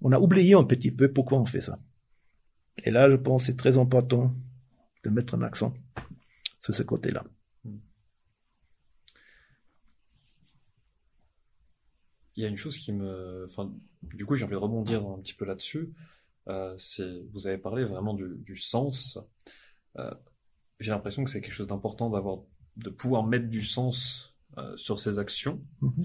On 0.00 0.12
a 0.12 0.18
oublié 0.18 0.54
un 0.54 0.64
petit 0.64 0.90
peu 0.90 1.12
pourquoi 1.12 1.38
on 1.38 1.46
fait 1.46 1.60
ça. 1.60 1.78
Et 2.78 2.90
là, 2.90 3.10
je 3.10 3.16
pense 3.16 3.42
que 3.42 3.46
c'est 3.46 3.56
très 3.56 3.78
important 3.78 4.34
de 5.04 5.10
mettre 5.10 5.34
un 5.34 5.42
accent 5.42 5.74
sur 6.58 6.74
ce 6.74 6.82
côté-là. 6.82 7.24
Il 12.36 12.42
y 12.42 12.46
a 12.46 12.48
une 12.48 12.56
chose 12.56 12.78
qui 12.78 12.92
me, 12.92 13.44
enfin, 13.44 13.70
du 14.02 14.24
coup, 14.24 14.34
j'ai 14.34 14.44
envie 14.44 14.54
de 14.54 14.58
rebondir 14.58 15.06
un 15.06 15.18
petit 15.18 15.34
peu 15.34 15.44
là-dessus. 15.44 15.92
Euh, 16.48 16.76
vous 17.32 17.46
avez 17.46 17.58
parlé 17.58 17.84
vraiment 17.84 18.14
du, 18.14 18.36
du 18.38 18.56
sens. 18.56 19.18
Euh, 19.98 20.14
j'ai 20.78 20.90
l'impression 20.90 21.22
que 21.24 21.30
c'est 21.30 21.42
quelque 21.42 21.52
chose 21.52 21.66
d'important 21.66 22.08
d'avoir, 22.08 22.38
de 22.82 22.90
pouvoir 22.90 23.26
mettre 23.26 23.48
du 23.48 23.62
sens 23.62 24.34
euh, 24.58 24.76
sur 24.76 24.98
ses 24.98 25.18
actions. 25.18 25.60
Mhm. 25.80 26.04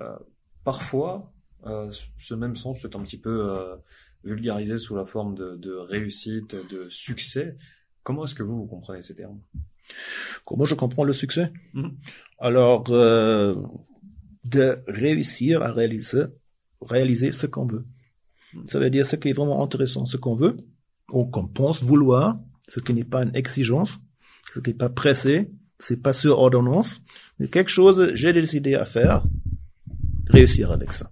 Euh, 0.00 0.16
parfois, 0.64 1.32
euh, 1.66 1.90
ce 2.18 2.34
même 2.34 2.56
sens 2.56 2.84
est 2.84 2.96
un 2.96 3.02
petit 3.02 3.18
peu 3.18 3.50
euh, 3.50 3.76
vulgarisé 4.24 4.76
sous 4.76 4.96
la 4.96 5.04
forme 5.04 5.34
de, 5.34 5.56
de 5.56 5.72
réussite, 5.72 6.54
de 6.54 6.88
succès. 6.88 7.56
Comment 8.02 8.24
est-ce 8.24 8.34
que 8.34 8.42
vous, 8.42 8.56
vous 8.56 8.66
comprenez 8.66 9.02
ces 9.02 9.14
termes? 9.14 9.40
Comment 10.44 10.64
je 10.64 10.74
comprends 10.74 11.04
le 11.04 11.12
succès? 11.12 11.52
Mhm. 11.74 11.96
Alors, 12.38 12.84
euh, 12.90 13.56
de 14.44 14.78
réussir 14.86 15.62
à 15.62 15.72
réaliser, 15.72 16.24
réaliser 16.80 17.32
ce 17.32 17.46
qu'on 17.46 17.66
veut. 17.66 17.84
Ça 18.66 18.80
veut 18.80 18.90
dire 18.90 19.06
ce 19.06 19.16
qui 19.16 19.28
est 19.28 19.32
vraiment 19.32 19.62
intéressant, 19.62 20.06
ce 20.06 20.16
qu'on 20.16 20.34
veut, 20.34 20.56
ou 21.12 21.24
qu'on 21.24 21.46
pense 21.46 21.84
vouloir, 21.84 22.40
ce 22.66 22.80
qui 22.80 22.92
n'est 22.94 23.04
pas 23.04 23.22
une 23.22 23.34
exigence, 23.36 23.90
ce 24.52 24.58
qui 24.58 24.70
n'est 24.70 24.76
pas 24.76 24.88
pressé, 24.88 25.50
c'est 25.80 26.00
pas 26.00 26.12
sur 26.12 26.38
ordonnance, 26.38 27.00
mais 27.38 27.48
quelque 27.48 27.70
chose 27.70 28.12
j'ai 28.14 28.32
décidé 28.32 28.74
à 28.74 28.84
faire, 28.84 29.24
réussir 30.28 30.70
avec 30.70 30.92
ça. 30.92 31.10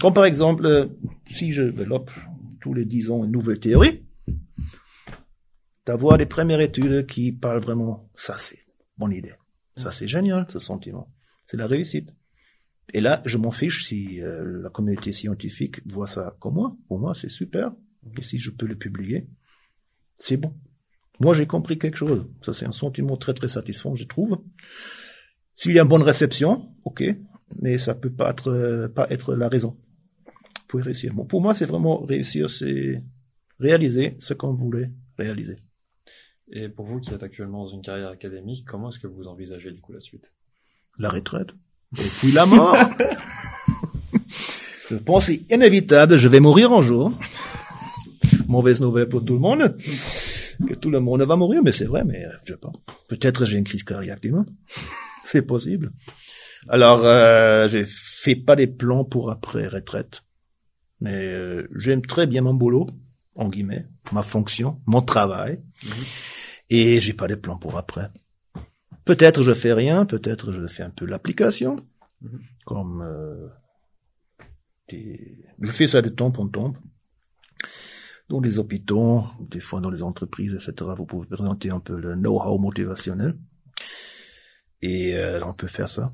Comme 0.00 0.12
par 0.12 0.24
exemple, 0.24 0.66
euh, 0.66 0.86
si 1.28 1.52
je 1.52 1.62
développe 1.62 2.10
tous 2.60 2.74
les 2.74 2.84
dix 2.84 3.10
ans 3.10 3.24
une 3.24 3.32
nouvelle 3.32 3.58
théorie, 3.58 4.02
d'avoir 5.86 6.18
des 6.18 6.26
premières 6.26 6.60
études 6.60 7.06
qui 7.06 7.32
parlent 7.32 7.60
vraiment, 7.60 8.10
ça 8.14 8.36
c'est 8.38 8.66
bonne 8.98 9.12
idée. 9.12 9.34
Ça 9.76 9.90
c'est 9.90 10.08
génial, 10.08 10.46
ce 10.48 10.58
sentiment. 10.58 11.08
C'est 11.44 11.56
la 11.56 11.66
réussite. 11.66 12.10
Et 12.92 13.00
là, 13.00 13.22
je 13.24 13.38
m'en 13.38 13.52
fiche 13.52 13.84
si 13.86 14.20
euh, 14.20 14.62
la 14.62 14.68
communauté 14.68 15.12
scientifique 15.12 15.80
voit 15.86 16.08
ça 16.08 16.36
comme 16.40 16.54
moi. 16.54 16.76
Pour 16.88 16.98
moi, 16.98 17.14
c'est 17.14 17.28
super. 17.28 17.72
Et 18.18 18.22
si 18.22 18.38
je 18.38 18.50
peux 18.50 18.66
le 18.66 18.76
publier, 18.76 19.28
c'est 20.16 20.36
bon. 20.36 20.54
Moi, 21.20 21.34
j'ai 21.34 21.46
compris 21.46 21.78
quelque 21.78 21.98
chose. 21.98 22.26
Ça, 22.44 22.52
c'est 22.52 22.66
un 22.66 22.72
sentiment 22.72 23.16
très, 23.16 23.34
très 23.34 23.48
satisfaisant, 23.48 23.94
je 23.94 24.04
trouve. 24.04 24.42
S'il 25.54 25.72
y 25.72 25.78
a 25.78 25.82
une 25.82 25.88
bonne 25.88 26.02
réception, 26.02 26.74
ok, 26.84 27.04
mais 27.60 27.76
ça 27.76 27.94
peut 27.94 28.10
pas 28.10 28.30
être, 28.30 28.50
euh, 28.50 28.88
pas 28.88 29.06
être 29.10 29.34
la 29.34 29.48
raison 29.48 29.76
pour 30.66 30.80
réussir. 30.80 31.12
Bon, 31.12 31.26
pour 31.26 31.42
moi, 31.42 31.52
c'est 31.52 31.66
vraiment 31.66 32.00
réussir, 32.00 32.48
c'est 32.48 33.02
réaliser 33.58 34.16
ce 34.18 34.32
qu'on 34.32 34.54
voulait 34.54 34.90
réaliser. 35.18 35.56
Et 36.52 36.68
pour 36.68 36.86
vous 36.86 37.00
qui 37.00 37.12
êtes 37.12 37.22
actuellement 37.22 37.64
dans 37.64 37.70
une 37.70 37.82
carrière 37.82 38.08
académique, 38.08 38.64
comment 38.66 38.88
est-ce 38.88 38.98
que 38.98 39.06
vous 39.06 39.28
envisagez 39.28 39.70
du 39.70 39.80
coup 39.80 39.92
la 39.92 40.00
suite? 40.00 40.32
La 40.98 41.10
retraite. 41.10 41.48
Et 41.98 42.08
puis 42.18 42.32
la 42.32 42.46
mort. 42.46 42.76
je 44.90 44.96
pense 44.96 45.26
c'est 45.26 45.42
inévitable, 45.50 46.16
je 46.16 46.28
vais 46.28 46.40
mourir 46.40 46.72
un 46.72 46.80
jour. 46.80 47.12
Mauvaise 48.48 48.80
nouvelle 48.80 49.08
pour 49.08 49.24
tout 49.24 49.34
le 49.34 49.40
monde. 49.40 49.76
Que 50.66 50.74
tout 50.74 50.90
le 50.90 51.00
monde 51.00 51.22
va 51.22 51.36
mourir, 51.36 51.62
mais 51.64 51.72
c'est 51.72 51.86
vrai, 51.86 52.04
mais 52.04 52.24
euh, 52.24 52.30
je 52.44 52.52
sais 52.52 52.58
pas. 52.58 52.72
Peut-être 53.08 53.44
j'ai 53.44 53.58
une 53.58 53.64
crise 53.64 53.82
cardiaque 53.84 54.22
demain. 54.22 54.44
c'est 55.24 55.46
possible. 55.46 55.92
Alors, 56.68 57.04
euh, 57.04 57.66
je 57.68 57.84
fais 57.86 58.36
pas 58.36 58.56
des 58.56 58.66
plans 58.66 59.04
pour 59.04 59.30
après 59.30 59.66
retraite. 59.66 60.22
Mais 61.00 61.14
euh, 61.32 61.66
j'aime 61.76 62.02
très 62.02 62.26
bien 62.26 62.42
mon 62.42 62.52
boulot, 62.54 62.86
en 63.34 63.48
guillemets, 63.48 63.86
ma 64.12 64.22
fonction, 64.22 64.80
mon 64.86 65.00
travail. 65.00 65.62
Et 66.68 67.00
j'ai 67.00 67.14
pas 67.14 67.26
des 67.26 67.36
plans 67.36 67.56
pour 67.58 67.78
après. 67.78 68.10
Peut-être 69.06 69.42
je 69.42 69.52
fais 69.54 69.72
rien, 69.72 70.04
peut-être 70.04 70.52
je 70.52 70.66
fais 70.66 70.82
un 70.82 70.90
peu 70.90 71.06
l'application, 71.06 71.76
Mhm. 72.20 72.40
comme 72.66 73.00
euh, 73.02 73.48
des- 74.90 75.38
je 75.58 75.70
fais 75.70 75.88
ça 75.88 76.02
de 76.02 76.10
temps 76.10 76.32
en 76.36 76.48
temps. 76.48 76.74
Dans 78.30 78.40
les 78.40 78.58
hôpitaux, 78.60 79.24
des 79.40 79.60
fois 79.60 79.80
dans 79.80 79.90
les 79.90 80.02
entreprises, 80.04 80.54
etc. 80.54 80.72
Vous 80.96 81.04
pouvez 81.04 81.26
présenter 81.26 81.70
un 81.70 81.80
peu 81.80 81.96
le 82.00 82.14
know-how 82.14 82.58
motivationnel. 82.58 83.36
Et 84.82 85.16
euh, 85.16 85.44
on 85.44 85.52
peut 85.52 85.66
faire 85.66 85.88
ça. 85.88 86.10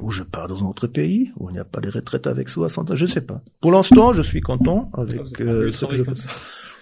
Ou 0.00 0.10
je 0.10 0.22
pars 0.22 0.48
dans 0.48 0.62
un 0.62 0.66
autre 0.66 0.86
pays, 0.88 1.30
où 1.38 1.48
il 1.48 1.54
n'y 1.54 1.58
a 1.58 1.64
pas 1.64 1.80
de 1.80 1.88
retraite 1.88 2.26
avec 2.26 2.48
60 2.48 2.90
ans, 2.90 2.94
je 2.94 3.06
sais 3.06 3.20
pas. 3.20 3.42
Pour 3.60 3.72
l'instant, 3.72 4.12
je 4.12 4.20
suis 4.22 4.40
content 4.40 4.90
avec 4.94 5.20
Ah, 5.20 5.42
euh, 5.42 5.72
ce 5.72 5.84
que 5.86 5.94
je 5.94 6.02
comme 6.02 6.14
fais. 6.16 6.28
ça. 6.28 6.28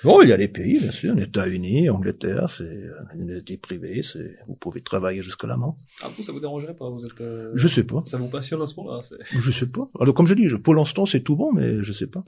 Non, 0.02 0.22
il 0.22 0.30
y 0.30 0.32
a 0.32 0.38
des 0.38 0.48
pays, 0.48 0.80
bien 0.80 0.90
sûr, 0.92 1.14
les 1.14 1.24
États-Unis, 1.24 1.90
Angleterre, 1.90 2.48
c'est 2.48 2.84
une 3.14 3.42
privée, 3.58 4.00
c'est, 4.00 4.38
vous 4.48 4.54
pouvez 4.54 4.80
travailler 4.80 5.20
jusqu'à 5.20 5.46
la 5.46 5.58
mort. 5.58 5.76
Ah 6.02 6.08
vous, 6.16 6.22
ça 6.22 6.32
vous 6.32 6.40
dérangerait 6.40 6.74
pas 6.74 6.88
Vous 6.88 7.04
êtes, 7.04 7.20
euh, 7.20 7.50
Je 7.54 7.68
sais 7.68 7.84
pas, 7.84 8.02
ça 8.06 8.16
vous 8.16 8.28
passionne 8.30 8.62
à 8.62 8.66
ce 8.66 8.74
c'est- 9.02 9.16
je 9.38 9.50
sais 9.52 9.66
pas. 9.66 9.82
Alors, 10.00 10.14
comme 10.14 10.26
je 10.26 10.32
dis, 10.32 10.48
je, 10.48 10.56
pour 10.56 10.74
l'instant, 10.74 11.04
c'est 11.04 11.20
tout 11.20 11.36
bon, 11.36 11.52
mais 11.52 11.82
je 11.82 11.92
sais 11.92 12.06
pas. 12.06 12.24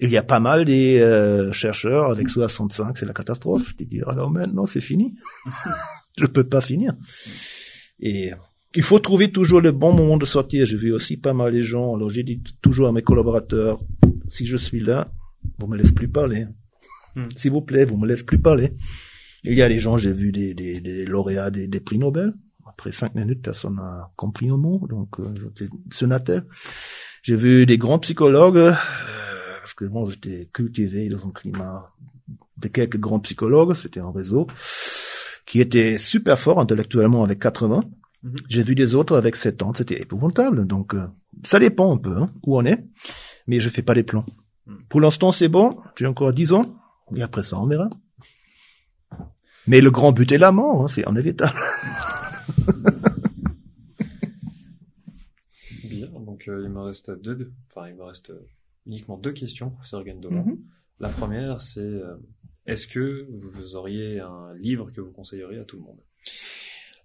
Il 0.00 0.10
y 0.10 0.16
a 0.16 0.22
pas 0.22 0.40
mal 0.40 0.64
des 0.64 0.98
euh, 0.98 1.52
chercheurs 1.52 2.10
avec 2.10 2.28
65, 2.28 2.98
c'est 2.98 3.06
la 3.06 3.12
catastrophe, 3.12 3.74
qui 3.76 3.86
disent, 3.86 4.04
alors 4.06 4.30
maintenant, 4.30 4.66
c'est 4.66 4.80
fini. 4.80 5.14
je 6.18 6.26
peux 6.26 6.44
pas 6.44 6.60
finir. 6.60 6.94
Et 8.00 8.32
il 8.74 8.82
faut 8.82 8.98
trouver 8.98 9.30
toujours 9.30 9.60
le 9.60 9.72
bon 9.72 9.92
moment 9.92 10.16
de 10.16 10.26
sortir. 10.26 10.66
J'ai 10.66 10.76
vu 10.76 10.92
aussi 10.92 11.16
pas 11.16 11.32
mal 11.32 11.52
de 11.52 11.62
gens, 11.62 11.94
alors 11.94 12.10
j'ai 12.10 12.24
dit 12.24 12.42
toujours 12.60 12.88
à 12.88 12.92
mes 12.92 13.02
collaborateurs, 13.02 13.80
si 14.28 14.46
je 14.46 14.56
suis 14.56 14.80
là, 14.80 15.12
vous 15.58 15.66
me 15.66 15.76
laissez 15.76 15.94
plus 15.94 16.08
parler. 16.08 16.46
Hmm. 17.14 17.28
S'il 17.36 17.52
vous 17.52 17.62
plaît, 17.62 17.84
vous 17.84 17.96
me 17.96 18.06
laissez 18.06 18.24
plus 18.24 18.40
parler. 18.40 18.72
Il 19.44 19.54
y 19.54 19.62
a 19.62 19.68
des 19.68 19.78
gens, 19.78 19.96
j'ai 19.96 20.12
vu 20.12 20.32
des, 20.32 20.54
des, 20.54 20.80
des 20.80 21.04
lauréats 21.04 21.50
des, 21.50 21.68
des 21.68 21.80
prix 21.80 21.98
Nobel. 21.98 22.32
Après 22.66 22.90
cinq 22.92 23.14
minutes, 23.14 23.42
personne 23.42 23.76
n'a 23.76 24.10
compris 24.16 24.48
un 24.48 24.56
mot, 24.56 24.84
donc 24.88 25.20
euh, 25.20 25.32
sonnatel. 25.90 26.44
J'ai 27.22 27.36
vu 27.36 27.66
des 27.66 27.78
grands 27.78 27.98
psychologues, 28.00 28.56
euh, 28.56 28.72
parce 29.64 29.72
que 29.72 29.86
bon, 29.86 30.04
j'étais 30.04 30.46
cultivé 30.52 31.08
dans 31.08 31.26
un 31.26 31.30
climat 31.30 31.90
de 32.58 32.68
quelques 32.68 32.98
grands 32.98 33.18
psychologues, 33.20 33.72
c'était 33.74 34.00
un 34.00 34.10
réseau, 34.12 34.46
qui 35.46 35.58
était 35.62 35.96
super 35.96 36.38
fort 36.38 36.60
intellectuellement 36.60 37.24
avec 37.24 37.38
80. 37.38 37.80
Mhm. 38.22 38.34
J'ai 38.50 38.62
vu 38.62 38.74
des 38.74 38.94
autres 38.94 39.16
avec 39.16 39.36
70, 39.36 39.78
c'était 39.78 40.02
épouvantable. 40.02 40.66
Donc, 40.66 40.92
euh, 40.92 41.06
ça 41.44 41.58
dépend 41.58 41.94
un 41.94 41.96
peu 41.96 42.14
hein, 42.14 42.30
où 42.46 42.58
on 42.58 42.64
est, 42.66 42.84
mais 43.46 43.58
je 43.58 43.70
fais 43.70 43.80
pas 43.80 43.94
des 43.94 44.02
plans. 44.02 44.26
Mhm. 44.66 44.82
Pour 44.90 45.00
l'instant, 45.00 45.32
c'est 45.32 45.48
bon, 45.48 45.78
j'ai 45.96 46.04
encore 46.04 46.34
10 46.34 46.52
ans, 46.52 46.76
et 47.16 47.22
après 47.22 47.42
ça, 47.42 47.58
on 47.58 47.66
verra. 47.66 47.88
Mais 49.66 49.80
le 49.80 49.90
grand 49.90 50.12
but 50.12 50.30
est 50.30 50.36
la 50.36 50.52
mort, 50.52 50.82
hein, 50.82 50.88
c'est 50.88 51.08
inévitable. 51.08 51.58
Bien, 55.84 56.08
donc 56.20 56.48
euh, 56.48 56.62
il 56.64 56.70
me 56.70 56.80
reste 56.80 57.10
deux, 57.22 57.34
deux- 57.34 57.52
enfin 57.70 57.88
il 57.88 57.94
me 57.94 58.02
reste 58.02 58.28
euh, 58.28 58.46
uniquement 58.86 59.16
deux 59.16 59.32
questions 59.32 59.70
pour 59.70 59.86
Sergen 59.86 60.20
Dolan. 60.20 60.44
Mhm. 60.44 60.58
La 61.00 61.08
première, 61.08 61.60
c'est 61.60 61.80
euh, 61.80 62.16
est-ce 62.66 62.86
que 62.86 63.26
vous 63.30 63.76
auriez 63.76 64.20
un 64.20 64.54
livre 64.54 64.90
que 64.90 65.00
vous 65.00 65.10
conseilleriez 65.10 65.58
à 65.58 65.64
tout 65.64 65.76
le 65.76 65.82
monde? 65.82 66.00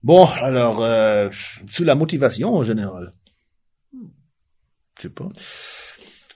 Bon, 0.03 0.25
alors, 0.25 0.83
euh, 0.83 1.29
sous 1.67 1.83
la 1.83 1.95
motivation 1.95 2.55
en 2.55 2.63
général. 2.63 3.13
Je 3.93 5.03
sais 5.03 5.09
pas. 5.09 5.29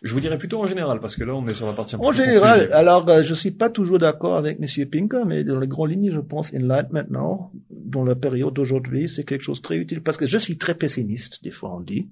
Je 0.01 0.13
vous 0.13 0.20
dirais 0.20 0.38
plutôt 0.38 0.61
en 0.61 0.67
général, 0.67 0.99
parce 0.99 1.15
que 1.15 1.24
là 1.24 1.34
on 1.34 1.47
est 1.47 1.53
sur 1.53 1.65
la 1.65 1.72
partie 1.72 1.95
un 1.95 1.99
peu 1.99 2.05
En 2.05 2.11
général, 2.11 2.70
alors 2.74 3.07
euh, 3.09 3.24
je 3.24 3.34
suis 3.34 3.51
pas 3.51 3.70
toujours 3.70 3.99
d'accord 3.99 4.36
avec 4.36 4.59
Monsieur 4.59 4.86
Pinker, 4.86 5.26
mais 5.26 5.45
dans 5.45 5.61
les 5.61 5.67
grandes 5.67 5.91
lignes, 5.91 6.11
je 6.11 6.20
pense 6.20 6.53
Enlight 6.53 6.91
maintenant, 6.91 7.53
dans 7.70 8.03
la 8.03 8.15
période 8.15 8.53
d'aujourd'hui, 8.53 9.07
c'est 9.07 9.24
quelque 9.24 9.43
chose 9.43 9.59
de 9.59 9.63
très 9.63 9.78
utile 9.78 10.03
parce 10.03 10.17
que 10.17 10.28
je 10.28 10.38
suis 10.38 10.57
très 10.57 10.76
pessimiste, 10.76 11.41
des 11.41 11.51
fois 11.51 11.74
on 11.74 11.80
dit, 11.80 12.09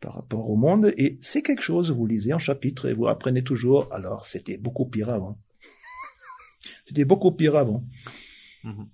par 0.00 0.14
rapport 0.14 0.48
au 0.48 0.56
monde, 0.56 0.92
et 0.96 1.18
c'est 1.20 1.42
quelque 1.42 1.62
chose, 1.62 1.90
vous 1.90 2.06
lisez 2.06 2.32
un 2.32 2.38
chapitre 2.38 2.88
et 2.88 2.94
vous 2.94 3.06
apprenez 3.06 3.42
toujours, 3.42 3.92
alors 3.92 4.26
c'était 4.26 4.56
beaucoup 4.56 4.86
pire 4.86 5.10
avant. 5.10 5.38
C'était 6.86 7.04
beaucoup 7.04 7.32
pire 7.32 7.56
avant. 7.56 7.84
Mhm. 8.64 8.88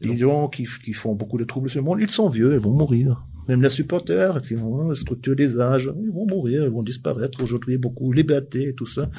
Les 0.00 0.16
gens 0.16 0.48
qui, 0.48 0.66
qui 0.84 0.92
font 0.92 1.14
beaucoup 1.14 1.36
de 1.36 1.44
troubles 1.44 1.68
sur 1.68 1.80
le 1.80 1.84
monde, 1.84 2.00
ils 2.00 2.10
sont 2.10 2.28
vieux, 2.28 2.54
ils 2.54 2.60
vont 2.60 2.72
mourir. 2.72 3.26
Même 3.48 3.62
les 3.62 3.70
supporters, 3.70 4.42
sinon, 4.44 4.88
la 4.88 4.94
structure 4.94 5.34
des 5.34 5.58
âges, 5.58 5.92
ils 6.00 6.12
vont 6.12 6.26
mourir, 6.26 6.64
ils 6.64 6.70
vont 6.70 6.82
disparaître. 6.82 7.42
Aujourd'hui, 7.42 7.78
beaucoup 7.78 8.12
liberté 8.12 8.68
et 8.68 8.74
tout 8.74 8.86
ça. 8.86 9.10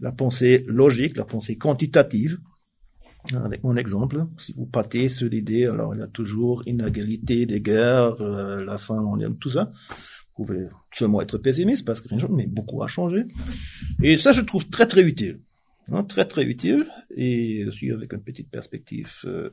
La 0.00 0.12
pensée 0.12 0.64
logique, 0.66 1.16
la 1.16 1.24
pensée 1.24 1.56
quantitative. 1.56 2.38
Avec 3.34 3.64
mon 3.64 3.76
exemple, 3.76 4.24
si 4.38 4.52
vous 4.54 4.66
partez 4.66 5.08
sur 5.08 5.28
l'idée, 5.28 5.66
alors 5.66 5.94
il 5.94 5.98
y 5.98 6.02
a 6.02 6.06
toujours 6.06 6.62
inégalité 6.66 7.44
des 7.44 7.60
guerres, 7.60 8.20
euh, 8.20 8.64
la 8.64 8.78
fin, 8.78 8.98
on 8.98 9.18
aime 9.18 9.36
tout 9.36 9.50
ça. 9.50 9.70
Vous 10.36 10.44
pouvez 10.44 10.66
seulement 10.92 11.20
être 11.22 11.38
pessimiste 11.38 11.86
parce 11.86 12.00
que 12.00 12.08
mais 12.30 12.46
beaucoup 12.46 12.82
a 12.82 12.88
changé. 12.88 13.24
Et 14.02 14.16
ça, 14.16 14.32
je 14.32 14.42
trouve 14.42 14.68
très 14.68 14.86
très 14.86 15.02
utile. 15.02 15.40
Hein, 15.92 16.02
très 16.02 16.24
très 16.24 16.42
utile 16.42 16.84
et 17.10 17.64
aussi 17.64 17.92
avec 17.92 18.12
une 18.12 18.20
petite 18.20 18.50
perspective 18.50 19.08
euh, 19.24 19.48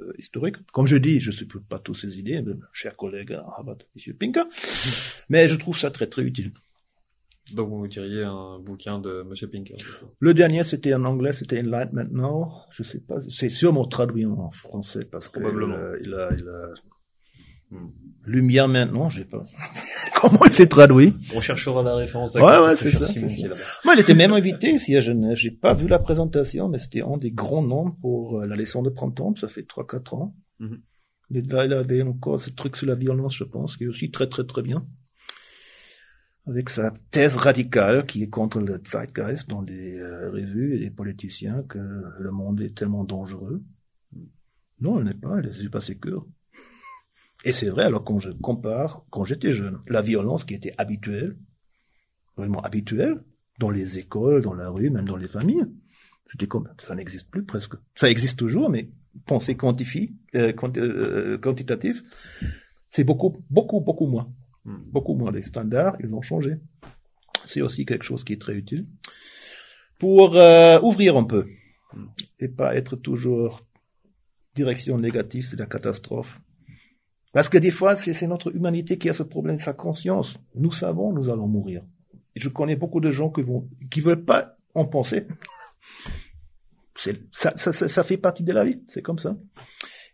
euh, 0.00 0.14
historique. 0.16 0.56
Comme 0.72 0.86
je 0.86 0.96
dis, 0.96 1.20
je 1.20 1.30
ne 1.30 1.34
supporte 1.34 1.66
pas 1.66 1.78
toutes 1.78 1.96
ces 1.98 2.18
idées, 2.18 2.40
de 2.40 2.58
cher 2.72 2.96
collègue 2.96 3.32
Harvard, 3.32 3.76
M. 3.94 4.14
Pinker, 4.14 4.46
mais 5.28 5.48
je 5.48 5.56
trouve 5.56 5.76
ça 5.76 5.90
très 5.90 6.06
très 6.06 6.22
utile. 6.22 6.52
Donc 7.52 7.68
vous 7.68 7.86
diriez 7.88 8.22
un 8.22 8.58
bouquin 8.58 8.98
de 9.00 9.20
M. 9.20 9.50
Pinker. 9.50 9.76
Le 10.18 10.32
dernier, 10.32 10.64
c'était 10.64 10.94
en 10.94 11.04
anglais, 11.04 11.34
c'était 11.34 11.60
Enlightenment 11.60 12.08
Now. 12.10 12.52
Je 12.70 12.82
sais 12.82 13.00
pas, 13.00 13.20
c'est 13.28 13.50
sûrement 13.50 13.86
traduit 13.86 14.24
en 14.24 14.50
français 14.52 15.04
parce 15.04 15.28
que 15.28 15.40
il 16.02 16.14
a, 16.14 16.30
il 16.32 16.48
a. 16.48 16.72
Lumière 18.26 18.68
maintenant, 18.68 19.08
j'ai 19.08 19.24
pas. 19.24 19.44
Comment 20.20 20.40
il 20.44 20.52
s'est 20.52 20.66
traduit? 20.66 21.14
On 21.34 21.40
cherchera 21.40 21.82
la 21.82 21.94
référence. 21.94 22.34
Ouais, 22.34 22.42
ouais, 22.42 22.76
c'est 22.76 22.90
ça. 22.90 23.06
Moi, 23.84 23.94
il 23.94 24.00
était 24.00 24.14
même 24.14 24.32
invité 24.32 24.72
ici 24.72 24.94
à 24.96 25.00
Genève. 25.00 25.36
J'ai 25.36 25.50
pas 25.50 25.72
vu 25.72 25.88
la 25.88 25.98
présentation, 25.98 26.68
mais 26.68 26.78
c'était 26.78 27.02
un 27.02 27.16
des 27.16 27.30
grands 27.30 27.62
noms 27.62 27.92
pour 28.02 28.40
euh, 28.40 28.46
la 28.46 28.56
leçon 28.56 28.82
de 28.82 28.90
printemps. 28.90 29.34
Ça 29.40 29.48
fait 29.48 29.62
trois, 29.62 29.86
quatre 29.86 30.14
ans. 30.14 30.34
Mm 30.58 30.76
Là, 31.30 31.64
il 31.64 31.72
avait 31.72 32.02
encore 32.02 32.40
ce 32.40 32.50
truc 32.50 32.76
sur 32.76 32.88
la 32.88 32.96
violence, 32.96 33.36
je 33.36 33.44
pense, 33.44 33.76
qui 33.76 33.84
est 33.84 33.86
aussi 33.86 34.10
très, 34.10 34.28
très, 34.28 34.44
très 34.44 34.62
bien. 34.62 34.84
Avec 36.46 36.68
sa 36.68 36.92
thèse 37.12 37.36
radicale 37.36 38.04
qui 38.04 38.24
est 38.24 38.28
contre 38.28 38.58
le 38.58 38.82
zeitgeist 38.84 39.48
dans 39.48 39.60
les 39.60 39.96
euh, 39.96 40.30
revues 40.32 40.74
et 40.74 40.78
les 40.78 40.90
politiciens 40.90 41.62
que 41.68 41.78
le 42.18 42.30
monde 42.32 42.60
est 42.60 42.76
tellement 42.76 43.04
dangereux. 43.04 43.62
Non, 44.80 44.98
elle 44.98 45.04
n'est 45.04 45.14
pas, 45.14 45.38
elle 45.38 45.50
est 45.64 45.68
pas 45.68 45.80
sécure. 45.80 46.26
Et 47.44 47.52
c'est 47.52 47.70
vrai, 47.70 47.84
alors 47.84 48.04
quand 48.04 48.18
je 48.18 48.30
compare, 48.30 49.04
quand 49.10 49.24
j'étais 49.24 49.52
jeune, 49.52 49.80
la 49.86 50.02
violence 50.02 50.44
qui 50.44 50.54
était 50.54 50.74
habituelle, 50.76 51.36
vraiment 52.36 52.60
habituelle, 52.60 53.22
dans 53.58 53.70
les 53.70 53.98
écoles, 53.98 54.42
dans 54.42 54.54
la 54.54 54.68
rue, 54.68 54.90
même 54.90 55.06
dans 55.06 55.16
les 55.16 55.28
familles, 55.28 55.66
j'étais 56.30 56.46
comme, 56.46 56.68
ça 56.78 56.94
n'existe 56.94 57.30
plus 57.30 57.44
presque. 57.44 57.74
Ça 57.94 58.10
existe 58.10 58.38
toujours, 58.38 58.70
mais 58.70 58.90
pensée 59.26 59.56
quantifie, 59.56 60.16
euh, 60.34 60.52
euh, 60.76 61.38
quantitatif, 61.38 62.02
c'est 62.90 63.04
beaucoup, 63.04 63.36
beaucoup, 63.50 63.80
beaucoup 63.80 64.06
moins. 64.06 64.32
Hmm. 64.64 64.78
Beaucoup 64.86 65.14
moins. 65.14 65.32
Les 65.32 65.42
standards, 65.42 65.96
ils 66.00 66.14
ont 66.14 66.22
changé. 66.22 66.56
C'est 67.44 67.62
aussi 67.62 67.86
quelque 67.86 68.04
chose 68.04 68.24
qui 68.24 68.34
est 68.34 68.40
très 68.40 68.54
utile 68.54 68.86
pour 69.98 70.36
euh, 70.36 70.80
ouvrir 70.80 71.16
un 71.16 71.24
peu 71.24 71.46
hmm. 71.94 72.06
et 72.38 72.48
pas 72.48 72.74
être 72.76 72.96
toujours 72.96 73.60
direction 74.54 74.98
négative, 74.98 75.44
c'est 75.44 75.58
la 75.58 75.66
catastrophe. 75.66 76.40
Parce 77.32 77.48
que 77.48 77.58
des 77.58 77.70
fois, 77.70 77.94
c'est 77.94 78.26
notre 78.26 78.54
humanité 78.54 78.98
qui 78.98 79.08
a 79.08 79.12
ce 79.12 79.22
problème, 79.22 79.58
sa 79.58 79.72
conscience. 79.72 80.36
Nous 80.54 80.72
savons, 80.72 81.12
nous 81.12 81.28
allons 81.28 81.46
mourir. 81.46 81.82
Je 82.34 82.48
connais 82.48 82.76
beaucoup 82.76 83.00
de 83.00 83.10
gens 83.10 83.30
qui 83.30 83.42
vont, 83.42 83.68
qui 83.90 84.00
veulent 84.00 84.24
pas 84.24 84.56
en 84.74 84.84
penser. 84.84 85.26
Ça, 87.32 88.04
fait 88.04 88.16
partie 88.16 88.42
de 88.42 88.52
la 88.52 88.64
vie, 88.64 88.82
c'est 88.86 89.02
comme 89.02 89.18
ça. 89.18 89.38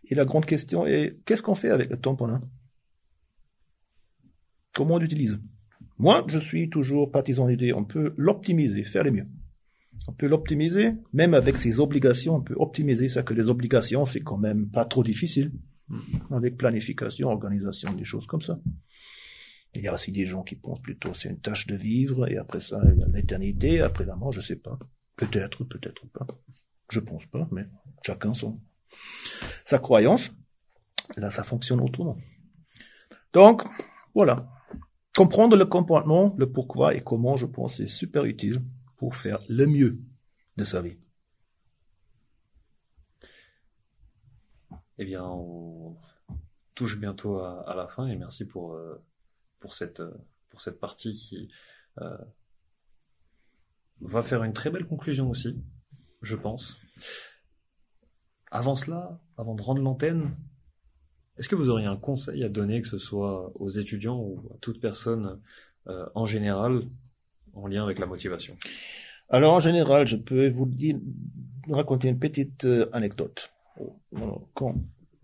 Et 0.09 0.15
la 0.15 0.25
grande 0.25 0.45
question 0.45 0.85
est, 0.85 1.17
qu'est-ce 1.25 1.43
qu'on 1.43 1.55
fait 1.55 1.69
avec 1.69 1.89
le 1.89 1.97
temps 1.97 2.15
pendant 2.15 2.39
Comment 4.73 4.95
on 4.95 4.99
l'utilise? 4.99 5.39
Moi, 5.97 6.25
je 6.27 6.37
suis 6.37 6.69
toujours 6.69 7.11
partisan 7.11 7.47
d'idée, 7.47 7.73
on 7.73 7.83
peut 7.83 8.13
l'optimiser, 8.15 8.83
faire 8.83 9.03
le 9.03 9.11
mieux. 9.11 9.27
On 10.07 10.13
peut 10.13 10.27
l'optimiser, 10.27 10.93
même 11.11 11.33
avec 11.33 11.57
ses 11.57 11.79
obligations, 11.79 12.35
on 12.35 12.41
peut 12.41 12.55
optimiser 12.57 13.09
ça, 13.09 13.23
que 13.23 13.33
les 13.33 13.49
obligations, 13.49 14.05
c'est 14.05 14.21
quand 14.21 14.37
même 14.37 14.69
pas 14.69 14.85
trop 14.85 15.03
difficile. 15.03 15.51
Mm. 15.89 16.33
avec 16.33 16.57
planification, 16.57 17.29
organisation, 17.29 17.93
des 17.93 18.03
choses 18.03 18.27
comme 18.27 18.41
ça. 18.41 18.59
Il 19.73 19.83
y 19.83 19.87
a 19.87 19.93
aussi 19.93 20.11
des 20.11 20.25
gens 20.25 20.43
qui 20.43 20.55
pensent 20.55 20.81
plutôt 20.81 21.13
c'est 21.13 21.29
une 21.29 21.39
tâche 21.39 21.67
de 21.67 21.75
vivre 21.75 22.27
et 22.27 22.37
après 22.37 22.59
ça, 22.59 22.81
l'éternité, 23.13 23.81
après 23.81 24.05
la 24.05 24.15
mort, 24.15 24.31
je 24.31 24.41
sais 24.41 24.55
pas. 24.55 24.77
Peut-être, 25.15 25.63
peut-être 25.63 26.07
pas. 26.07 26.27
Je 26.89 26.99
pense 26.99 27.25
pas, 27.25 27.47
mais 27.51 27.65
chacun 28.01 28.33
son. 28.33 28.59
Sa 29.65 29.79
croyance, 29.79 30.31
là, 31.15 31.31
ça 31.31 31.43
fonctionne 31.43 31.81
autrement. 31.81 32.17
Donc, 33.33 33.63
voilà. 34.13 34.49
Comprendre 35.15 35.57
le 35.57 35.65
comportement, 35.65 36.35
le 36.37 36.51
pourquoi 36.51 36.95
et 36.95 37.01
comment, 37.01 37.37
je 37.37 37.45
pense, 37.45 37.77
c'est 37.77 37.87
super 37.87 38.25
utile 38.25 38.63
pour 38.97 39.15
faire 39.15 39.39
le 39.49 39.65
mieux 39.65 39.99
de 40.57 40.63
sa 40.63 40.81
vie. 40.81 40.97
Eh 44.97 45.05
bien, 45.05 45.23
on 45.23 45.95
touche 46.75 46.99
bientôt 46.99 47.39
à, 47.39 47.73
la 47.75 47.87
fin 47.87 48.07
et 48.07 48.15
merci 48.15 48.45
pour, 48.45 48.75
euh, 48.75 49.03
pour, 49.59 49.73
cette, 49.73 50.01
pour 50.49 50.61
cette 50.61 50.79
partie 50.79 51.13
qui 51.13 51.49
euh, 51.99 52.17
va 54.01 54.21
faire 54.21 54.43
une 54.43 54.53
très 54.53 54.69
belle 54.69 54.85
conclusion 54.85 55.29
aussi, 55.29 55.59
je 56.21 56.35
pense. 56.35 56.79
Avant 58.51 58.75
cela, 58.75 59.19
avant 59.37 59.55
de 59.55 59.61
rendre 59.61 59.81
l'antenne, 59.81 60.35
est-ce 61.37 61.49
que 61.49 61.55
vous 61.55 61.69
auriez 61.69 61.87
un 61.87 61.97
conseil 61.97 62.43
à 62.43 62.49
donner, 62.49 62.81
que 62.81 62.87
ce 62.87 62.97
soit 62.97 63.51
aux 63.59 63.69
étudiants 63.69 64.19
ou 64.19 64.41
à 64.53 64.57
toute 64.59 64.79
personne 64.79 65.39
euh, 65.87 66.07
en 66.15 66.25
général, 66.25 66.83
en 67.53 67.67
lien 67.67 67.83
avec 67.83 67.99
la 67.99 68.05
motivation? 68.05 68.55
Alors 69.29 69.53
en 69.53 69.59
général, 69.59 70.07
je 70.07 70.15
peux 70.15 70.49
vous 70.49 70.65
dire, 70.65 70.97
raconter 71.69 72.07
une 72.07 72.19
petite 72.19 72.65
anecdote 72.93 73.51
quand 74.53 74.75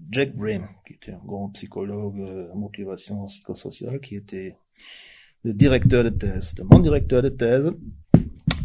Jack 0.09 0.35
Brain, 0.35 0.67
qui 0.85 0.93
était 0.93 1.13
un 1.13 1.21
grand 1.25 1.49
psychologue 1.49 2.19
en 2.53 2.55
motivation 2.55 3.25
psychosociale, 3.25 3.99
qui 3.99 4.15
était 4.15 4.55
le 5.43 5.53
directeur 5.53 6.03
de 6.03 6.09
thèse, 6.09 6.55
mon 6.71 6.79
directeur 6.79 7.21
de 7.21 7.29
thèse. 7.29 7.71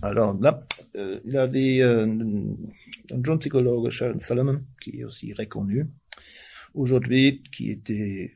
Alors 0.03 0.39
là, 0.41 0.65
euh, 0.97 1.19
il 1.25 1.37
avait 1.37 1.81
euh, 1.81 2.05
un 2.07 3.25
jeune 3.25 3.39
psychologue, 3.41 3.91
Sharon 3.91 4.19
Salomon, 4.19 4.63
qui 4.81 5.01
est 5.01 5.05
aussi 5.05 5.33
reconnu 5.33 5.89
aujourd'hui, 6.75 7.43
qui 7.53 7.71
était 7.71 8.35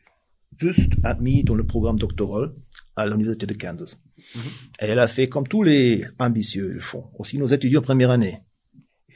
juste 0.59 0.92
admis 1.05 1.44
dans 1.44 1.55
le 1.55 1.64
programme 1.64 1.98
doctoral 1.98 2.53
à 2.96 3.07
l'université 3.07 3.46
de 3.46 3.55
Kansas. 3.55 3.96
Mm-hmm. 4.18 4.40
Et 4.80 4.84
elle 4.86 4.98
a 4.98 5.09
fait 5.09 5.28
comme 5.28 5.46
tous 5.46 5.62
les 5.62 6.05
ambitieux 6.18 6.72
le 6.72 6.80
font, 6.80 7.11
aussi 7.18 7.38
nos 7.38 7.46
étudiants 7.46 7.80
première 7.80 8.11
année. 8.11 8.42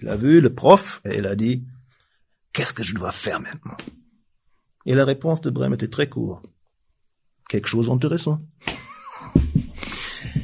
Il 0.01 0.09
a 0.09 0.17
vu 0.17 0.41
le 0.41 0.55
prof 0.55 1.01
et 1.05 1.17
elle 1.17 1.27
a 1.27 1.35
dit, 1.35 1.65
Qu'est-ce 2.57 2.73
que 2.73 2.83
je 2.83 2.95
dois 2.95 3.13
faire 3.13 3.39
maintenant? 3.39 3.77
Et 4.87 4.95
la 4.95 5.05
réponse 5.05 5.43
de 5.43 5.51
Brem 5.51 5.75
était 5.75 5.89
très 5.89 6.09
courte. 6.09 6.47
Quelque 7.51 7.69
chose 7.69 7.89
d'intéressant. 7.89 8.41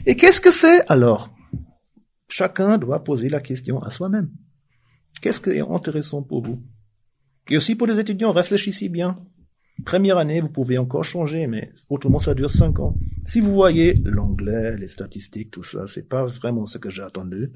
Et 0.05 0.15
qu'est-ce 0.15 0.43
que 0.43 0.51
c'est? 0.51 0.87
Alors 0.91 1.35
Chacun 2.29 2.77
doit 2.77 3.03
poser 3.03 3.31
la 3.31 3.41
question 3.41 3.83
à 3.83 3.89
soi-même. 3.91 4.31
Qu'est-ce 5.23 5.41
qui 5.41 5.51
est 5.53 5.63
intéressant 5.63 6.23
pour 6.23 6.45
vous? 6.45 6.63
Et 7.49 7.57
aussi 7.57 7.77
pour 7.77 7.87
les 7.87 7.99
étudiants, 7.99 8.33
réfléchissez 8.33 8.91
bien. 8.91 9.19
Première 9.87 10.19
année, 10.19 10.43
vous 10.43 10.51
pouvez 10.51 10.77
encore 10.77 11.05
changer, 11.05 11.47
mais 11.47 11.73
autrement 11.89 12.19
ça 12.19 12.35
dure 12.35 12.51
cinq 12.51 12.79
ans. 12.79 12.95
Si 13.25 13.41
vous 13.41 13.55
voyez 13.55 13.95
l'anglais, 14.05 14.77
les 14.77 14.89
statistiques, 14.89 15.51
tout 15.51 15.63
ça, 15.63 15.87
c'est 15.87 16.11
pas 16.11 16.27
vraiment 16.27 16.67
ce 16.67 16.77
que 16.77 16.91
j'ai 16.91 17.03
attendu. 17.03 17.53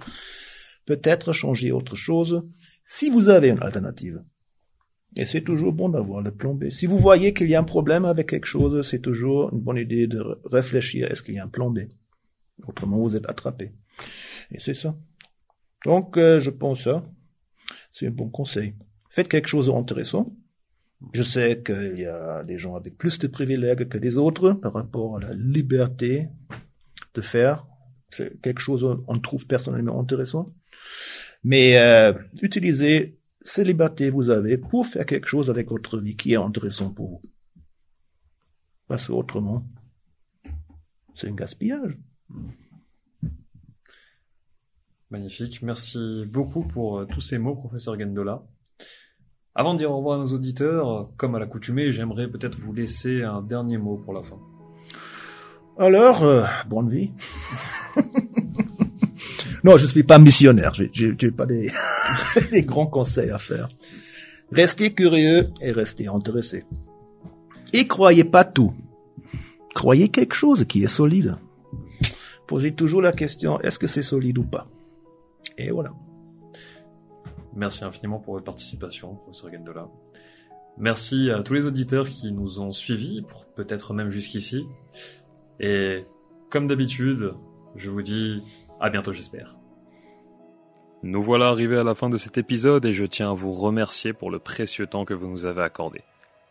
Peut-être 0.87 1.35
changer 1.35 1.73
autre 1.73 1.95
chose 1.95 2.43
si 2.85 3.11
vous 3.11 3.29
avez 3.29 3.49
une 3.49 3.63
alternative. 3.63 4.23
Et 5.19 5.25
c'est 5.25 5.43
toujours 5.43 5.73
bon 5.73 5.89
d'avoir 5.89 6.21
le 6.21 6.31
plan 6.31 6.53
B. 6.53 6.69
Si 6.69 6.87
vous 6.87 6.99
voyez 6.99 7.33
qu'il 7.33 7.49
y 7.49 7.55
a 7.55 7.61
un 7.61 7.65
problème 7.65 8.05
avec 8.05 8.29
quelque 8.29 8.47
chose, 8.47 8.87
c'est 8.87 8.99
toujours 8.99 9.53
une 9.53 9.61
bonne 9.61 9.79
idée 9.79 10.07
de 10.07 10.23
réfléchir, 10.45 11.11
est-ce 11.11 11.23
qu'il 11.23 11.35
y 11.35 11.39
a 11.39 11.45
un 11.45 11.49
plan 11.49 11.71
B? 11.71 11.81
Autrement, 12.67 12.99
vous 12.99 13.17
êtes 13.17 13.29
attrapé. 13.29 13.73
Et 14.53 14.61
c'est 14.61 14.75
ça. 14.75 14.97
Donc, 15.85 16.17
euh, 16.17 16.41
je 16.41 16.51
pense 16.51 16.85
ça. 16.85 17.05
C'est 17.93 18.07
un 18.07 18.11
bon 18.11 18.29
conseil. 18.29 18.75
Faites 19.09 19.29
quelque 19.29 19.49
chose 19.49 19.69
d'intéressant. 19.69 20.35
Je 21.13 21.23
sais 21.23 21.63
qu'il 21.65 21.99
y 21.99 22.07
a 22.07 22.43
des 22.45 22.59
gens 22.59 22.75
avec 22.75 22.97
plus 22.97 23.19
de 23.19 23.27
privilèges 23.27 23.89
que 23.89 23.99
des 23.99 24.19
autres 24.19 24.53
par 24.53 24.75
rapport 24.75 25.17
à 25.17 25.21
la 25.21 25.33
liberté 25.35 26.29
de 27.15 27.21
faire. 27.21 27.67
C'est 28.11 28.41
quelque 28.41 28.61
chose 28.61 28.87
qu'on 29.07 29.19
trouve 29.19 29.47
personnellement 29.47 30.01
intéressant. 30.01 30.55
Mais 31.45 31.77
euh, 31.77 32.13
utilisez 32.43 33.19
ces 33.47 34.11
vous 34.11 34.31
avez 34.31 34.59
pour 34.59 34.87
faire 34.87 35.07
quelque 35.07 35.29
chose 35.29 35.51
avec 35.51 35.71
votre 35.71 35.99
vie 35.99 36.17
qui 36.17 36.33
est 36.33 36.37
intéressant 36.37 36.93
pour 36.93 37.09
vous. 37.09 37.23
Parce 38.89 39.07
qu'autrement, 39.07 39.65
c'est 41.15 41.29
un 41.29 41.35
gaspillage. 41.35 41.97
Magnifique. 45.11 45.63
Merci 45.63 46.25
beaucoup 46.29 46.63
pour 46.63 46.99
euh, 46.99 47.07
tous 47.07 47.21
ces 47.21 47.39
mots, 47.39 47.55
professeur 47.55 47.99
Gendola. 47.99 48.43
Avant 49.55 49.75
de 49.75 49.79
dire 49.79 49.93
au 49.93 49.99
revoir 49.99 50.19
à 50.19 50.23
nos 50.23 50.35
auditeurs, 50.35 51.13
comme 51.17 51.37
à 51.37 51.39
l'accoutumée, 51.39 51.93
j'aimerais 51.93 52.29
peut-être 52.29 52.59
vous 52.59 52.73
laisser 52.73 53.23
un 53.23 53.43
dernier 53.43 53.79
mot 53.79 53.97
pour 53.97 54.13
la 54.13 54.23
fin. 54.23 54.39
Alors, 55.79 56.25
euh, 56.25 56.45
bonne 56.69 56.91
vie. 56.91 57.13
non, 59.67 59.77
je 59.77 59.87
ne 59.87 59.89
suis 59.89 60.05
pas 60.05 60.21
missionnaire. 60.21 60.75
Je 60.75 61.07
n'ai 61.07 61.33
pas 61.33 61.45
des, 62.53 62.63
grands 62.63 62.87
conseils 62.87 63.31
à 63.31 63.39
faire. 63.41 63.69
Restez 64.53 64.95
curieux 64.95 65.51
et 65.61 65.73
restez 65.73 66.07
intéressés. 66.07 66.65
Et 67.73 67.89
croyez 67.89 68.23
pas 68.23 68.45
tout. 68.45 68.73
Croyez 69.75 70.09
quelque 70.09 70.35
chose 70.35 70.65
qui 70.69 70.85
est 70.85 70.89
solide. 70.89 71.35
Posez 72.47 72.77
toujours 72.77 73.03
la 73.03 73.11
question, 73.11 73.61
est-ce 73.61 73.81
que 73.81 73.89
c'est 73.89 74.05
solide 74.05 74.39
ou 74.39 74.45
pas? 74.45 74.69
Et 75.59 75.73
voilà. 75.73 75.93
Merci 77.57 77.83
infiniment 77.83 78.21
pour 78.21 78.35
votre 78.35 78.45
participation, 78.45 79.17
professeur 79.17 79.51
Gendola. 79.53 79.89
Merci 80.79 81.29
à 81.33 81.43
tous 81.43 81.55
les 81.55 81.67
auditeurs 81.67 82.09
qui 82.09 82.31
nous 82.31 82.61
ont 82.61 82.71
suivis, 82.71 83.25
peut-être 83.57 83.95
même 83.95 84.11
jusqu'ici. 84.11 84.65
Et 85.59 86.05
comme 86.51 86.69
d'habitude, 86.69 87.33
je 87.75 87.91
vous 87.91 88.03
dis 88.03 88.43
à 88.81 88.91
bientôt 88.91 89.13
j'espère. 89.13 89.57
Nous 91.03 91.23
voilà 91.23 91.49
arrivés 91.49 91.79
à 91.79 91.85
la 91.85 91.95
fin 91.95 92.09
de 92.09 92.17
cet 92.17 92.39
épisode 92.39 92.85
et 92.85 92.93
je 92.93 93.05
tiens 93.05 93.31
à 93.31 93.35
vous 93.35 93.53
remercier 93.53 94.13
pour 94.13 94.31
le 94.31 94.39
précieux 94.39 94.87
temps 94.87 95.05
que 95.05 95.15
vous 95.15 95.29
nous 95.29 95.47
avez 95.47 95.63
accordé. 95.63 96.01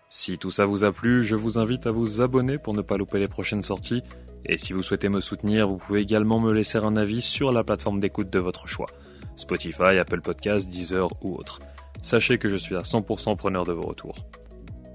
Si 0.07 0.37
tout 0.37 0.51
ça 0.51 0.65
vous 0.65 0.83
a 0.83 0.91
plu, 0.91 1.23
je 1.23 1.35
vous 1.35 1.57
invite 1.57 1.87
à 1.87 1.91
vous 1.91 2.21
abonner 2.21 2.57
pour 2.57 2.73
ne 2.73 2.81
pas 2.81 2.97
louper 2.97 3.19
les 3.19 3.27
prochaines 3.27 3.63
sorties. 3.63 4.03
Et 4.45 4.57
si 4.57 4.71
vous 4.73 4.83
souhaitez 4.83 5.09
me 5.09 5.19
soutenir, 5.19 5.67
vous 5.67 5.77
pouvez 5.77 6.01
également 6.01 6.39
me 6.39 6.53
laisser 6.53 6.77
un 6.77 6.95
avis 6.95 7.21
sur 7.21 7.51
la 7.51 7.63
plateforme 7.63 7.99
d'écoute 7.99 8.29
de 8.29 8.39
votre 8.39 8.67
choix. 8.67 8.87
Spotify, 9.35 9.97
Apple 9.99 10.21
Podcasts, 10.21 10.69
Deezer 10.69 11.09
ou 11.23 11.35
autre. 11.35 11.59
Sachez 12.01 12.37
que 12.37 12.49
je 12.49 12.57
suis 12.57 12.75
à 12.75 12.81
100% 12.81 13.35
preneur 13.35 13.65
de 13.65 13.73
vos 13.73 13.87
retours. 13.87 14.15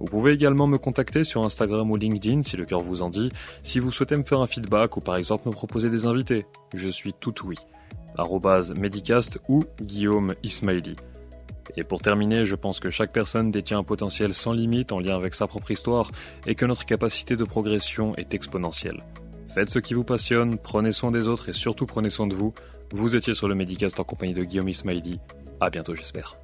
Vous 0.01 0.07
pouvez 0.07 0.33
également 0.33 0.67
me 0.67 0.79
contacter 0.79 1.25
sur 1.25 1.45
Instagram 1.45 1.91
ou 1.91 1.97
LinkedIn 1.97 2.43
si 2.43 2.57
le 2.57 2.65
cœur 2.65 2.81
vous 2.81 3.03
en 3.03 3.11
dit, 3.11 3.31
si 3.63 3.79
vous 3.79 3.91
souhaitez 3.91 4.17
me 4.17 4.25
faire 4.25 4.41
un 4.41 4.47
feedback 4.47 4.97
ou 4.97 5.01
par 5.01 5.17
exemple 5.17 5.49
me 5.49 5.53
proposer 5.53 5.91
des 5.91 6.07
invités. 6.07 6.47
Je 6.75 6.89
suis 6.89 7.13
tout 7.13 7.35
oui. 7.45 7.57
Medicast 8.77 9.39
ou 9.49 9.65
Guillaume 9.81 10.35
Ismaili. 10.43 10.97
Et 11.77 11.85
pour 11.85 12.01
terminer, 12.01 12.45
je 12.45 12.57
pense 12.57 12.81
que 12.81 12.91
chaque 12.91 13.13
personne 13.13 13.51
détient 13.51 13.79
un 13.79 13.85
potentiel 13.85 14.35
sans 14.35 14.53
limite 14.53 14.93
en 14.93 14.99
lien 14.99 15.17
avec 15.17 15.35
sa 15.35 15.47
propre 15.47 15.71
histoire 15.71 16.11
et 16.47 16.55
que 16.55 16.67
notre 16.67 16.85
capacité 16.85 17.37
de 17.37 17.45
progression 17.45 18.15
est 18.17 18.35
exponentielle. 18.35 19.05
Faites 19.55 19.71
ce 19.71 19.79
qui 19.79 19.95
vous 19.95 20.05
passionne, 20.05 20.59
prenez 20.59 20.93
soin 20.93 21.11
des 21.11 21.29
autres 21.29 21.49
et 21.49 21.53
surtout 21.53 21.87
prenez 21.87 22.11
soin 22.11 22.27
de 22.27 22.35
vous. 22.35 22.55
Vous 22.93 23.17
étiez 23.17 23.35
sur 23.35 23.49
le 23.49 23.55
Medicast 23.55 24.01
en 24.01 24.05
compagnie 24.05 24.35
de 24.35 24.45
Guillaume 24.45 24.69
Ismaili. 24.69 25.21
À 25.61 25.71
bientôt 25.71 25.95
j'espère. 25.95 26.39